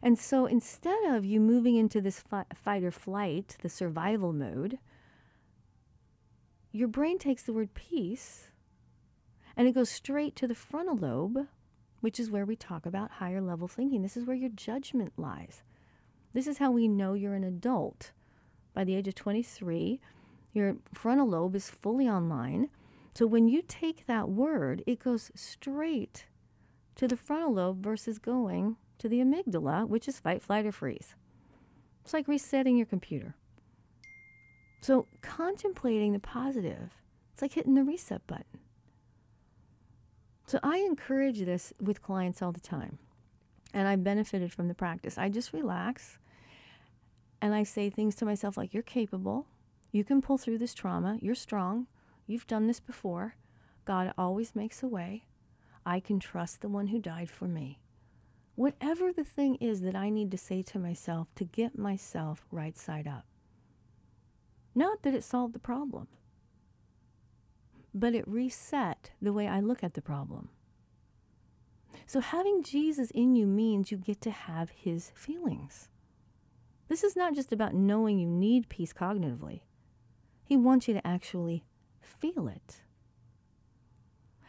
And 0.02 0.18
so 0.18 0.46
instead 0.46 1.04
of 1.06 1.26
you 1.26 1.42
moving 1.42 1.76
into 1.76 2.00
this 2.00 2.22
fi- 2.22 2.46
fight 2.56 2.84
or 2.84 2.92
flight, 2.92 3.58
the 3.62 3.70
survival 3.70 4.32
mode, 4.32 4.80
your 6.72 6.88
brain 6.88 7.20
takes 7.20 7.44
the 7.44 7.54
word 7.54 7.74
peace 7.74 8.50
and 9.56 9.68
it 9.68 9.74
goes 9.74 9.90
straight 9.90 10.36
to 10.38 10.48
the 10.48 10.56
frontal 10.56 10.96
lobe, 10.96 11.48
which 12.02 12.20
is 12.20 12.32
where 12.32 12.46
we 12.46 12.56
talk 12.56 12.86
about 12.86 13.12
higher 13.12 13.42
level 13.42 13.68
thinking. 13.68 14.02
This 14.02 14.18
is 14.18 14.26
where 14.26 14.36
your 14.36 14.50
judgment 14.50 15.14
lies. 15.18 15.64
This 16.34 16.48
is 16.48 16.58
how 16.58 16.72
we 16.72 16.88
know 16.88 17.14
you're 17.14 17.36
an 17.36 17.44
adult. 17.44 18.12
By 18.74 18.84
the 18.84 18.96
age 18.96 19.08
of 19.08 19.16
23, 19.16 20.00
your 20.54 20.78
frontal 20.94 21.30
lobe 21.30 21.56
is 21.56 21.70
fully 21.70 22.10
online. 22.10 22.70
So 23.14 23.28
when 23.28 23.48
you 23.48 23.62
take 23.62 24.08
that 24.08 24.30
word, 24.30 24.84
it 24.88 25.00
goes 25.00 25.32
straight 25.36 26.26
to 26.96 27.08
the 27.08 27.16
frontal 27.16 27.54
lobe 27.54 27.84
versus 27.84 28.18
going 28.18 28.78
to 28.98 29.08
the 29.08 29.20
amygdala, 29.20 29.88
which 29.88 30.08
is 30.08 30.20
fight, 30.20 30.42
flight, 30.42 30.66
or 30.66 30.72
freeze. 30.72 31.16
It's 32.04 32.14
like 32.14 32.28
resetting 32.28 32.78
your 32.78 32.86
computer. 32.86 33.36
So 34.82 35.08
contemplating 35.22 36.14
the 36.14 36.20
positive, 36.20 36.92
it's 37.32 37.42
like 37.42 37.54
hitting 37.54 37.76
the 37.76 37.84
reset 37.84 38.26
button. 38.28 38.60
So 40.46 40.60
I 40.62 40.78
encourage 40.78 41.40
this 41.40 41.74
with 41.80 42.02
clients 42.02 42.42
all 42.42 42.52
the 42.52 42.60
time. 42.60 43.00
And 43.74 43.88
I 43.88 43.96
benefited 43.96 44.52
from 44.52 44.68
the 44.68 44.76
practice. 44.76 45.18
I 45.18 45.30
just 45.30 45.54
relax 45.54 46.18
and 47.42 47.54
I 47.54 47.64
say 47.64 47.90
things 47.90 48.16
to 48.16 48.26
myself 48.26 48.56
like, 48.56 48.74
You're 48.74 48.84
capable. 48.84 49.48
You 49.92 50.04
can 50.04 50.22
pull 50.22 50.38
through 50.38 50.60
this 50.60 50.74
trauma. 50.74 51.18
You're 51.22 51.36
strong. 51.36 51.88
You've 52.26 52.48
done 52.48 52.68
this 52.68 52.80
before. 52.80 53.36
God 53.86 54.14
always 54.18 54.56
makes 54.56 54.82
a 54.82 54.88
way. 54.88 55.26
I 55.86 56.00
can 56.00 56.20
trust 56.20 56.62
the 56.62 56.70
one 56.70 56.88
who 56.88 57.00
died 57.00 57.30
for 57.30 57.46
me. 57.46 57.80
Whatever 58.56 59.12
the 59.12 59.26
thing 59.26 59.56
is 59.56 59.82
that 59.82 59.96
I 59.96 60.10
need 60.10 60.32
to 60.32 60.38
say 60.38 60.62
to 60.62 60.80
myself 60.80 61.28
to 61.36 61.44
get 61.44 61.78
myself 61.78 62.46
right 62.52 62.78
side 62.78 63.08
up. 63.08 63.26
Not 64.74 65.02
that 65.02 65.14
it 65.14 65.24
solved 65.24 65.54
the 65.54 65.60
problem, 65.60 66.08
but 67.94 68.16
it 68.16 68.28
reset 68.28 69.12
the 69.22 69.34
way 69.34 69.48
I 69.48 69.60
look 69.60 69.84
at 69.84 69.94
the 69.94 70.02
problem. 70.02 70.50
So 72.06 72.20
having 72.20 72.64
Jesus 72.64 73.12
in 73.12 73.36
you 73.36 73.46
means 73.46 73.92
you 73.92 73.98
get 73.98 74.22
to 74.22 74.32
have 74.32 74.70
his 74.72 75.12
feelings. 75.16 75.90
This 76.88 77.04
is 77.04 77.16
not 77.16 77.36
just 77.36 77.52
about 77.52 77.74
knowing 77.74 78.20
you 78.20 78.28
need 78.28 78.70
peace 78.70 78.94
cognitively. 78.94 79.62
He 80.44 80.58
wants 80.58 80.88
you 80.88 80.94
to 80.96 81.08
actually 81.08 81.64
feel 82.02 82.48
it. 82.48 82.82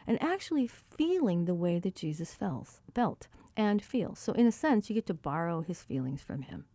And 0.07 0.22
actually 0.22 0.66
feeling 0.66 1.45
the 1.45 1.55
way 1.55 1.78
that 1.78 1.95
Jesus 1.95 2.34
felt, 2.34 2.80
felt 2.95 3.28
and 3.57 3.82
feels. 3.82 4.18
So, 4.18 4.32
in 4.32 4.47
a 4.47 4.53
sense, 4.53 4.90
you 4.90 4.95
get 4.95 5.07
to 5.07 5.14
borrow 5.14 5.62
his 5.62 5.82
feelings 5.82 6.20
from 6.20 6.42
him. 6.42 6.66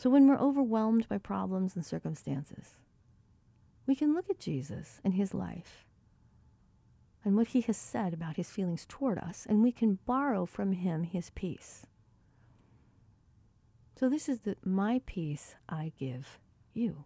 So 0.00 0.08
when 0.08 0.26
we're 0.26 0.38
overwhelmed 0.38 1.06
by 1.10 1.18
problems 1.18 1.76
and 1.76 1.84
circumstances, 1.84 2.76
we 3.90 3.96
can 3.96 4.14
look 4.14 4.30
at 4.30 4.38
Jesus 4.38 5.00
and 5.02 5.14
his 5.14 5.34
life 5.34 5.84
and 7.24 7.36
what 7.36 7.48
he 7.48 7.60
has 7.62 7.76
said 7.76 8.14
about 8.14 8.36
his 8.36 8.48
feelings 8.48 8.86
toward 8.88 9.18
us, 9.18 9.46
and 9.48 9.64
we 9.64 9.72
can 9.72 9.98
borrow 10.06 10.46
from 10.46 10.70
him 10.70 11.02
his 11.02 11.30
peace. 11.30 11.86
So 13.98 14.08
this 14.08 14.28
is 14.28 14.40
the 14.40 14.56
my 14.64 15.00
peace 15.06 15.56
I 15.68 15.90
give 15.98 16.38
you. 16.72 17.04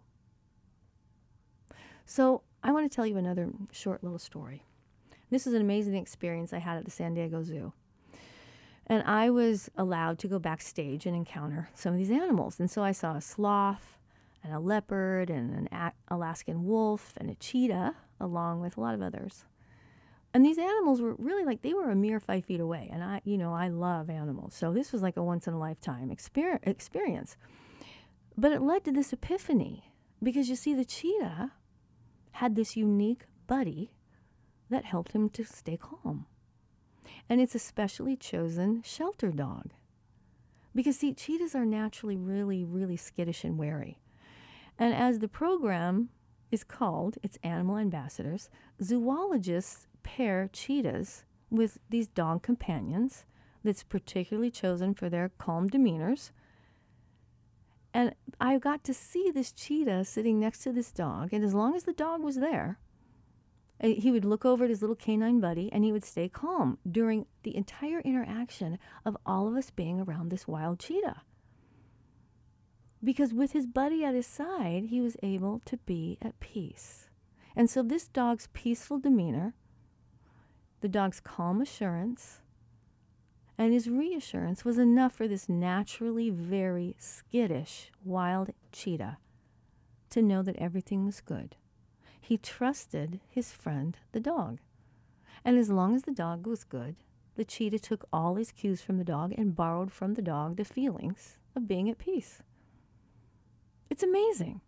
So 2.05 2.43
I 2.63 2.71
want 2.71 2.89
to 2.89 2.95
tell 2.95 3.07
you 3.07 3.17
another 3.17 3.49
short 3.71 4.03
little 4.03 4.19
story. 4.19 4.63
This 5.31 5.47
is 5.47 5.53
an 5.55 5.61
amazing 5.61 5.95
experience 5.95 6.53
I 6.53 6.59
had 6.59 6.77
at 6.77 6.85
the 6.85 6.91
San 6.91 7.15
Diego 7.15 7.41
Zoo. 7.41 7.73
And 8.85 9.01
I 9.07 9.31
was 9.31 9.71
allowed 9.75 10.19
to 10.19 10.27
go 10.27 10.37
backstage 10.37 11.07
and 11.07 11.15
encounter 11.15 11.67
some 11.73 11.93
of 11.93 11.97
these 11.97 12.11
animals. 12.11 12.59
And 12.59 12.69
so 12.69 12.83
I 12.83 12.91
saw 12.91 13.15
a 13.15 13.21
sloth 13.21 13.97
and 14.45 14.53
a 14.53 14.59
leopard 14.59 15.29
and 15.29 15.67
an 15.71 15.91
Alaskan 16.07 16.63
wolf 16.65 17.13
and 17.17 17.29
a 17.29 17.35
cheetah, 17.35 17.95
along 18.19 18.61
with 18.61 18.77
a 18.77 18.81
lot 18.81 18.93
of 18.93 19.01
others. 19.01 19.45
And 20.33 20.45
these 20.45 20.57
animals 20.57 21.01
were 21.01 21.15
really 21.15 21.43
like 21.43 21.61
they 21.61 21.73
were 21.73 21.89
a 21.89 21.95
mere 21.95 22.19
five 22.19 22.45
feet 22.45 22.59
away. 22.59 22.89
And 22.91 23.03
I, 23.03 23.21
you 23.23 23.37
know, 23.37 23.53
I 23.53 23.69
love 23.69 24.09
animals. 24.09 24.53
So 24.53 24.71
this 24.71 24.91
was 24.91 25.01
like 25.01 25.17
a 25.17 25.23
once 25.23 25.47
in 25.47 25.53
a 25.53 25.59
lifetime 25.59 26.09
exper- 26.09 26.59
experience. 26.63 27.35
But 28.37 28.51
it 28.51 28.61
led 28.61 28.83
to 28.85 28.91
this 28.91 29.11
epiphany 29.11 29.93
because 30.21 30.49
you 30.49 30.55
see, 30.55 30.73
the 30.73 30.85
cheetah 30.85 31.53
had 32.33 32.55
this 32.55 32.77
unique 32.77 33.25
buddy 33.47 33.93
that 34.69 34.85
helped 34.85 35.13
him 35.13 35.29
to 35.29 35.43
stay 35.43 35.77
calm 35.77 36.27
and 37.29 37.41
it's 37.41 37.55
a 37.55 37.59
specially 37.59 38.15
chosen 38.15 38.81
shelter 38.83 39.31
dog. 39.31 39.71
Because, 40.73 40.97
see, 40.97 41.13
cheetahs 41.13 41.55
are 41.55 41.65
naturally 41.65 42.17
really, 42.17 42.63
really 42.65 42.97
skittish 42.97 43.43
and 43.43 43.57
wary. 43.57 43.99
And 44.77 44.93
as 44.93 45.19
the 45.19 45.27
program 45.27 46.09
is 46.51 46.63
called, 46.63 47.17
it's 47.23 47.37
Animal 47.43 47.77
Ambassadors, 47.77 48.49
zoologists 48.81 49.87
pair 50.03 50.49
cheetahs 50.51 51.23
with 51.49 51.79
these 51.89 52.07
dog 52.07 52.43
companions 52.43 53.25
that's 53.63 53.83
particularly 53.83 54.51
chosen 54.51 54.93
for 54.93 55.09
their 55.09 55.31
calm 55.37 55.69
demeanors. 55.69 56.31
And 57.93 58.13
I 58.39 58.57
got 58.57 58.83
to 58.83 58.93
see 58.93 59.31
this 59.31 59.51
cheetah 59.51 60.05
sitting 60.05 60.39
next 60.39 60.59
to 60.59 60.73
this 60.73 60.91
dog, 60.91 61.29
and 61.31 61.43
as 61.43 61.53
long 61.53 61.75
as 61.75 61.83
the 61.83 61.93
dog 61.93 62.21
was 62.21 62.35
there, 62.35 62.77
uh, 63.81 63.87
he 63.87 64.11
would 64.11 64.25
look 64.25 64.45
over 64.45 64.65
at 64.65 64.69
his 64.69 64.81
little 64.81 64.95
canine 64.95 65.39
buddy 65.39 65.69
and 65.71 65.83
he 65.83 65.91
would 65.91 66.03
stay 66.03 66.29
calm 66.29 66.77
during 66.89 67.25
the 67.43 67.55
entire 67.55 67.99
interaction 68.01 68.77
of 69.05 69.17
all 69.25 69.47
of 69.47 69.55
us 69.55 69.69
being 69.69 69.99
around 69.99 70.29
this 70.29 70.47
wild 70.47 70.79
cheetah. 70.79 71.21
Because 73.05 73.33
with 73.33 73.53
his 73.53 73.67
buddy 73.67 74.03
at 74.03 74.15
his 74.15 74.27
side, 74.27 74.87
he 74.89 74.99
was 74.99 75.15
able 75.23 75.61
to 75.65 75.77
be 75.77 76.17
at 76.21 76.39
peace. 76.41 77.07
And 77.55 77.69
so, 77.69 77.81
this 77.81 78.07
dog's 78.07 78.49
peaceful 78.51 78.99
demeanor, 78.99 79.53
the 80.81 80.89
dog's 80.89 81.21
calm 81.21 81.61
assurance, 81.61 82.41
and 83.57 83.71
his 83.71 83.89
reassurance 83.89 84.65
was 84.65 84.77
enough 84.77 85.13
for 85.13 85.27
this 85.27 85.47
naturally 85.47 86.29
very 86.29 86.95
skittish 86.99 87.91
wild 88.03 88.49
cheetah 88.73 89.19
to 90.09 90.21
know 90.21 90.41
that 90.41 90.57
everything 90.57 91.05
was 91.05 91.21
good 91.21 91.55
he 92.25 92.37
trusted 92.39 93.19
his 93.29 93.51
friend, 93.51 93.99
the 94.11 94.19
dog. 94.19 94.57
And 95.43 95.59
as 95.59 95.69
long 95.69 95.93
as 95.93 96.03
the 96.03 96.11
dog 96.11 96.47
was 96.47 96.63
good, 96.63 96.95
the 97.35 97.45
cheetah 97.45 97.77
took 97.77 98.07
all 98.11 98.33
his 98.33 98.51
cues 98.51 98.81
from 98.81 98.97
the 98.97 99.03
dog 99.03 99.31
and 99.37 99.55
borrowed 99.55 99.91
from 99.91 100.15
the 100.15 100.23
dog 100.23 100.57
the 100.57 100.65
feelings 100.65 101.37
of 101.55 101.67
being 101.67 101.87
at 101.87 101.99
peace. 101.99 102.41
It's 103.89 104.03
amazing. 104.03 104.61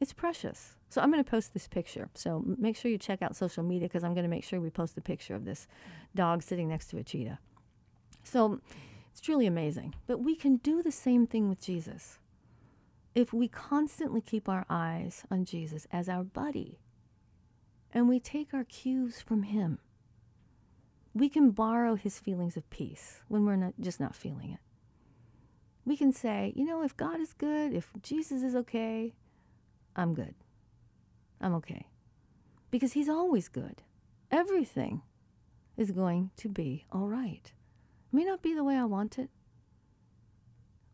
It's 0.00 0.12
precious. 0.12 0.76
So 0.90 1.00
I'm 1.00 1.10
going 1.10 1.22
to 1.22 1.30
post 1.30 1.52
this 1.52 1.68
picture. 1.68 2.08
So 2.14 2.42
make 2.46 2.76
sure 2.76 2.90
you 2.90 2.98
check 2.98 3.20
out 3.22 3.36
social 3.36 3.62
media 3.62 3.88
because 3.88 4.04
I'm 4.04 4.14
going 4.14 4.24
to 4.24 4.30
make 4.30 4.44
sure 4.44 4.60
we 4.60 4.70
post 4.70 4.96
a 4.96 5.00
picture 5.00 5.34
of 5.34 5.44
this 5.44 5.66
dog 6.14 6.42
sitting 6.42 6.68
next 6.68 6.88
to 6.88 6.98
a 6.98 7.02
cheetah. 7.02 7.38
So 8.22 8.60
it's 9.10 9.20
truly 9.20 9.46
amazing. 9.46 9.94
But 10.06 10.18
we 10.20 10.34
can 10.34 10.56
do 10.56 10.82
the 10.82 10.92
same 10.92 11.26
thing 11.26 11.48
with 11.48 11.60
Jesus 11.60 12.18
if 13.18 13.32
we 13.32 13.48
constantly 13.48 14.20
keep 14.20 14.48
our 14.48 14.64
eyes 14.70 15.24
on 15.28 15.44
Jesus 15.44 15.88
as 15.90 16.08
our 16.08 16.22
buddy 16.22 16.78
and 17.92 18.08
we 18.08 18.20
take 18.20 18.54
our 18.54 18.62
cues 18.62 19.20
from 19.20 19.42
him, 19.42 19.80
we 21.14 21.28
can 21.28 21.50
borrow 21.50 21.96
his 21.96 22.20
feelings 22.20 22.56
of 22.56 22.70
peace 22.70 23.22
when 23.26 23.44
we're 23.44 23.56
not 23.56 23.74
just 23.80 23.98
not 23.98 24.14
feeling 24.14 24.52
it. 24.52 24.60
We 25.88 25.96
can 25.96 26.12
say, 26.12 26.52
you 26.54 26.66
know, 26.66 26.82
if 26.82 26.94
God 26.98 27.18
is 27.18 27.32
good, 27.32 27.72
if 27.72 27.90
Jesus 28.02 28.42
is 28.42 28.54
okay, 28.54 29.14
I'm 29.96 30.12
good. 30.12 30.34
I'm 31.40 31.54
okay. 31.54 31.86
Because 32.70 32.92
he's 32.92 33.08
always 33.08 33.48
good. 33.48 33.80
Everything 34.30 35.00
is 35.78 35.90
going 35.90 36.30
to 36.36 36.50
be 36.50 36.84
all 36.92 37.08
right. 37.08 37.40
It 38.12 38.14
may 38.14 38.24
not 38.24 38.42
be 38.42 38.52
the 38.52 38.64
way 38.64 38.76
I 38.76 38.84
want 38.84 39.18
it, 39.18 39.30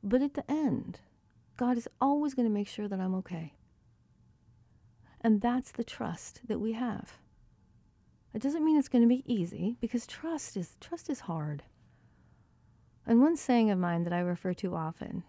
but 0.01 0.23
at 0.23 0.35
the 0.35 0.49
end, 0.49 1.01
God 1.57 1.77
is 1.77 1.89
always 2.01 2.35
going 2.35 2.47
to 2.47 2.55
make 2.55 2.69
sure 2.69 2.87
that 2.87 3.01
I'm 3.01 3.17
okay. 3.17 3.55
And 5.21 5.41
that's 5.41 5.73
the 5.73 5.83
trust 5.83 6.43
that 6.47 6.61
we 6.61 6.75
have. 6.75 7.19
It 8.33 8.43
doesn't 8.43 8.65
mean 8.65 8.79
it's 8.79 8.89
going 8.89 9.03
to 9.03 9.09
be 9.09 9.25
easy 9.27 9.77
because 9.81 10.07
trust 10.07 10.57
is 10.57 10.77
trust 10.81 11.11
is 11.11 11.21
hard. 11.21 11.65
And 13.07 13.21
one 13.21 13.37
saying 13.37 13.71
of 13.71 13.79
mine 13.79 14.05
that 14.05 14.13
I 14.13 14.21
refer 14.21 14.55
to 14.55 14.75
often 14.75 15.25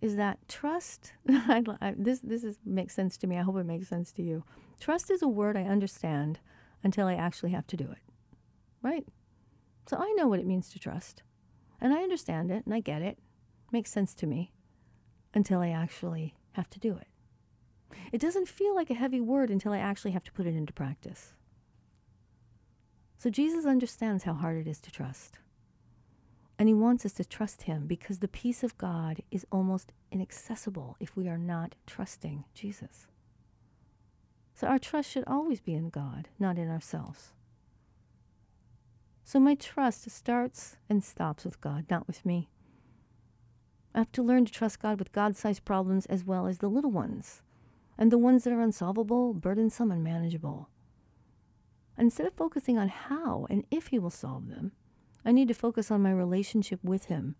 is 0.00 0.16
that 0.16 0.38
trust. 0.48 1.12
This 1.96 2.20
this 2.20 2.44
is 2.44 2.58
makes 2.64 2.94
sense 2.94 3.16
to 3.18 3.26
me. 3.26 3.38
I 3.38 3.42
hope 3.42 3.56
it 3.56 3.64
makes 3.64 3.88
sense 3.88 4.12
to 4.12 4.22
you. 4.22 4.44
Trust 4.80 5.10
is 5.10 5.22
a 5.22 5.28
word 5.28 5.56
I 5.56 5.64
understand 5.64 6.38
until 6.82 7.06
I 7.06 7.14
actually 7.14 7.50
have 7.50 7.66
to 7.68 7.76
do 7.76 7.84
it. 7.90 7.98
Right? 8.82 9.06
So 9.86 9.96
I 9.96 10.12
know 10.16 10.28
what 10.28 10.38
it 10.38 10.46
means 10.46 10.68
to 10.70 10.78
trust, 10.78 11.22
and 11.80 11.92
I 11.92 12.02
understand 12.02 12.50
it, 12.50 12.64
and 12.64 12.74
I 12.74 12.80
get 12.80 13.02
it. 13.02 13.18
Makes 13.72 13.90
sense 13.90 14.14
to 14.14 14.26
me 14.26 14.52
until 15.34 15.60
I 15.60 15.68
actually 15.70 16.34
have 16.52 16.70
to 16.70 16.78
do 16.78 16.96
it. 16.96 17.08
It 18.12 18.20
doesn't 18.20 18.48
feel 18.48 18.74
like 18.74 18.90
a 18.90 18.94
heavy 18.94 19.20
word 19.20 19.50
until 19.50 19.72
I 19.72 19.78
actually 19.78 20.12
have 20.12 20.24
to 20.24 20.32
put 20.32 20.46
it 20.46 20.54
into 20.54 20.72
practice. 20.72 21.34
So 23.18 23.30
Jesus 23.30 23.66
understands 23.66 24.24
how 24.24 24.34
hard 24.34 24.58
it 24.58 24.70
is 24.70 24.80
to 24.80 24.90
trust. 24.90 25.38
And 26.58 26.68
he 26.68 26.74
wants 26.74 27.06
us 27.06 27.12
to 27.12 27.24
trust 27.24 27.62
him 27.62 27.86
because 27.86 28.18
the 28.18 28.28
peace 28.28 28.64
of 28.64 28.76
God 28.78 29.22
is 29.30 29.46
almost 29.52 29.92
inaccessible 30.10 30.96
if 30.98 31.16
we 31.16 31.28
are 31.28 31.38
not 31.38 31.76
trusting 31.86 32.44
Jesus. 32.52 33.06
So 34.54 34.66
our 34.66 34.80
trust 34.80 35.08
should 35.08 35.24
always 35.28 35.60
be 35.60 35.74
in 35.74 35.88
God, 35.88 36.28
not 36.38 36.58
in 36.58 36.68
ourselves. 36.68 37.32
So 39.22 39.38
my 39.38 39.54
trust 39.54 40.10
starts 40.10 40.76
and 40.88 41.04
stops 41.04 41.44
with 41.44 41.60
God, 41.60 41.84
not 41.88 42.08
with 42.08 42.26
me. 42.26 42.48
I 43.94 43.98
have 43.98 44.10
to 44.12 44.22
learn 44.22 44.46
to 44.46 44.52
trust 44.52 44.80
God 44.80 44.98
with 44.98 45.12
God 45.12 45.36
sized 45.36 45.64
problems 45.64 46.06
as 46.06 46.24
well 46.24 46.46
as 46.46 46.58
the 46.58 46.68
little 46.68 46.90
ones, 46.90 47.42
and 47.96 48.10
the 48.10 48.18
ones 48.18 48.44
that 48.44 48.52
are 48.52 48.60
unsolvable, 48.60 49.34
burdensome, 49.34 49.92
and 49.92 50.02
manageable. 50.02 50.70
Instead 51.96 52.26
of 52.26 52.32
focusing 52.34 52.78
on 52.78 52.88
how 52.88 53.46
and 53.50 53.64
if 53.70 53.88
He 53.88 53.98
will 53.98 54.10
solve 54.10 54.48
them, 54.48 54.72
I 55.28 55.32
need 55.32 55.48
to 55.48 55.54
focus 55.54 55.90
on 55.90 56.00
my 56.00 56.10
relationship 56.10 56.82
with 56.82 57.04
Him 57.04 57.36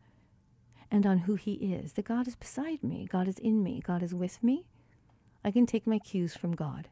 and 0.91 1.07
on 1.07 1.21
who 1.21 1.37
He 1.37 1.53
is. 1.55 1.95
That 1.95 2.05
God 2.05 2.29
is 2.29 2.37
beside 2.37 2.85
me, 2.85 3.09
God 3.11 3.27
is 3.27 3.39
in 3.39 3.63
me, 3.63 3.81
God 3.83 4.03
is 4.03 4.15
with 4.15 4.43
me. 4.43 4.67
I 5.43 5.51
can 5.51 5.65
take 5.65 5.87
my 5.87 5.99
cues 5.99 6.37
from 6.37 6.55
God. 6.55 6.89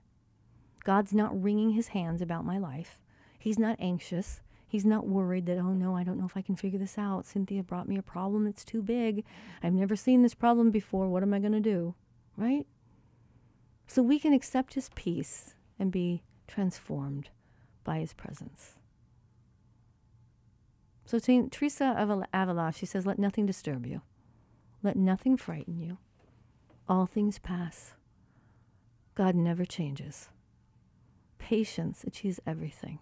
God's 0.84 1.12
not 1.12 1.38
wringing 1.38 1.72
His 1.72 1.88
hands 1.88 2.22
about 2.22 2.46
my 2.46 2.56
life, 2.56 2.98
He's 3.38 3.58
not 3.58 3.76
anxious. 3.78 4.40
He's 4.66 4.86
not 4.86 5.06
worried 5.06 5.44
that, 5.46 5.58
oh 5.58 5.74
no, 5.74 5.94
I 5.94 6.02
don't 6.02 6.18
know 6.18 6.24
if 6.24 6.36
I 6.36 6.42
can 6.42 6.56
figure 6.56 6.78
this 6.78 6.96
out. 6.96 7.24
Cinthia 7.24 7.64
brought 7.64 7.88
me 7.88 7.98
a 7.98 8.02
problem 8.02 8.44
that's 8.44 8.64
too 8.64 8.82
big. 8.82 9.22
I've 9.62 9.74
never 9.74 9.96
seen 9.96 10.22
this 10.22 10.34
problem 10.34 10.70
before. 10.70 11.08
What 11.08 11.22
am 11.22 11.32
I 11.32 11.38
going 11.38 11.52
to 11.52 11.60
do? 11.60 11.94
Right? 12.36 12.66
So 13.86 14.02
we 14.02 14.18
can 14.18 14.32
accept 14.32 14.74
his 14.74 14.90
peace 14.96 15.54
and 15.78 15.92
be 15.92 16.24
transformed 16.48 17.28
by 17.84 18.00
his 18.00 18.12
presence. 18.12 18.76
So 21.06 21.18
St. 21.18 21.52
Teresa 21.52 21.94
of 21.96 22.10
Avila, 22.34 22.72
she 22.72 22.84
says, 22.84 23.06
let 23.06 23.18
nothing 23.18 23.46
disturb 23.46 23.86
you. 23.86 24.02
Let 24.82 24.96
nothing 24.96 25.36
frighten 25.36 25.78
you. 25.78 25.98
All 26.88 27.06
things 27.06 27.38
pass. 27.38 27.94
God 29.14 29.36
never 29.36 29.64
changes. 29.64 30.28
Patience 31.38 32.02
achieves 32.04 32.40
everything. 32.44 32.98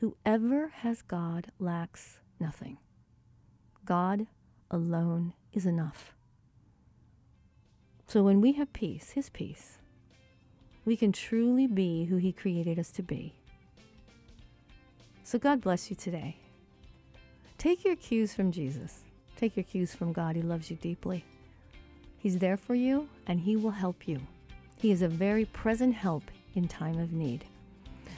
Whoever 0.00 0.72
has 0.78 1.02
God 1.02 1.52
lacks 1.60 2.18
nothing. 2.40 2.78
God 3.84 4.26
alone 4.68 5.34
is 5.52 5.66
enough. 5.66 6.14
So 8.08 8.24
when 8.24 8.40
we 8.40 8.54
have 8.54 8.72
peace, 8.72 9.10
His 9.10 9.30
peace, 9.30 9.78
we 10.84 10.96
can 10.96 11.12
truly 11.12 11.68
be 11.68 12.06
who 12.06 12.16
He 12.16 12.32
created 12.32 12.80
us 12.80 12.90
to 12.92 13.02
be. 13.02 13.36
So 15.22 15.38
God 15.38 15.60
bless 15.60 15.88
you 15.88 15.94
today. 15.94 16.38
Take 17.62 17.84
your 17.84 17.94
cues 17.94 18.34
from 18.34 18.50
Jesus. 18.50 19.04
Take 19.36 19.56
your 19.56 19.62
cues 19.62 19.94
from 19.94 20.12
God. 20.12 20.34
He 20.34 20.42
loves 20.42 20.68
you 20.68 20.76
deeply. 20.78 21.24
He's 22.18 22.38
there 22.38 22.56
for 22.56 22.74
you 22.74 23.08
and 23.28 23.38
He 23.38 23.54
will 23.54 23.70
help 23.70 24.08
you. 24.08 24.20
He 24.78 24.90
is 24.90 25.02
a 25.02 25.06
very 25.06 25.44
present 25.44 25.94
help 25.94 26.24
in 26.56 26.66
time 26.66 26.98
of 26.98 27.12
need. 27.12 27.44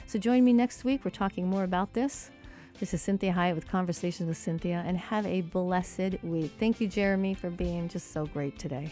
So 0.07 0.17
join 0.17 0.43
me 0.43 0.51
next 0.51 0.83
week. 0.83 1.05
We're 1.05 1.11
talking 1.11 1.47
more 1.47 1.63
about 1.63 1.93
this. 1.93 2.31
This 2.79 2.95
is 2.95 3.03
Cinthia 3.03 3.35
Hiett 3.35 3.53
with 3.53 3.67
Conversations 3.67 4.27
with 4.27 4.39
Cinthia, 4.39 4.83
and 4.83 4.97
have 4.97 5.27
a 5.27 5.41
blessed 5.41 6.23
week. 6.23 6.51
Thank 6.59 6.81
you, 6.81 6.87
Jeremy, 6.87 7.35
for 7.35 7.51
being 7.51 7.87
just 7.87 8.11
so 8.13 8.25
great 8.25 8.57
today. 8.57 8.91